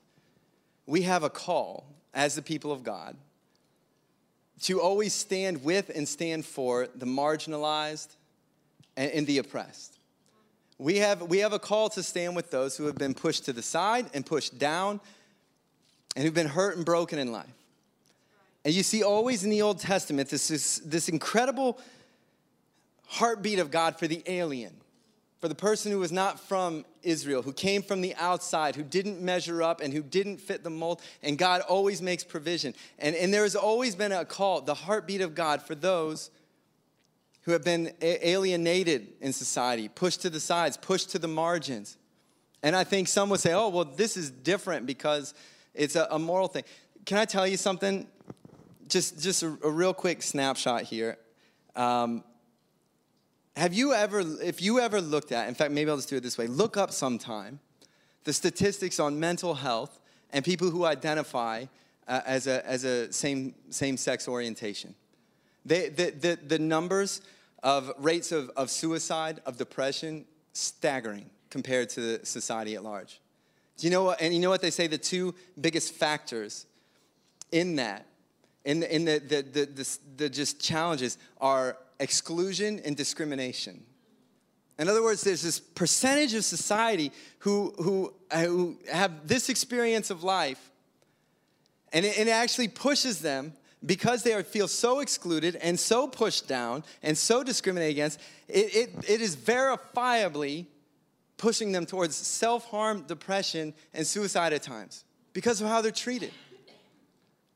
we 0.86 1.02
have 1.02 1.24
a 1.24 1.30
call 1.30 1.84
as 2.14 2.36
the 2.36 2.42
people 2.42 2.70
of 2.70 2.84
God 2.84 3.16
to 4.60 4.80
always 4.80 5.12
stand 5.12 5.64
with 5.64 5.90
and 5.92 6.06
stand 6.06 6.44
for 6.44 6.86
the 6.94 7.06
marginalized 7.06 8.14
and, 8.96 9.26
the 9.26 9.38
oppressed. 9.38 9.98
We 10.78 10.98
have, 10.98 11.22
we 11.22 11.38
have 11.38 11.52
a 11.52 11.58
call 11.58 11.88
to 11.90 12.02
stand 12.04 12.36
with 12.36 12.52
those 12.52 12.76
who 12.76 12.86
have 12.86 12.94
been 12.96 13.14
pushed 13.14 13.46
to 13.46 13.52
the 13.52 13.62
side 13.62 14.06
and 14.14 14.24
pushed 14.24 14.60
down 14.60 15.00
and 16.14 16.24
who've 16.24 16.32
been 16.32 16.46
hurt 16.46 16.76
and 16.76 16.86
broken 16.86 17.18
in 17.18 17.32
life. 17.32 17.50
And 18.64 18.72
you 18.72 18.84
see 18.84 19.02
always 19.02 19.42
in 19.42 19.50
the 19.50 19.62
Old 19.62 19.80
Testament 19.80 20.28
this, 20.28 20.46
this, 20.46 20.78
this 20.84 21.08
incredible 21.08 21.80
heartbeat 23.12 23.58
of 23.58 23.70
God 23.70 23.98
for 23.98 24.06
the 24.06 24.22
alien, 24.26 24.72
for 25.38 25.46
the 25.46 25.54
person 25.54 25.92
who 25.92 25.98
was 25.98 26.10
not 26.10 26.40
from 26.40 26.86
Israel, 27.02 27.42
who 27.42 27.52
came 27.52 27.82
from 27.82 28.00
the 28.00 28.14
outside, 28.14 28.74
who 28.74 28.82
didn't 28.82 29.20
measure 29.20 29.62
up 29.62 29.82
and 29.82 29.92
who 29.92 30.02
didn't 30.02 30.38
fit 30.38 30.64
the 30.64 30.70
mold. 30.70 31.02
And 31.22 31.36
God 31.36 31.60
always 31.60 32.00
makes 32.00 32.24
provision. 32.24 32.74
And, 32.98 33.14
and 33.14 33.34
there 33.34 33.42
has 33.42 33.54
always 33.54 33.94
been 33.94 34.12
a 34.12 34.24
call, 34.24 34.62
the 34.62 34.72
heartbeat 34.74 35.20
of 35.20 35.34
God 35.34 35.60
for 35.60 35.74
those 35.74 36.30
who 37.42 37.52
have 37.52 37.64
been 37.64 37.92
alienated 38.00 39.08
in 39.20 39.34
society, 39.34 39.88
pushed 39.88 40.22
to 40.22 40.30
the 40.30 40.40
sides, 40.40 40.78
pushed 40.78 41.10
to 41.10 41.18
the 41.18 41.28
margins. 41.28 41.98
And 42.62 42.74
I 42.74 42.84
think 42.84 43.08
some 43.08 43.28
would 43.28 43.40
say, 43.40 43.52
oh, 43.52 43.68
well, 43.68 43.84
this 43.84 44.16
is 44.16 44.30
different 44.30 44.86
because 44.86 45.34
it's 45.74 45.96
a, 45.96 46.06
a 46.10 46.18
moral 46.18 46.48
thing. 46.48 46.64
Can 47.04 47.18
I 47.18 47.26
tell 47.26 47.46
you 47.46 47.58
something? 47.58 48.06
Just, 48.88 49.20
just 49.20 49.42
a, 49.42 49.58
a 49.64 49.70
real 49.70 49.92
quick 49.92 50.22
snapshot 50.22 50.84
here. 50.84 51.18
Um, 51.76 52.24
have 53.56 53.74
you 53.74 53.92
ever, 53.92 54.20
if 54.42 54.62
you 54.62 54.80
ever 54.80 55.00
looked 55.00 55.32
at, 55.32 55.48
in 55.48 55.54
fact, 55.54 55.72
maybe 55.72 55.90
I'll 55.90 55.96
just 55.96 56.08
do 56.08 56.16
it 56.16 56.22
this 56.22 56.38
way 56.38 56.46
look 56.46 56.76
up 56.76 56.90
sometime 56.90 57.60
the 58.24 58.32
statistics 58.32 59.00
on 59.00 59.18
mental 59.18 59.54
health 59.54 59.98
and 60.32 60.44
people 60.44 60.70
who 60.70 60.84
identify 60.84 61.64
uh, 62.08 62.20
as 62.26 62.46
a, 62.46 62.66
as 62.66 62.84
a 62.84 63.12
same, 63.12 63.54
same 63.70 63.96
sex 63.96 64.28
orientation. 64.28 64.94
They, 65.64 65.88
the, 65.88 66.10
the, 66.10 66.38
the 66.46 66.58
numbers 66.58 67.20
of 67.62 67.92
rates 67.98 68.32
of, 68.32 68.50
of 68.56 68.70
suicide, 68.70 69.40
of 69.46 69.56
depression, 69.56 70.24
staggering 70.52 71.30
compared 71.50 71.88
to 71.90 72.24
society 72.24 72.74
at 72.74 72.82
large. 72.82 73.20
Do 73.76 73.86
you 73.86 73.90
know 73.90 74.04
what, 74.04 74.20
and 74.20 74.34
you 74.34 74.40
know 74.40 74.50
what 74.50 74.62
they 74.62 74.70
say 74.70 74.86
the 74.86 74.98
two 74.98 75.34
biggest 75.60 75.94
factors 75.94 76.66
in 77.50 77.76
that, 77.76 78.06
in 78.64 78.80
the, 78.80 78.94
in 78.94 79.04
the, 79.04 79.18
the, 79.18 79.42
the, 79.42 79.66
the, 79.66 79.98
the 80.16 80.28
just 80.28 80.60
challenges 80.60 81.18
are 81.40 81.76
exclusion 82.02 82.80
and 82.84 82.96
discrimination. 82.96 83.84
In 84.78 84.88
other 84.88 85.02
words, 85.02 85.22
there's 85.22 85.42
this 85.42 85.60
percentage 85.60 86.34
of 86.34 86.44
society 86.44 87.12
who, 87.40 87.72
who, 87.78 88.12
uh, 88.30 88.44
who 88.44 88.78
have 88.90 89.28
this 89.28 89.48
experience 89.48 90.10
of 90.10 90.24
life, 90.24 90.70
and 91.92 92.04
it, 92.04 92.18
it 92.18 92.28
actually 92.28 92.68
pushes 92.68 93.20
them 93.20 93.52
because 93.84 94.22
they 94.22 94.32
are, 94.32 94.42
feel 94.42 94.68
so 94.68 95.00
excluded 95.00 95.56
and 95.56 95.78
so 95.78 96.06
pushed 96.06 96.48
down 96.48 96.84
and 97.02 97.16
so 97.18 97.42
discriminated 97.42 97.92
against, 97.96 98.20
it, 98.48 98.74
it, 98.74 98.90
it 99.08 99.20
is 99.20 99.36
verifiably 99.36 100.66
pushing 101.36 101.72
them 101.72 101.84
towards 101.84 102.14
self 102.14 102.68
harm, 102.70 103.02
depression, 103.02 103.74
and 103.94 104.06
suicide 104.06 104.52
at 104.52 104.62
times 104.62 105.04
because 105.32 105.60
of 105.60 105.68
how 105.68 105.80
they're 105.80 105.90
treated. 105.90 106.32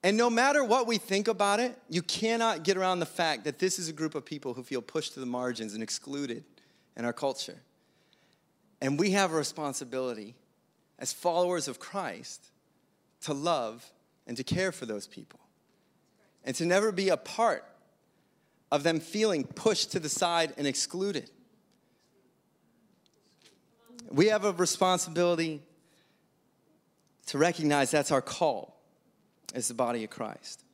And 0.07 0.17
no 0.17 0.31
matter 0.31 0.63
what 0.63 0.87
we 0.87 0.99
think 0.99 1.27
about 1.27 1.59
it, 1.59 1.77
you 1.91 2.01
cannot 2.01 2.63
get 2.63 2.77
around 2.77 3.01
the 3.01 3.07
fact 3.07 3.43
that 3.43 3.59
this 3.59 3.77
is 3.77 3.89
a 3.89 3.93
group 3.93 4.15
of 4.15 4.25
people 4.25 4.55
who 4.55 4.63
feel 4.63 4.81
pushed 4.81 5.15
to 5.15 5.21
the 5.21 5.27
margins 5.27 5.75
and 5.75 5.83
excluded 5.83 6.45
in 6.97 7.05
our 7.05 7.13
culture. 7.13 7.61
And 8.81 9.01
we 9.01 9.11
have 9.11 9.33
a 9.33 9.37
responsibility 9.37 10.37
as 11.01 11.13
followers 11.13 11.67
of 11.67 11.81
Christ 11.81 12.53
to 13.23 13.35
love 13.35 13.85
and 14.29 14.37
to 14.37 14.45
care 14.45 14.71
for 14.71 14.87
those 14.87 15.09
people 15.09 15.41
and 16.45 16.55
to 16.55 16.65
never 16.65 16.93
be 16.93 17.09
a 17.09 17.17
part 17.17 17.65
of 18.71 18.85
them 18.85 19.01
feeling 19.01 19.43
pushed 19.43 19.91
to 19.91 19.99
the 19.99 20.09
side 20.09 20.55
and 20.57 20.69
excluded. 20.69 21.33
We 24.09 24.27
have 24.27 24.45
a 24.45 24.53
responsibility 24.53 25.63
to 27.27 27.39
recognize 27.39 27.91
that's 27.91 28.13
our 28.13 28.23
call 28.23 28.76
as 29.55 29.69
the 29.69 29.75
body 29.75 30.05
of 30.05 30.11
Christ. 30.11 30.65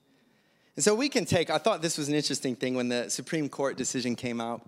And 0.77 0.85
so 0.85 0.95
we 0.95 1.09
can 1.09 1.25
take, 1.25 1.51
I 1.51 1.59
thought 1.59 1.83
this 1.83 1.99
was 1.99 2.09
an 2.09 2.15
interesting 2.15 2.57
thing 2.57 2.75
when 2.75 2.89
the 2.89 3.11
Supreme 3.11 3.49
Court 3.49 3.77
decision 3.77 4.17
came 4.17 4.41
out. 4.41 4.63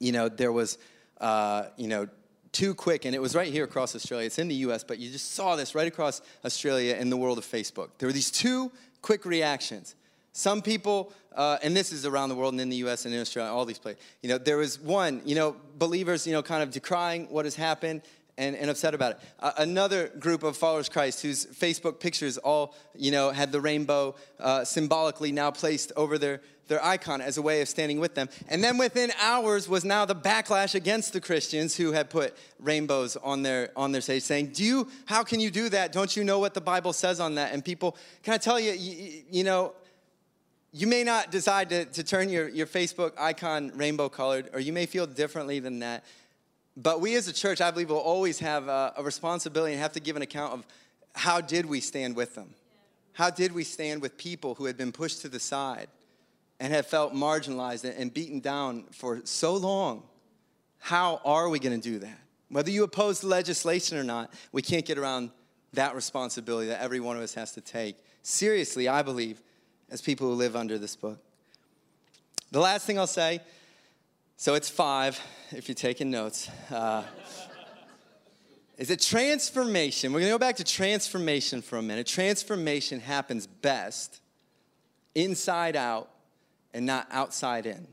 You 0.00 0.12
know, 0.12 0.28
there 0.28 0.52
was, 0.52 0.78
uh, 1.20 1.66
you 1.76 1.88
know, 1.88 2.08
too 2.52 2.74
quick, 2.74 3.04
and 3.04 3.14
it 3.14 3.22
was 3.22 3.36
right 3.36 3.52
here 3.52 3.64
across 3.64 3.94
Australia. 3.94 4.26
It's 4.26 4.38
in 4.38 4.48
the 4.48 4.56
US, 4.56 4.82
but 4.82 4.98
you 4.98 5.10
just 5.10 5.34
saw 5.34 5.54
this 5.54 5.74
right 5.74 5.86
across 5.86 6.20
Australia 6.44 6.96
in 6.96 7.10
the 7.10 7.16
world 7.16 7.38
of 7.38 7.44
Facebook. 7.44 7.90
There 7.98 8.08
were 8.08 8.12
these 8.12 8.30
two 8.30 8.72
quick 9.02 9.24
reactions. 9.24 9.94
Some 10.32 10.62
people, 10.62 11.12
uh, 11.34 11.58
and 11.62 11.76
this 11.76 11.92
is 11.92 12.06
around 12.06 12.28
the 12.28 12.34
world 12.34 12.54
and 12.54 12.60
in 12.60 12.68
the 12.68 12.76
US 12.76 13.04
and 13.04 13.14
in 13.14 13.20
Australia, 13.20 13.52
all 13.52 13.64
these 13.64 13.78
places, 13.78 14.02
you 14.22 14.28
know, 14.28 14.38
there 14.38 14.56
was 14.56 14.80
one, 14.80 15.22
you 15.24 15.34
know, 15.34 15.56
believers, 15.78 16.26
you 16.26 16.32
know, 16.32 16.42
kind 16.42 16.62
of 16.62 16.70
decrying 16.70 17.26
what 17.30 17.44
has 17.44 17.54
happened 17.54 18.02
and, 18.40 18.56
and 18.56 18.70
upset 18.70 18.94
about 18.94 19.12
it. 19.12 19.18
Uh, 19.38 19.52
another 19.58 20.08
group 20.08 20.42
of 20.42 20.56
followers 20.56 20.88
Christ 20.88 21.20
whose 21.22 21.44
Facebook 21.46 22.00
pictures 22.00 22.38
all, 22.38 22.74
you 22.96 23.10
know, 23.10 23.30
had 23.30 23.52
the 23.52 23.60
rainbow 23.60 24.16
uh, 24.40 24.64
symbolically 24.64 25.30
now 25.30 25.50
placed 25.50 25.92
over 25.94 26.16
their, 26.16 26.40
their 26.66 26.82
icon 26.82 27.20
as 27.20 27.36
a 27.36 27.42
way 27.42 27.60
of 27.60 27.68
standing 27.68 28.00
with 28.00 28.14
them. 28.14 28.30
And 28.48 28.64
then 28.64 28.78
within 28.78 29.12
hours 29.20 29.68
was 29.68 29.84
now 29.84 30.06
the 30.06 30.14
backlash 30.14 30.74
against 30.74 31.12
the 31.12 31.20
Christians 31.20 31.76
who 31.76 31.92
had 31.92 32.08
put 32.08 32.34
rainbows 32.58 33.16
on 33.16 33.42
their 33.42 33.70
on 33.76 33.92
their 33.92 34.00
stage, 34.00 34.22
saying, 34.22 34.52
"Do 34.52 34.64
you? 34.64 34.88
How 35.04 35.22
can 35.22 35.38
you 35.38 35.50
do 35.50 35.68
that? 35.68 35.92
Don't 35.92 36.16
you 36.16 36.24
know 36.24 36.38
what 36.38 36.54
the 36.54 36.62
Bible 36.62 36.94
says 36.94 37.20
on 37.20 37.34
that?" 37.34 37.52
And 37.52 37.62
people, 37.62 37.96
can 38.22 38.32
I 38.32 38.38
tell 38.38 38.58
you, 38.58 38.72
you, 38.72 39.22
you 39.30 39.44
know, 39.44 39.74
you 40.72 40.86
may 40.86 41.02
not 41.02 41.30
decide 41.30 41.68
to, 41.70 41.84
to 41.84 42.04
turn 42.04 42.28
your, 42.28 42.48
your 42.48 42.66
Facebook 42.66 43.12
icon 43.18 43.72
rainbow 43.74 44.08
colored, 44.08 44.50
or 44.52 44.60
you 44.60 44.72
may 44.72 44.86
feel 44.86 45.06
differently 45.06 45.58
than 45.58 45.80
that. 45.80 46.04
But 46.76 47.00
we 47.00 47.16
as 47.16 47.28
a 47.28 47.32
church, 47.32 47.60
I 47.60 47.70
believe, 47.70 47.90
will 47.90 47.96
always 47.96 48.38
have 48.38 48.68
a, 48.68 48.94
a 48.96 49.02
responsibility 49.02 49.72
and 49.72 49.82
have 49.82 49.92
to 49.92 50.00
give 50.00 50.16
an 50.16 50.22
account 50.22 50.54
of 50.54 50.66
how 51.14 51.40
did 51.40 51.66
we 51.66 51.80
stand 51.80 52.16
with 52.16 52.34
them? 52.34 52.54
How 53.12 53.30
did 53.30 53.52
we 53.52 53.64
stand 53.64 54.02
with 54.02 54.16
people 54.16 54.54
who 54.54 54.66
had 54.66 54.76
been 54.76 54.92
pushed 54.92 55.22
to 55.22 55.28
the 55.28 55.40
side 55.40 55.88
and 56.60 56.72
have 56.72 56.86
felt 56.86 57.12
marginalized 57.12 57.84
and 57.84 58.14
beaten 58.14 58.40
down 58.40 58.84
for 58.92 59.20
so 59.24 59.54
long? 59.56 60.04
How 60.78 61.20
are 61.24 61.48
we 61.48 61.58
going 61.58 61.78
to 61.78 61.90
do 61.90 61.98
that? 61.98 62.18
Whether 62.48 62.70
you 62.70 62.84
oppose 62.84 63.20
the 63.20 63.28
legislation 63.28 63.98
or 63.98 64.04
not, 64.04 64.32
we 64.52 64.62
can't 64.62 64.84
get 64.84 64.98
around 64.98 65.30
that 65.72 65.94
responsibility 65.94 66.68
that 66.68 66.80
every 66.80 67.00
one 67.00 67.16
of 67.16 67.22
us 67.22 67.34
has 67.34 67.52
to 67.52 67.60
take. 67.60 67.96
Seriously, 68.22 68.88
I 68.88 69.02
believe, 69.02 69.42
as 69.90 70.02
people 70.02 70.28
who 70.28 70.34
live 70.34 70.56
under 70.56 70.78
this 70.78 70.96
book. 70.96 71.18
The 72.50 72.60
last 72.60 72.86
thing 72.86 72.98
I'll 72.98 73.06
say 73.06 73.40
so 74.40 74.54
it's 74.54 74.70
five, 74.70 75.20
if 75.50 75.68
you're 75.68 75.74
taking 75.74 76.10
notes. 76.10 76.48
Uh, 76.70 77.02
is 78.78 78.88
a 78.88 78.96
transformation. 78.96 80.14
We're 80.14 80.20
going 80.20 80.30
to 80.30 80.34
go 80.34 80.38
back 80.38 80.56
to 80.56 80.64
transformation 80.64 81.60
for 81.60 81.76
a 81.76 81.82
minute. 81.82 82.06
Transformation 82.06 83.00
happens 83.00 83.46
best 83.46 84.22
inside 85.14 85.76
out 85.76 86.08
and 86.72 86.86
not 86.86 87.06
outside 87.10 87.66
in. 87.66 87.86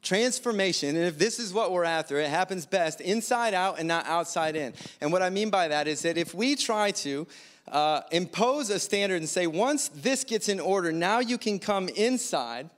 Transformation, 0.00 0.96
and 0.96 1.04
if 1.04 1.18
this 1.18 1.38
is 1.38 1.52
what 1.52 1.70
we're 1.70 1.84
after, 1.84 2.18
it 2.18 2.30
happens 2.30 2.64
best 2.64 3.02
inside 3.02 3.52
out 3.52 3.78
and 3.78 3.86
not 3.86 4.06
outside 4.06 4.56
in. 4.56 4.72
And 5.02 5.12
what 5.12 5.20
I 5.20 5.28
mean 5.28 5.50
by 5.50 5.68
that 5.68 5.86
is 5.86 6.00
that 6.00 6.16
if 6.16 6.32
we 6.32 6.56
try 6.56 6.92
to 6.92 7.26
uh, 7.70 8.00
impose 8.10 8.70
a 8.70 8.78
standard 8.78 9.16
and 9.16 9.28
say, 9.28 9.46
once 9.46 9.88
this 9.88 10.24
gets 10.24 10.48
in 10.48 10.60
order, 10.60 10.92
now 10.92 11.18
you 11.18 11.36
can 11.36 11.58
come 11.58 11.90
inside, 11.90 12.70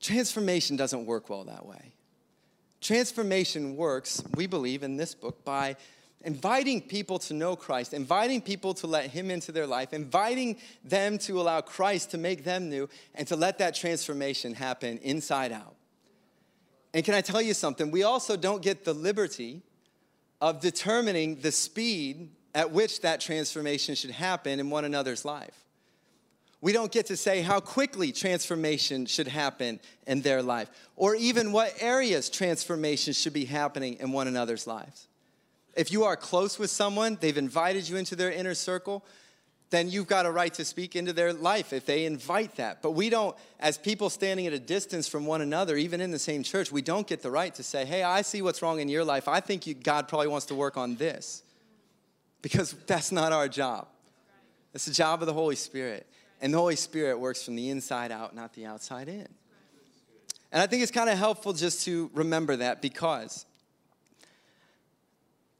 transformation 0.00 0.76
doesn't 0.76 1.06
work 1.06 1.28
well 1.28 1.44
that 1.44 1.66
way. 1.66 1.92
Transformation 2.80 3.76
works, 3.76 4.22
we 4.34 4.46
believe 4.46 4.82
in 4.82 4.96
this 4.96 5.14
book, 5.14 5.44
by 5.44 5.76
inviting 6.22 6.80
people 6.80 7.18
to 7.18 7.34
know 7.34 7.56
Christ, 7.56 7.92
inviting 7.92 8.40
people 8.40 8.74
to 8.74 8.86
let 8.86 9.06
Him 9.06 9.30
into 9.30 9.52
their 9.52 9.66
life, 9.66 9.92
inviting 9.92 10.56
them 10.84 11.18
to 11.18 11.40
allow 11.40 11.60
Christ 11.60 12.12
to 12.12 12.18
make 12.18 12.44
them 12.44 12.68
new, 12.68 12.88
and 13.14 13.26
to 13.28 13.36
let 13.36 13.58
that 13.58 13.74
transformation 13.74 14.54
happen 14.54 14.98
inside 14.98 15.52
out. 15.52 15.74
And 16.94 17.04
can 17.04 17.14
I 17.14 17.20
tell 17.20 17.42
you 17.42 17.54
something? 17.54 17.90
We 17.90 18.02
also 18.02 18.36
don't 18.36 18.62
get 18.62 18.84
the 18.84 18.94
liberty 18.94 19.62
of 20.40 20.60
determining 20.60 21.40
the 21.40 21.52
speed 21.52 22.30
at 22.54 22.70
which 22.70 23.02
that 23.02 23.20
transformation 23.20 23.94
should 23.94 24.10
happen 24.10 24.58
in 24.58 24.70
one 24.70 24.84
another's 24.84 25.24
life. 25.24 25.67
We 26.60 26.72
don't 26.72 26.90
get 26.90 27.06
to 27.06 27.16
say 27.16 27.40
how 27.40 27.60
quickly 27.60 28.10
transformation 28.10 29.06
should 29.06 29.28
happen 29.28 29.78
in 30.06 30.22
their 30.22 30.42
life, 30.42 30.68
or 30.96 31.14
even 31.14 31.52
what 31.52 31.72
areas 31.80 32.28
transformation 32.28 33.12
should 33.12 33.32
be 33.32 33.44
happening 33.44 33.98
in 34.00 34.10
one 34.10 34.26
another's 34.26 34.66
lives. 34.66 35.06
If 35.76 35.92
you 35.92 36.04
are 36.04 36.16
close 36.16 36.58
with 36.58 36.70
someone, 36.70 37.16
they've 37.20 37.38
invited 37.38 37.88
you 37.88 37.96
into 37.96 38.16
their 38.16 38.32
inner 38.32 38.54
circle, 38.54 39.04
then 39.70 39.90
you've 39.90 40.06
got 40.06 40.26
a 40.26 40.30
right 40.30 40.52
to 40.54 40.64
speak 40.64 40.96
into 40.96 41.12
their 41.12 41.32
life 41.32 41.72
if 41.72 41.86
they 41.86 42.06
invite 42.06 42.56
that. 42.56 42.82
But 42.82 42.92
we 42.92 43.10
don't, 43.10 43.36
as 43.60 43.78
people 43.78 44.10
standing 44.10 44.46
at 44.46 44.52
a 44.52 44.58
distance 44.58 45.06
from 45.06 45.26
one 45.26 45.42
another, 45.42 45.76
even 45.76 46.00
in 46.00 46.10
the 46.10 46.18
same 46.18 46.42
church, 46.42 46.72
we 46.72 46.82
don't 46.82 47.06
get 47.06 47.22
the 47.22 47.30
right 47.30 47.54
to 47.54 47.62
say, 47.62 47.84
hey, 47.84 48.02
I 48.02 48.22
see 48.22 48.42
what's 48.42 48.62
wrong 48.62 48.80
in 48.80 48.88
your 48.88 49.04
life. 49.04 49.28
I 49.28 49.40
think 49.40 49.66
you, 49.66 49.74
God 49.74 50.08
probably 50.08 50.28
wants 50.28 50.46
to 50.46 50.54
work 50.54 50.76
on 50.76 50.96
this. 50.96 51.42
Because 52.40 52.72
that's 52.86 53.12
not 53.12 53.32
our 53.32 53.46
job. 53.46 53.88
It's 54.72 54.86
the 54.86 54.94
job 54.94 55.22
of 55.22 55.26
the 55.26 55.32
Holy 55.32 55.56
Spirit. 55.56 56.06
And 56.40 56.54
the 56.54 56.58
Holy 56.58 56.76
Spirit 56.76 57.18
works 57.18 57.44
from 57.44 57.56
the 57.56 57.70
inside 57.70 58.12
out, 58.12 58.34
not 58.34 58.54
the 58.54 58.66
outside 58.66 59.08
in. 59.08 59.28
And 60.50 60.62
I 60.62 60.66
think 60.66 60.82
it's 60.82 60.92
kind 60.92 61.10
of 61.10 61.18
helpful 61.18 61.52
just 61.52 61.84
to 61.84 62.10
remember 62.14 62.56
that 62.56 62.80
because 62.80 63.44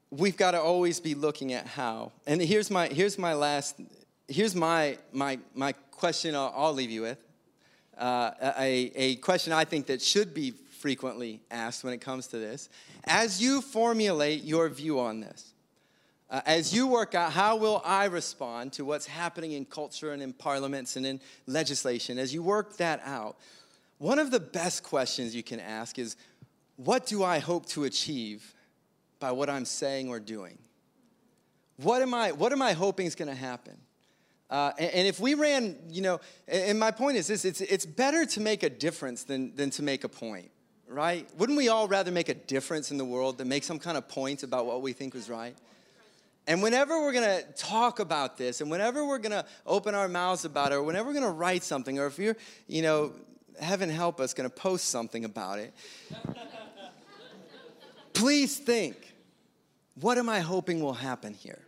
we've 0.09 0.37
got 0.37 0.51
to 0.51 0.61
always 0.61 0.99
be 0.99 1.13
looking 1.15 1.53
at 1.53 1.67
how. 1.67 2.11
And 2.25 2.41
here's 2.41 2.71
my 2.71 2.87
here's 2.87 3.17
my 3.17 3.33
last 3.33 3.79
here's 4.27 4.55
my 4.55 4.97
my 5.11 5.39
my 5.53 5.73
question 5.91 6.35
I'll, 6.35 6.53
I'll 6.55 6.73
leave 6.73 6.89
you 6.89 7.01
with. 7.01 7.17
Uh, 7.97 8.31
a, 8.57 8.91
a 8.95 9.15
question 9.17 9.51
I 9.51 9.65
think 9.65 9.87
that 9.87 10.01
should 10.01 10.33
be 10.33 10.51
frequently 10.51 11.41
asked 11.51 11.83
when 11.83 11.93
it 11.93 11.99
comes 11.99 12.27
to 12.27 12.37
this. 12.37 12.69
As 13.03 13.41
you 13.41 13.61
formulate 13.61 14.43
your 14.45 14.69
view 14.69 15.01
on 15.01 15.19
this, 15.19 15.53
uh, 16.29 16.41
as 16.45 16.73
you 16.73 16.87
work 16.87 17.15
out 17.15 17.31
how 17.31 17.55
will 17.55 17.81
I 17.83 18.05
respond 18.05 18.73
to 18.73 18.85
what's 18.85 19.07
happening 19.07 19.53
in 19.53 19.65
culture 19.65 20.11
and 20.13 20.21
in 20.21 20.33
parliaments 20.33 20.95
and 20.95 21.05
in 21.05 21.19
legislation, 21.47 22.19
as 22.19 22.33
you 22.33 22.43
work 22.43 22.77
that 22.77 23.01
out, 23.03 23.37
one 23.97 24.19
of 24.19 24.31
the 24.31 24.39
best 24.39 24.83
questions 24.83 25.35
you 25.35 25.43
can 25.43 25.59
ask 25.59 25.97
is, 25.97 26.15
what 26.77 27.05
do 27.05 27.23
I 27.23 27.39
hope 27.39 27.65
to 27.67 27.83
achieve 27.83 28.53
by 29.19 29.31
what 29.31 29.49
I'm 29.49 29.65
saying 29.65 30.09
or 30.09 30.19
doing? 30.19 30.57
What 31.77 32.01
am 32.01 32.13
I, 32.13 32.31
what 32.31 32.51
am 32.51 32.61
I 32.61 32.73
hoping 32.73 33.05
is 33.05 33.15
going 33.15 33.27
to 33.27 33.35
happen? 33.35 33.77
Uh, 34.49 34.71
and, 34.77 34.91
and, 34.91 35.07
if 35.07 35.19
we 35.19 35.35
ran, 35.35 35.75
you 35.89 36.01
know, 36.01 36.19
and 36.47 36.79
my 36.79 36.89
point 36.89 37.17
is 37.17 37.27
this 37.27 37.45
it's, 37.45 37.61
it's 37.61 37.85
better 37.85 38.25
to 38.25 38.41
make 38.41 38.63
a 38.63 38.69
difference 38.69 39.23
than, 39.23 39.55
than 39.55 39.69
to 39.69 39.83
make 39.83 40.03
a 40.03 40.09
point, 40.09 40.49
right? 40.87 41.29
Wouldn't 41.37 41.57
we 41.57 41.69
all 41.69 41.87
rather 41.87 42.11
make 42.11 42.29
a 42.29 42.33
difference 42.33 42.89
in 42.89 42.97
the 42.97 43.05
world 43.05 43.37
than 43.37 43.47
make 43.47 43.63
some 43.63 43.77
kind 43.77 43.95
of 43.95 44.07
point 44.07 44.41
about 44.41 44.65
what 44.65 44.81
we 44.81 44.91
think 44.91 45.13
was 45.13 45.29
right? 45.29 45.55
And 46.49 46.63
whenever 46.63 46.99
we're 46.99 47.13
gonna 47.13 47.43
talk 47.55 47.99
about 47.99 48.35
this, 48.35 48.59
and 48.59 48.71
whenever 48.71 49.05
we're 49.05 49.19
gonna 49.19 49.45
open 49.67 49.93
our 49.93 50.07
mouths 50.07 50.45
about 50.45 50.71
it, 50.71 50.75
or 50.75 50.83
whenever 50.83 51.07
we're 51.07 51.13
gonna 51.13 51.29
write 51.29 51.63
something, 51.63 51.99
or 51.99 52.07
if 52.07 52.17
you're, 52.17 52.35
you 52.65 52.81
know, 52.81 53.13
heaven 53.61 53.87
help 53.87 54.19
us, 54.19 54.33
gonna 54.33 54.49
post 54.49 54.87
something 54.87 55.25
about 55.25 55.59
it, 55.59 55.75
please 58.13 58.57
think 58.57 59.13
what 60.01 60.17
am 60.17 60.27
I 60.27 60.39
hoping 60.39 60.81
will 60.81 60.93
happen 60.93 61.35
here? 61.35 61.59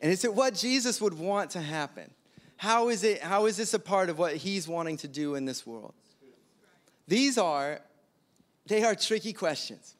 And 0.00 0.10
is 0.10 0.24
it 0.24 0.34
what 0.34 0.54
Jesus 0.54 0.98
would 1.02 1.18
want 1.18 1.50
to 1.50 1.60
happen? 1.60 2.10
How 2.56 2.88
is, 2.88 3.04
it, 3.04 3.20
how 3.20 3.44
is 3.44 3.58
this 3.58 3.74
a 3.74 3.78
part 3.78 4.08
of 4.08 4.18
what 4.18 4.34
he's 4.34 4.66
wanting 4.66 4.96
to 4.98 5.08
do 5.08 5.34
in 5.34 5.44
this 5.44 5.66
world? 5.66 5.92
These 7.06 7.36
are, 7.36 7.82
they 8.66 8.82
are 8.82 8.94
tricky 8.94 9.34
questions. 9.34 9.94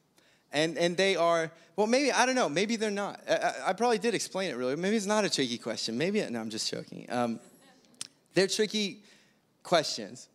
And, 0.53 0.77
and 0.77 0.97
they 0.97 1.15
are, 1.15 1.51
well, 1.75 1.87
maybe, 1.87 2.11
I 2.11 2.25
don't 2.25 2.35
know, 2.35 2.49
maybe 2.49 2.75
they're 2.75 2.91
not. 2.91 3.21
I, 3.29 3.53
I 3.67 3.73
probably 3.73 3.97
did 3.97 4.13
explain 4.13 4.51
it 4.51 4.55
really. 4.55 4.75
Maybe 4.75 4.95
it's 4.95 5.05
not 5.05 5.23
a 5.23 5.29
tricky 5.29 5.57
question. 5.57 5.97
Maybe, 5.97 6.25
no, 6.29 6.39
I'm 6.39 6.49
just 6.49 6.69
joking. 6.69 7.05
Um, 7.09 7.39
they're 8.33 8.47
tricky 8.47 9.03
questions. 9.63 10.27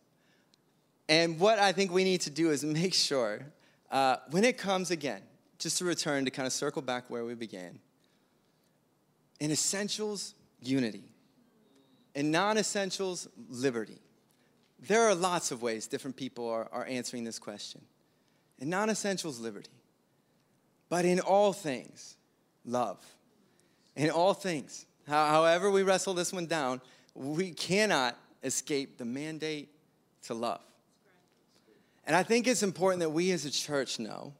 And 1.09 1.39
what 1.39 1.59
I 1.59 1.71
think 1.71 1.91
we 1.91 2.03
need 2.03 2.21
to 2.21 2.29
do 2.29 2.51
is 2.51 2.63
make 2.63 2.93
sure 2.93 3.41
uh, 3.91 4.17
when 4.31 4.43
it 4.43 4.57
comes 4.57 4.91
again, 4.91 5.21
just 5.59 5.77
to 5.79 5.85
return 5.85 6.25
to 6.25 6.31
kind 6.31 6.45
of 6.45 6.53
circle 6.53 6.81
back 6.81 7.09
where 7.09 7.25
we 7.25 7.33
began. 7.33 7.79
In 9.39 9.51
essentials, 9.51 10.33
unity. 10.61 11.03
In 12.15 12.31
non 12.31 12.57
essentials, 12.57 13.27
liberty. 13.49 13.99
There 14.79 15.03
are 15.03 15.15
lots 15.15 15.51
of 15.51 15.61
ways 15.61 15.87
different 15.87 16.15
people 16.15 16.47
are, 16.49 16.67
are 16.71 16.85
answering 16.85 17.23
this 17.23 17.39
question. 17.39 17.81
In 18.59 18.69
non 18.69 18.89
essentials, 18.89 19.39
liberty. 19.39 19.69
But 20.89 21.05
in 21.05 21.19
all 21.19 21.53
things, 21.53 22.15
love. 22.65 23.03
In 23.95 24.09
all 24.09 24.33
things, 24.33 24.85
however 25.07 25.71
we 25.71 25.83
wrestle 25.83 26.13
this 26.13 26.31
one 26.31 26.45
down, 26.45 26.81
we 27.13 27.51
cannot 27.51 28.17
escape 28.43 28.97
the 28.97 29.05
mandate 29.05 29.69
to 30.23 30.33
love. 30.33 30.61
And 32.05 32.15
I 32.15 32.23
think 32.23 32.47
it's 32.47 32.63
important 32.63 33.01
that 33.01 33.09
we 33.09 33.31
as 33.31 33.45
a 33.45 33.51
church 33.51 33.99
know 33.99 34.33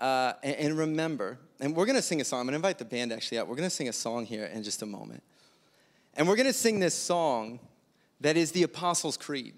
uh, 0.00 0.34
and, 0.42 0.56
and, 0.56 0.78
remember, 0.78 1.38
and 1.60 1.74
we're 1.74 1.86
to 1.86 2.02
sing 2.02 2.20
a 2.20 2.24
song. 2.24 2.40
I'm 2.40 2.48
to 2.48 2.54
invite 2.54 2.78
the 2.78 2.84
band 2.84 3.12
actually 3.12 3.38
out. 3.38 3.48
We're 3.48 3.56
to 3.68 3.70
sing 3.70 3.88
a 3.88 3.92
song 3.92 4.26
here 4.26 4.44
in 4.44 4.62
just 4.62 4.82
a 4.82 4.86
moment. 4.86 5.22
And 6.14 6.28
we're 6.28 6.36
to 6.46 6.52
sing 6.52 6.78
this 6.78 6.94
song 6.94 7.58
that 8.20 8.36
is 8.36 8.52
the 8.52 8.64
Apostles' 8.64 9.16
Creed. 9.16 9.54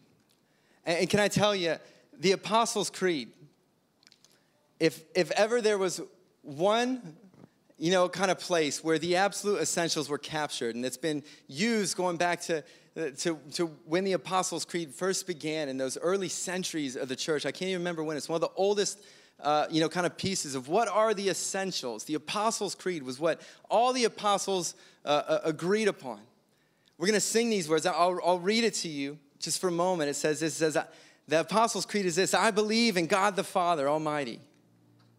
And, 0.84 1.00
and 1.00 1.10
can 1.10 1.20
I 1.20 1.28
tell 1.28 1.54
you, 1.54 1.76
the 2.18 2.32
Apostles' 2.32 2.90
Creed, 2.90 3.28
if, 4.81 5.05
if 5.14 5.31
ever 5.33 5.61
there 5.61 5.79
was 5.79 6.01
one 6.43 7.16
you 7.79 7.91
know, 7.91 8.09
kind 8.09 8.31
of 8.31 8.39
place 8.39 8.83
where 8.83 8.99
the 8.99 9.16
absolute 9.16 9.61
essentials 9.61 10.09
were 10.09 10.18
captured, 10.18 10.74
and 10.74 10.85
it's 10.85 10.97
been 10.97 11.22
used 11.47 11.97
going 11.97 12.16
back 12.16 12.41
to, 12.41 12.64
to, 12.95 13.39
to 13.53 13.66
when 13.85 14.05
the 14.05 14.12
Apostles' 14.12 14.64
Creed 14.64 14.95
first 14.95 15.27
began 15.27 15.68
in 15.68 15.77
those 15.77 15.99
early 15.99 16.31
centuries 16.31 16.97
of 16.97 17.09
the 17.09 17.16
church. 17.16 17.45
I 17.45 17.53
can't 17.53 17.68
even 17.70 17.81
remember 17.81 18.03
when. 18.03 18.16
It's 18.16 18.29
one 18.29 18.37
of 18.37 18.41
the 18.41 18.57
oldest 18.57 19.03
uh, 19.41 19.66
you 19.70 19.81
know, 19.81 19.89
kind 19.89 20.07
of 20.07 20.16
pieces 20.16 20.55
of 20.55 20.68
what 20.68 20.89
are 20.89 21.12
the 21.12 21.29
essentials. 21.29 22.05
The 22.05 22.14
Apostles' 22.14 22.74
Creed 22.74 23.03
was 23.03 23.20
what 23.20 23.43
all 23.68 23.93
the 23.93 24.05
apostles 24.05 24.74
uh, 25.05 25.22
uh 25.29 25.41
agreed 25.45 25.89
upon. 25.89 26.20
We're 26.97 27.09
going 27.09 27.14
to 27.14 27.20
sing 27.20 27.51
these 27.51 27.68
words. 27.68 27.85
I'll, 27.85 28.18
I'll 28.24 28.39
read 28.39 28.64
it 28.64 28.72
to 28.74 28.89
you 28.89 29.18
just 29.39 29.61
for 29.61 29.68
a 29.68 29.72
moment. 29.72 30.09
It 30.09 30.14
says 30.14 30.41
this, 30.41 30.55
it 30.55 30.72
says, 30.72 30.79
the 31.29 31.41
Apostles' 31.41 31.85
Creed 31.85 32.07
is 32.07 32.16
this 32.16 32.33
I 32.33 32.51
believe 32.51 32.97
in 32.97 33.07
God 33.07 33.37
the 33.37 33.45
Father 33.45 33.89
Almighty, 33.89 34.41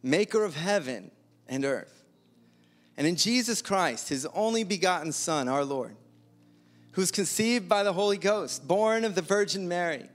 maker 0.04 0.44
of 0.44 0.56
heaven 0.56 1.12
and 1.48 1.66
earth, 1.66 2.04
and 2.98 3.06
in 3.06 3.16
Jesus 3.16 3.62
Christ, 3.62 4.10
his 4.10 4.26
only 4.34 4.64
begotten 4.64 5.12
Son, 5.12 5.48
our 5.48 5.64
Lord, 5.64 5.96
who's 6.94 7.12
conceived 7.12 7.70
by 7.70 7.84
the 7.84 7.94
Holy 7.94 8.18
Ghost, 8.18 8.68
born 8.68 9.04
of 9.04 9.16
the 9.16 9.22
Virgin 9.22 9.68
Mary 9.68 10.10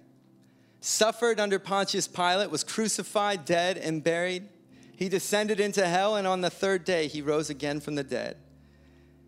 suffered 0.83 1.39
under 1.39 1.59
Pontius 1.61 2.09
Pilate, 2.09 2.51
was 2.51 2.65
crucified, 2.65 3.45
dead, 3.45 3.79
and 3.79 4.03
buried. 4.03 4.49
He 4.97 5.09
descended 5.09 5.61
into 5.61 5.87
hell, 5.87 6.17
and 6.17 6.27
on 6.27 6.41
the 6.41 6.51
third 6.51 6.85
day 6.85 7.07
he 7.07 7.23
rose 7.23 7.51
again 7.51 7.81
from 7.81 7.95
the 7.95 8.03
dead. 8.03 8.37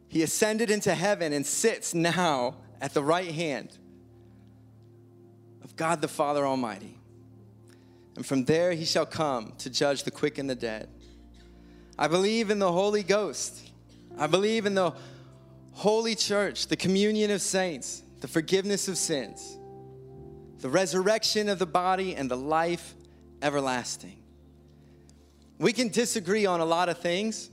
He 0.09 0.23
ascended 0.23 0.71
into 0.71 0.95
heaven 0.95 1.33
and 1.33 1.47
sits 1.47 1.95
now 1.95 2.57
at 2.81 2.93
the 2.93 3.03
right 3.03 3.31
hand 3.31 3.79
of 5.63 5.77
God 5.77 6.01
the 6.03 6.09
Father 6.09 6.45
Almighty. 6.45 6.99
And 8.17 8.25
from 8.25 8.45
there 8.45 8.73
he 8.73 8.85
shall 8.85 9.07
come 9.07 9.53
to 9.59 9.71
judge 9.71 10.05
the 10.05 10.11
quick 10.11 10.39
and 10.39 10.49
the 10.49 10.55
dead. 10.55 10.89
I 11.99 12.09
believe 12.09 12.51
in 12.51 12.59
the 12.59 12.73
Holy 12.73 13.03
Ghost. 13.03 13.71
I 14.19 14.27
believe 14.27 14.67
in 14.67 14.75
the 14.75 14.93
Holy 15.73 16.15
Church, 16.15 16.69
the 16.69 16.77
communion 16.77 17.31
of 17.31 17.43
saints, 17.43 18.03
the 18.21 18.29
forgiveness 18.29 18.89
of 18.89 18.97
sins 18.97 19.59
the 20.65 20.71
resurrection 20.71 21.51
of 21.51 21.59
the 21.59 21.67
body, 21.67 22.17
and 22.17 22.31
the 22.31 22.39
life 22.39 22.95
everlasting. 23.43 24.17
We 25.59 25.75
can 25.75 25.91
disagree 25.91 26.47
on 26.47 26.61
a 26.61 26.65
lot 26.65 26.89
of 26.89 26.97
things, 27.01 27.51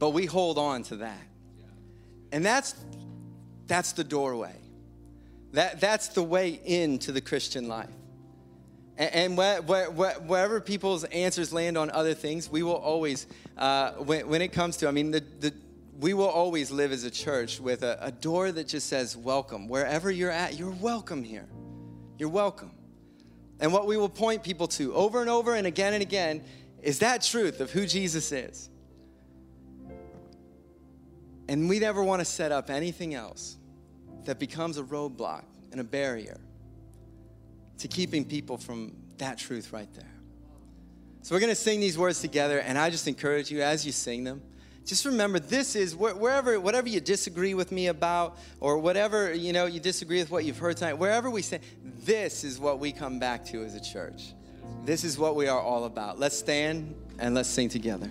but 0.00 0.10
we 0.10 0.26
hold 0.26 0.58
on 0.58 0.82
to 0.84 0.96
that. 0.96 1.22
And 2.32 2.44
that's 2.44 2.74
that's 3.68 3.92
the 3.92 4.02
doorway. 4.02 4.56
That, 5.52 5.80
that's 5.80 6.08
the 6.08 6.24
way 6.24 6.60
into 6.64 7.12
the 7.12 7.20
Christian 7.20 7.68
life. 7.68 7.88
And, 8.98 9.14
and 9.14 9.36
where, 9.36 9.62
where, 9.62 9.86
wherever 9.86 10.60
people's 10.60 11.04
answers 11.04 11.52
land 11.52 11.78
on 11.78 11.90
other 11.90 12.12
things, 12.14 12.50
we 12.50 12.62
will 12.62 12.74
always, 12.74 13.26
uh, 13.56 13.92
when, 13.92 14.28
when 14.28 14.42
it 14.42 14.52
comes 14.52 14.76
to, 14.78 14.88
I 14.88 14.90
mean, 14.90 15.12
the, 15.12 15.24
the, 15.40 15.54
we 15.98 16.12
will 16.12 16.28
always 16.28 16.70
live 16.70 16.92
as 16.92 17.04
a 17.04 17.10
church 17.10 17.60
with 17.60 17.82
a, 17.82 17.96
a 18.00 18.12
door 18.12 18.52
that 18.52 18.68
just 18.68 18.88
says 18.88 19.16
welcome. 19.16 19.68
Wherever 19.68 20.10
you're 20.10 20.30
at, 20.30 20.58
you're 20.58 20.70
welcome 20.70 21.22
here. 21.22 21.46
You're 22.18 22.28
welcome. 22.28 22.72
And 23.60 23.72
what 23.72 23.86
we 23.86 23.96
will 23.96 24.08
point 24.08 24.42
people 24.42 24.68
to 24.68 24.92
over 24.94 25.20
and 25.20 25.30
over 25.30 25.54
and 25.54 25.66
again 25.66 25.94
and 25.94 26.02
again 26.02 26.44
is 26.82 26.98
that 27.00 27.22
truth 27.22 27.60
of 27.60 27.70
who 27.70 27.86
Jesus 27.86 28.30
is. 28.30 28.68
And 31.48 31.68
we 31.68 31.78
never 31.78 32.02
want 32.04 32.20
to 32.20 32.24
set 32.24 32.52
up 32.52 32.68
anything 32.68 33.14
else 33.14 33.56
that 34.24 34.38
becomes 34.38 34.76
a 34.76 34.82
roadblock 34.82 35.44
and 35.72 35.80
a 35.80 35.84
barrier 35.84 36.38
to 37.78 37.88
keeping 37.88 38.24
people 38.24 38.56
from 38.56 38.92
that 39.18 39.38
truth 39.38 39.72
right 39.72 39.92
there. 39.94 40.10
So 41.22 41.34
we're 41.34 41.40
going 41.40 41.50
to 41.50 41.56
sing 41.56 41.80
these 41.80 41.98
words 41.98 42.20
together, 42.20 42.58
and 42.58 42.78
I 42.78 42.90
just 42.90 43.08
encourage 43.08 43.50
you 43.50 43.62
as 43.62 43.84
you 43.84 43.92
sing 43.92 44.24
them, 44.24 44.42
just 44.88 45.04
remember 45.04 45.38
this 45.38 45.76
is 45.76 45.94
wherever, 45.94 46.58
whatever 46.58 46.88
you 46.88 47.00
disagree 47.00 47.52
with 47.52 47.70
me 47.70 47.88
about, 47.88 48.38
or 48.58 48.78
whatever 48.78 49.34
you 49.34 49.52
know 49.52 49.66
you 49.66 49.80
disagree 49.80 50.18
with 50.18 50.30
what 50.30 50.46
you've 50.46 50.56
heard 50.56 50.78
tonight, 50.78 50.94
wherever 50.94 51.28
we 51.28 51.42
say, 51.42 51.60
this 52.04 52.42
is 52.42 52.58
what 52.58 52.78
we 52.78 52.90
come 52.90 53.18
back 53.18 53.44
to 53.46 53.62
as 53.62 53.74
a 53.74 53.80
church. 53.80 54.32
This 54.86 55.04
is 55.04 55.18
what 55.18 55.36
we 55.36 55.46
are 55.46 55.60
all 55.60 55.84
about. 55.84 56.18
Let's 56.18 56.38
stand 56.38 56.94
and 57.18 57.34
let's 57.34 57.50
sing 57.50 57.68
together. 57.68 58.10